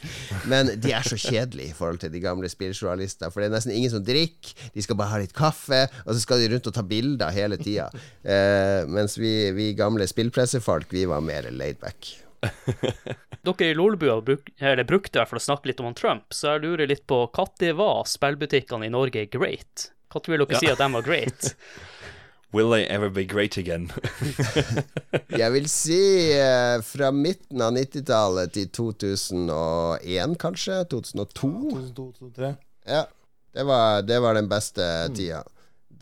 [0.52, 3.32] men de er så kjedelige i forhold til de gamle spilljournalister.
[3.32, 6.20] For det er nesten ingen som drikker, de skal bare ha litt kaffe, og så
[6.26, 7.88] skal de rundt og ta bilder hele tida.
[8.26, 12.12] Uh, mens vi, vi gamle spillpressefolk, vi var mer laidback.
[13.44, 16.56] Dere i Lolbua bruk, brukte i hvert fall å snakke litt om han Trump, så
[16.56, 19.90] jeg lurer litt på når var spillbutikkene i Norge great?
[20.14, 21.54] Når vil dere si at de var great?
[22.54, 23.90] Will they ever be great again?
[25.42, 25.98] Jeg vil si
[26.38, 30.84] eh, fra midten av 90-tallet til 2001, kanskje?
[30.92, 31.50] 2002?
[31.98, 32.54] 2002-2003.
[32.94, 33.04] Ja.
[33.54, 35.44] Det var, det var den beste tida.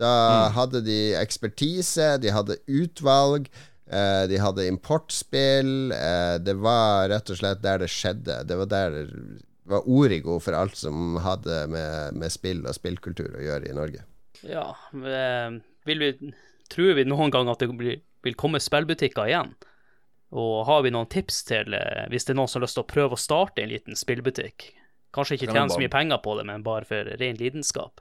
[0.02, 0.12] Da
[0.56, 3.50] hadde de ekspertise, de hadde utvalg,
[3.92, 5.92] eh, de hadde importspill.
[5.96, 8.42] Eh, det var rett og slett der det skjedde.
[8.48, 13.36] Det var der det var origo for alt som hadde med, med spill og spillkultur
[13.38, 14.08] å gjøre i Norge.
[14.48, 16.32] Ja, eh, vil vi,
[16.72, 19.54] tror vi noen gang at det blir, vil komme spillbutikker igjen?
[20.32, 22.86] Og har vi noen tips til eh, hvis det er noen som har lyst til
[22.86, 24.70] å prøve å starte en liten spillbutikk?
[25.12, 28.00] Kanskje ikke tjene så mye penger på det, men bare for ren lidenskap.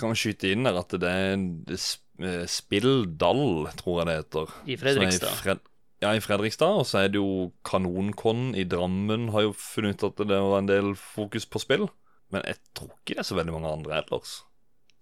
[0.00, 4.56] Kan vi skyte inn der at det er eh, Spilldall, tror jeg det heter.
[4.64, 5.28] I Fredrikstad.
[5.28, 5.68] I Fred
[6.02, 6.80] ja, i Fredrikstad.
[6.80, 10.58] Og så er det jo Kanonkon i Drammen har jo funnet ut at det var
[10.58, 11.86] en del fokus på spill.
[12.32, 14.40] Men jeg tror ikke det er så veldig mange andre ellers.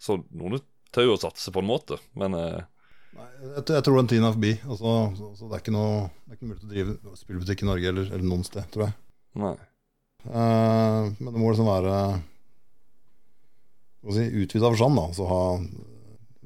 [0.03, 0.59] Så noen
[0.93, 2.61] tør jo å satse på en måte, men eh,
[3.11, 4.53] Nei, jeg, jeg tror den tiden er forbi.
[4.71, 7.67] Altså, så, så det er ikke noe Det er ikke mulig å drive spillbutikk i
[7.67, 8.95] Norge eller, eller noen sted, tror jeg.
[9.43, 9.55] nei.
[10.31, 11.95] Eh, men det må liksom være
[14.01, 15.05] hva si, utvida forstand, da.
[15.17, 15.43] Så ha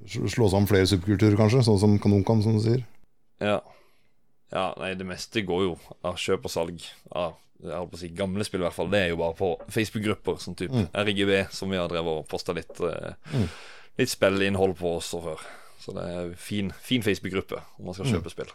[0.08, 2.82] slå- Slå sammen flere subkulturer, kanskje, sånn som Kanonkan, som du sier.
[3.40, 3.60] Ja.
[4.52, 4.66] ja.
[4.80, 6.82] Nei, det meste går jo av kjøp og salg
[7.12, 8.90] av jeg holdt på å si gamle spill, i hvert fall.
[8.92, 10.88] Det er jo bare på Facebook-grupper, sånn type Mm.
[10.92, 13.46] RGB, som vi har drevet og posta litt, eh, Mm.
[13.98, 15.46] Litt spillinnhold på også før.
[15.84, 18.14] Så det er fin, fin Facebook-gruppe om man skal Mm.
[18.18, 18.52] kjøpe spill.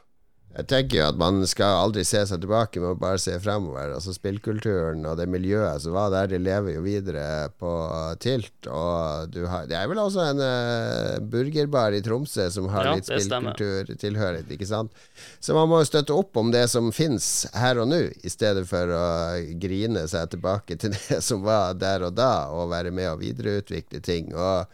[0.57, 3.91] Jeg tenker jo at man skal aldri se seg tilbake, men bare se fremover.
[3.93, 7.69] Altså Spillkulturen og det miljøet som var der, det lever jo videre på
[8.19, 8.65] Tilt.
[8.65, 12.95] Og du har, det er vel også en uh, burgerbar i Tromsø som har Ja,
[12.97, 14.91] litt spillkulturtilhørighet, ikke sant?
[15.39, 18.65] Så man må jo støtte opp om det som fins her og nå, i stedet
[18.69, 19.05] for å
[19.61, 24.01] grine seg tilbake til det som var der og da, og være med og videreutvikle
[24.01, 24.33] ting.
[24.33, 24.65] Og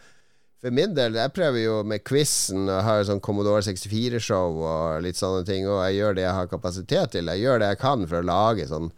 [0.66, 5.14] for min del, jeg prøver jo med quizen og har sånn Commodore 64-show og litt
[5.18, 7.30] sånne ting, og jeg gjør det jeg har kapasitet til.
[7.30, 8.88] Jeg gjør det jeg kan for å lage sånn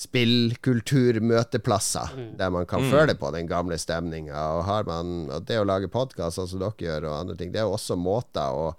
[0.00, 2.08] spillkulturmøteplasser,
[2.38, 4.38] der man kan føle på den gamle stemninga.
[4.56, 7.50] Og, har man- og det å lage podkast, sånn som dere gjør, og andre ting,
[7.52, 8.70] det er jo også måter å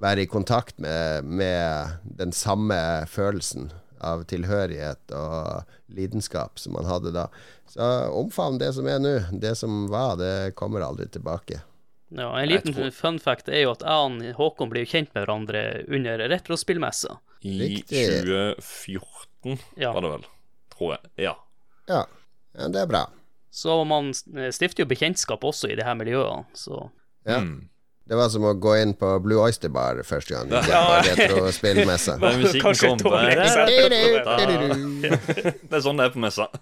[0.00, 1.86] være i kontakt med, med
[2.18, 3.70] den samme følelsen
[4.00, 5.62] av tilhørighet og
[5.94, 7.28] lidenskap som man hadde da.
[7.70, 7.80] Så
[8.12, 9.14] omfavn det som er nå.
[9.40, 11.60] Det som var, det kommer aldri tilbake.
[12.14, 15.24] Ja, En liten tror- fun fact er jo at jeg og Håkon blir kjent med
[15.26, 17.16] hverandre under retrospillmessa.
[17.42, 18.04] I Riktig.
[18.22, 19.92] 2014 Ja.
[19.92, 20.24] var det vel,
[20.76, 21.10] tror jeg.
[21.26, 21.34] Ja.
[21.88, 22.04] Ja,
[22.58, 23.04] ja det er bra.
[23.50, 26.90] Så man stifter jo bekjentskap også i det her miljøet, så
[27.26, 27.40] Ja.
[27.40, 27.68] Mm.
[28.04, 30.50] Det var som å gå inn på Blue Oyster Bar første gang.
[30.52, 31.00] Ja.
[31.06, 32.18] gikk på retrospillmessa.
[32.20, 33.12] Den musikken kom eksempel.
[35.64, 36.50] Det er sånn det er på messa.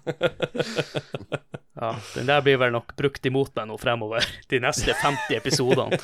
[1.81, 4.23] ja, den der blir vel nok brukt imot meg nå fremover,
[4.53, 5.99] de neste 50 episodene.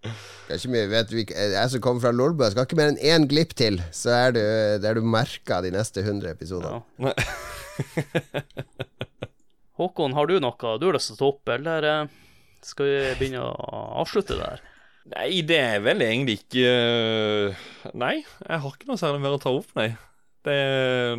[0.00, 2.90] Det er ikke mye, vet du, vi- Jeg som kommer fra Lolbø, skal ikke mer
[2.94, 6.80] enn én glipp til, så er du, er du merka de neste 100 episodene.
[6.98, 7.12] Ja.
[9.78, 12.18] Håkon, har du noe du har lyst til å ta opp, eller eh,
[12.66, 14.62] skal vi begynne å avslutte der?
[15.10, 17.64] Nei, det er vel egentlig ikke øh,
[17.98, 19.88] Nei, jeg har ikke noe særlig mer å ta opp, nei.
[20.44, 20.56] Det,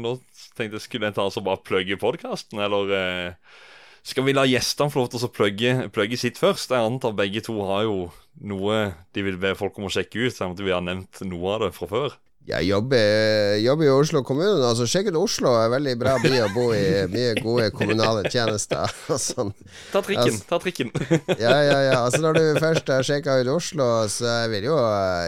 [0.01, 0.15] nå
[0.57, 3.57] tenkte jeg skulle jeg ta og bare plugge podkasten, eller øh,
[4.01, 6.73] skal vi la gjestene få lov til å plugge, plugge sitt først?
[6.73, 7.97] Jeg antar begge to har jo
[8.41, 8.79] noe
[9.13, 11.65] de vil be folk om å sjekke ut, selv om vi har nevnt noe av
[11.65, 12.15] det fra før.
[12.49, 15.51] Jeg jobber, jobber i Oslo kommune, altså sjekk ut Oslo.
[15.59, 16.81] er en veldig bra by å bo i.
[17.13, 18.89] Mye gode kommunale tjenester
[19.21, 19.53] sånn.
[19.93, 20.89] Ta trikken, Altså- ta trikken.
[21.43, 21.99] Ja, ja, ja.
[22.01, 24.75] Altså Når du først har sjekka ut Oslo, så vil jo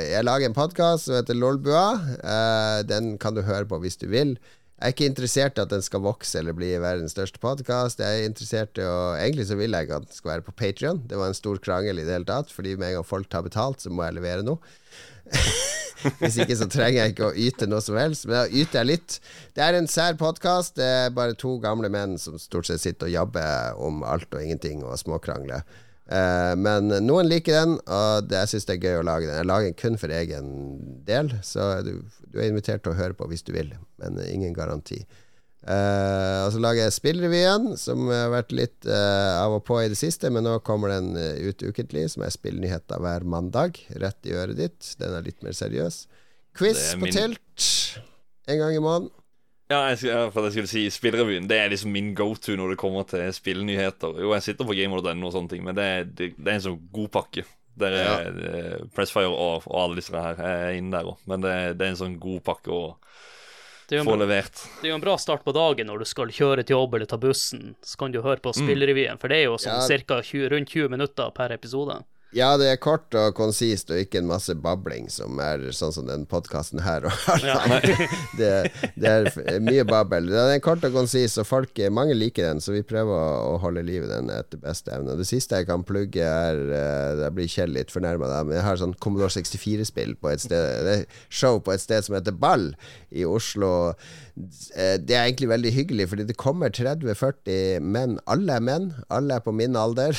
[0.02, 1.86] Jeg lager en podkast som heter Lolbua.
[2.18, 4.34] Eh, den kan du høre på hvis du vil.
[4.82, 8.02] Jeg er ikke interessert i at den skal vokse eller bli verdens største podkast.
[8.04, 11.06] Jeg er interessert i å Egentlig så vil jeg at den skal være på Patrion.
[11.08, 13.46] Det var en stor krangel i det hele tatt, fordi med en gang folk har
[13.46, 14.60] betalt, så må jeg levere noe.
[16.20, 18.28] Hvis ikke så trenger jeg ikke å yte noe som helst.
[18.28, 19.18] Men da yter jeg litt.
[19.56, 20.76] Det er en sær podkast.
[20.80, 24.44] Det er bare to gamle menn som stort sett sitter og jabber om alt og
[24.44, 25.66] ingenting og småkrangler.
[26.04, 29.38] Uh, men noen liker den, og det, jeg syns det er gøy å lage den.
[29.40, 30.50] Jeg lager den kun for egen
[31.08, 31.94] del, så du,
[32.28, 33.72] du er invitert til å høre på hvis du vil,
[34.04, 35.00] men ingen garanti.
[35.64, 39.88] Eh, og så lager jeg Spillrevyen, som har vært litt uh, av og på i
[39.92, 43.80] det siste, men nå kommer den eh, ut ukentlig, som er spillnyheter hver mandag.
[43.96, 44.94] Rett i øret ditt.
[45.00, 46.04] Den er litt mer seriøs.
[46.58, 47.68] Quiz på min- tilt
[48.52, 49.12] en gang i måneden.
[49.72, 52.82] Ja, jeg, ja, for jeg skulle si Spillrevyen Det er liksom min go-to når det
[52.82, 54.20] kommer til spillnyheter.
[54.22, 56.66] Jo, jeg sitter på gamer.no, og sånne ting, men det er, det, det er en
[56.68, 57.46] sånn god pakke.
[57.80, 58.76] Der er ja.
[58.94, 62.02] Pressfire og, og alle disse her er inne der òg, men det, det er en
[62.04, 62.84] sånn god pakke å
[63.94, 64.64] Det er få levert.
[64.82, 67.10] det er jo en bra start på dagen når du skal kjøre til jobb eller
[67.10, 67.76] ta bussen.
[67.86, 69.86] Så kan du høre på Spillrevyen, for det er jo sånn Ja.
[70.50, 72.02] rundt 20 minutter per episode.
[72.34, 76.08] Ja, det er kort og konsist, og ikke en masse babling, som er sånn som
[76.10, 77.06] den podkasten her.
[78.34, 78.50] Det,
[78.98, 80.26] det er mye babbel.
[80.32, 83.84] Den er kort og konsis, og folk, mange liker den, så vi prøver å, holde
[83.86, 85.18] liv i den etter beste evne.
[85.20, 88.82] Det siste jeg kan plugge, er eh, Der blir Kjell litt fornærma, men jeg har
[88.82, 92.72] sånn Commodore 64-spill på et sted Det er show på et sted som heter Ball
[93.14, 93.94] i Oslo.
[94.74, 98.18] Eh, Det er egentlig veldig hyggelig, fordi det kommer 30-40 menn.
[98.26, 98.90] Alle er menn.
[99.14, 100.18] Alle er på min alder.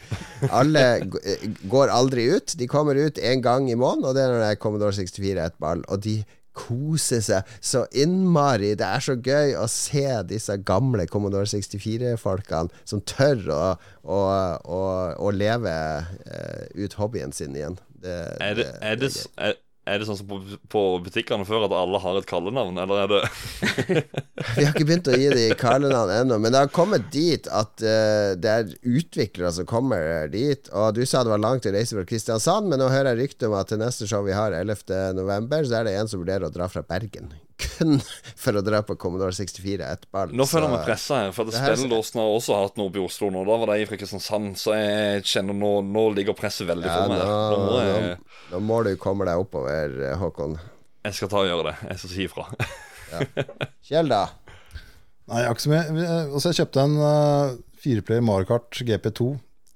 [0.60, 0.84] Alle
[1.24, 2.56] eh, går aldri ut.
[2.58, 5.44] De kommer ut én gang i måneden, og det er når det er Commodore 64
[5.44, 5.84] et ball.
[5.88, 6.18] Og de
[6.54, 8.74] koser seg så innmari.
[8.78, 13.62] Det er så gøy å se disse gamle Commodore 64-folkene som tør å,
[14.02, 14.20] å,
[14.62, 14.80] å,
[15.18, 17.78] å leve eh, ut hobbyen sin igjen.
[18.04, 18.68] Det, Er det,
[19.00, 19.10] det,
[19.40, 20.38] er, er det sånn som på,
[20.72, 23.20] på butikkene før, at alle har et kallenavn, eller er det
[24.56, 27.84] Vi har ikke begynt å gi de kallenavn ennå, men det har kommet dit at
[27.84, 30.70] uh, det er utviklere som kommer dit.
[30.72, 33.50] Og du sa det var langt å reise fra Kristiansand, men nå hører jeg rykte
[33.50, 36.54] om at til neste show vi har 11.11, så er det en som vurderer å
[36.54, 37.34] dra fra Bergen.
[37.64, 37.98] Kun
[38.44, 40.34] for å dra på Commodore 64 ett ball.
[40.36, 43.30] Nå føler jeg meg pressa her, for Spelledåsen har også hatt noe på i Oslo
[43.34, 43.44] nå.
[43.48, 47.14] Da var de fra Kristiansand, så jeg kjenner nå, nå ligger presset veldig ja, for
[47.14, 47.24] meg.
[47.24, 47.58] nå.
[47.64, 50.58] Nå jeg, nå, nå må du komme deg oppover, eh, Håkon.
[51.08, 51.76] jeg skal ta og gjøre det.
[51.90, 52.48] Jeg skal si ifra.
[53.84, 54.22] Kjell, da?
[55.30, 55.84] Nei, jeg har ikke så mye.
[56.04, 59.28] Eh, Altså, jeg kjøpte en uh, fireplayer Mario Kart GP2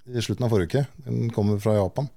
[0.09, 0.87] i slutten av forrige uke.
[1.07, 2.09] Den kommer fra Japan.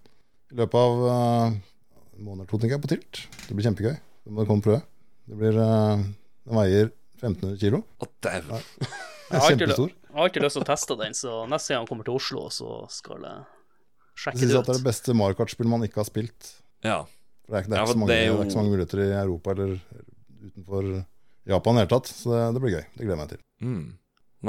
[0.51, 3.21] I løpet av uh, en måned eller to, tenker jeg, på tilt.
[3.47, 3.95] Det blir kjempegøy.
[3.95, 4.81] Det må du komme og prøve.
[5.31, 6.01] Det blir uh,
[6.47, 6.89] Den veier
[7.21, 7.79] 1500 kilo.
[8.03, 8.63] Å, dæven.
[9.31, 9.91] Jeg kjempestor.
[9.93, 12.41] jeg har alltid lyst til å teste den, så neste gang han kommer til Oslo,
[12.51, 15.85] så skal jeg Jeg sjekke syns det at det er det beste Mario Kart-spillet man
[15.87, 16.49] ikke har spilt.
[16.83, 16.97] Ja.
[17.45, 18.73] For det er, ikke- det, er Ja, mange, det er det, er ikke så mange
[18.73, 19.77] muligheter i Europa eller
[20.49, 20.89] utenfor
[21.53, 22.11] Japan i det hele tatt.
[22.11, 22.83] Så det, det blir gøy.
[22.91, 23.41] Det gleder jeg meg til.
[23.63, 23.87] Mm.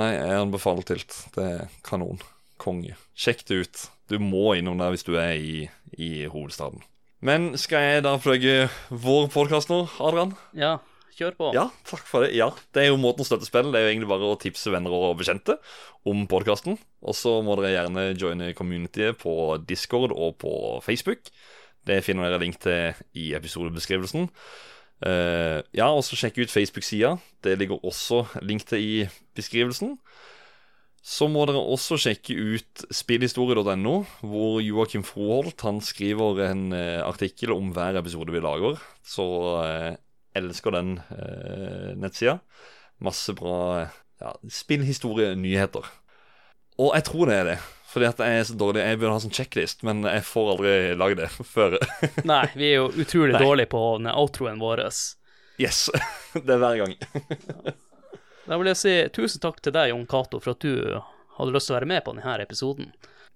[0.03, 1.19] Nei, jeg anbefaler Tilt.
[1.39, 2.19] Det er kanon.
[2.63, 2.97] Konge.
[3.15, 3.85] Sjekk det ut.
[4.11, 6.83] Du må innom der hvis du er i, i hovedstaden.
[7.23, 10.33] Men skal jeg da plugge vår podkast nå, Adrian?
[10.59, 10.81] Ja,
[11.15, 11.51] kjør på.
[11.55, 12.33] Ja, takk for det.
[12.35, 13.71] Ja, Det er jo måten å støtte spill.
[13.71, 15.55] Det er jo egentlig bare å tipse venner og bekjente
[16.03, 16.81] om podkasten.
[16.99, 21.31] Og så må dere gjerne joine communityet på Discord og på Facebook.
[21.87, 24.27] Det finner dere link til i episodebeskrivelsen.
[25.07, 27.15] Uh, ja, og så sjekk ut Facebook-sida.
[27.47, 28.99] Det ligger også link til i
[29.39, 29.95] beskrivelsen.
[31.03, 37.51] Så må dere også sjekke ut spillhistorie.no, hvor Joakim Froholt han skriver en eh, artikkel
[37.57, 38.79] om hver episode vi lager.
[39.03, 39.27] Så
[39.65, 39.97] eh,
[40.39, 42.37] elsker den eh, nettsida.
[43.03, 43.89] Masse bra
[44.23, 45.91] ja, spillhistorie-nyheter.
[46.79, 47.61] Og jeg tror det er det.
[47.93, 50.77] Fordi at jeg er så dårlig Jeg burde ha sånn checklist, men jeg får aldri
[50.97, 51.81] lagd det før.
[52.29, 53.43] Nei, vi er jo utrolig Nei.
[53.43, 53.83] dårlige på
[54.15, 54.87] outroen vår.
[55.59, 55.89] yes.
[56.47, 56.95] Det er hver gang.
[58.49, 60.73] Da vil jeg si tusen takk til deg, Jon Cato, for at du
[61.39, 62.93] hadde lyst til å være med på denne episoden.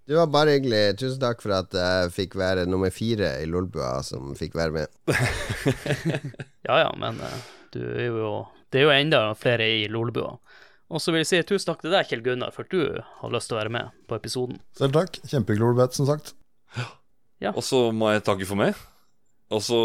[0.07, 0.97] Det var bare hyggelig.
[1.01, 5.01] Tusen takk for at jeg fikk være nummer fire i Lolbua som fikk være med.
[6.66, 8.31] Ja ja, men eh, du er jo
[8.74, 10.33] Det er jo enda flere i Lolbua.
[10.91, 13.35] Og så vil jeg si tusen takk til deg, Kjell Gunnar, for at du hadde
[13.35, 14.59] lyst til å være med på episoden.
[14.78, 15.19] Selv takk.
[15.27, 16.35] Kjempehyggelig, Ole som sagt.
[17.55, 18.78] Og så må jeg takke for meg.
[19.55, 19.77] Og så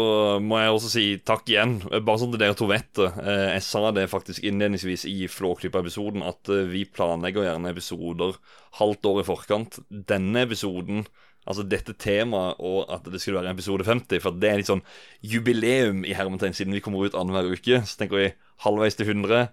[0.42, 3.10] må jeg også si takk igjen, bare sånn at dere to vet det.
[3.22, 8.34] Eh, Jeg sa det faktisk innledningsvis i Flåklypa-episoden, at eh, vi planlegger gjerne episoder
[8.80, 9.78] halvt år i forkant.
[10.10, 11.04] Denne episoden,
[11.46, 14.82] altså dette temaet, og at det skulle være episode 50, for det er litt sånn
[15.22, 17.84] jubileum i hermetegn, siden vi kommer ut annenhver uke.
[17.86, 18.28] Så tenker vi
[18.66, 19.46] halvveis til 100.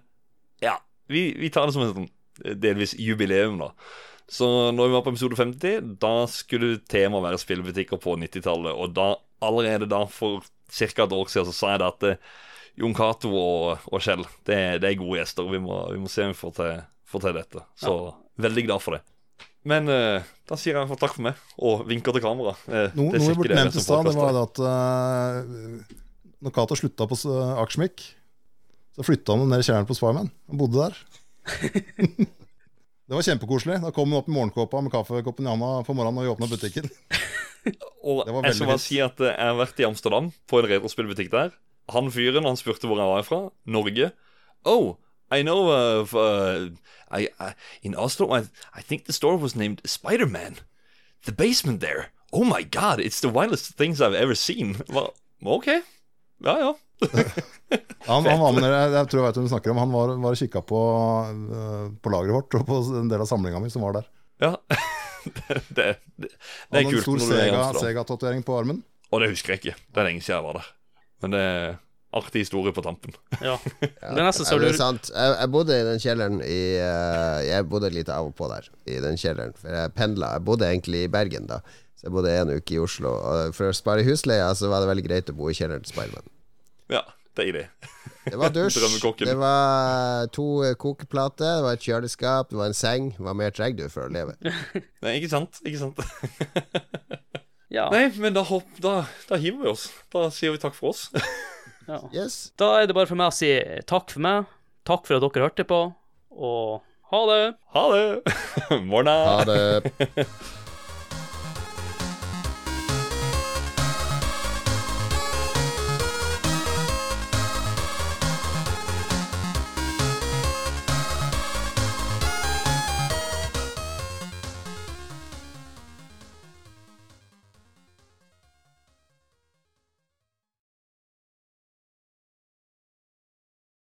[0.66, 2.10] Ja, vi, vi tar det som et sånn
[2.44, 3.70] eh, delvis jubileum, da.
[4.30, 8.70] Så når vi var på episode 50, da skulle temaet være spillbutikker på 90-tallet.
[8.70, 9.08] Og da,
[9.42, 10.86] allerede da, for ca.
[10.86, 12.28] et år siden, så sa jeg det at eh,
[12.78, 15.48] Jon Cato og, og Kjell, det, det er gode gjester.
[15.50, 17.64] Vi må, vi må se om vi får til, får til dette.
[17.82, 17.96] Så
[18.40, 19.02] veldig glad for det.
[19.68, 22.54] Men eh, da sier jeg takk for meg, og vinker til kamera.
[22.70, 25.98] Eh, No, det noe vi burde nevnt i stad, det var det at uh,
[26.40, 28.06] når Cato slutta på uh, Akersmik,
[28.96, 30.30] så flytta han ned i kjelleren på Spyman.
[30.48, 31.02] Han bodde der.
[33.10, 33.80] det var kjempekoselig.
[33.82, 36.46] Da kom han opp i morgenkåpa med kaffekoppen i handa på morgenen og vi åpna
[36.46, 36.86] butikken.
[38.06, 41.50] Og jeg skal bare si at jeg har vært i Amsterdam på en retrospillbutikk der.
[41.90, 43.40] Han fyren han spurte hvor jeg var fra.
[43.66, 44.12] Norge.
[44.64, 44.94] Oh,
[45.34, 46.70] I know of uh,
[47.10, 47.50] I, I
[47.82, 48.30] in Oslo.
[48.30, 50.62] I I think the store was named Spider Man.
[51.26, 52.12] The basement there.
[52.32, 53.00] Oh my God!
[53.00, 54.76] It's the wildest things I've ever seen.
[54.88, 55.14] Well,
[55.44, 55.82] ok.
[56.44, 56.70] Ja, ja.
[58.08, 59.78] Han, han var med jeg tror jeg vet hvem du snakker om.
[59.80, 60.80] Han var, var og kikka på,
[61.30, 64.08] øh, på lageret vårt og på en del av samlinga mi som var der.
[64.42, 64.54] Ja.
[65.36, 65.86] det, det,
[66.16, 66.32] det, det
[66.72, 67.78] Han er hadde en stor er.
[67.78, 68.82] Sega-tatovering på armen.
[69.12, 69.76] Og det husker jeg ikke.
[69.86, 70.72] Det er lenge siden jeg var der.
[71.22, 71.78] Men det er
[72.20, 73.14] artig historie på tampen.
[73.46, 73.54] Ja.
[73.80, 75.12] Det er nesten så du er du sant.
[75.14, 78.66] Jeg, jeg bodde i den kjelleren i eh, Jeg bodde litt av og på der,
[78.90, 79.54] i den kjelleren.
[79.60, 80.34] For jeg pendla.
[80.38, 81.60] Jeg bodde egentlig i Bergen da,
[82.00, 83.10] så jeg bodde en uke i Oslo.
[83.12, 85.92] Og for å spare husleia så var det veldig greit å bo i kjelleren til
[85.92, 86.30] Spiderman.
[86.88, 87.02] Ja,
[87.36, 87.66] deilig.
[88.24, 88.78] Det var dusj,
[89.20, 90.46] det var to
[90.80, 93.10] kokeplater, det var et kjøleskap, det var en seng.
[93.20, 94.38] Hva mer trenger du for å leve?
[95.04, 95.60] Nei, ikke sant?
[95.68, 96.00] Ikke sant?
[97.70, 97.84] Ja.
[97.94, 99.84] Nei, men da, hopp, da, da hiver vi oss.
[100.10, 101.04] Da sier vi takk for oss.
[101.86, 102.00] ja.
[102.10, 102.48] Yes.
[102.58, 103.52] Da er det bare for meg å si
[103.86, 104.48] takk for meg.
[104.90, 105.78] Takk for at dere hørte på,
[106.34, 106.80] og
[107.14, 107.44] ha det.
[107.76, 108.34] Ha det!
[108.90, 109.14] Morna!
[109.28, 110.26] Ha det.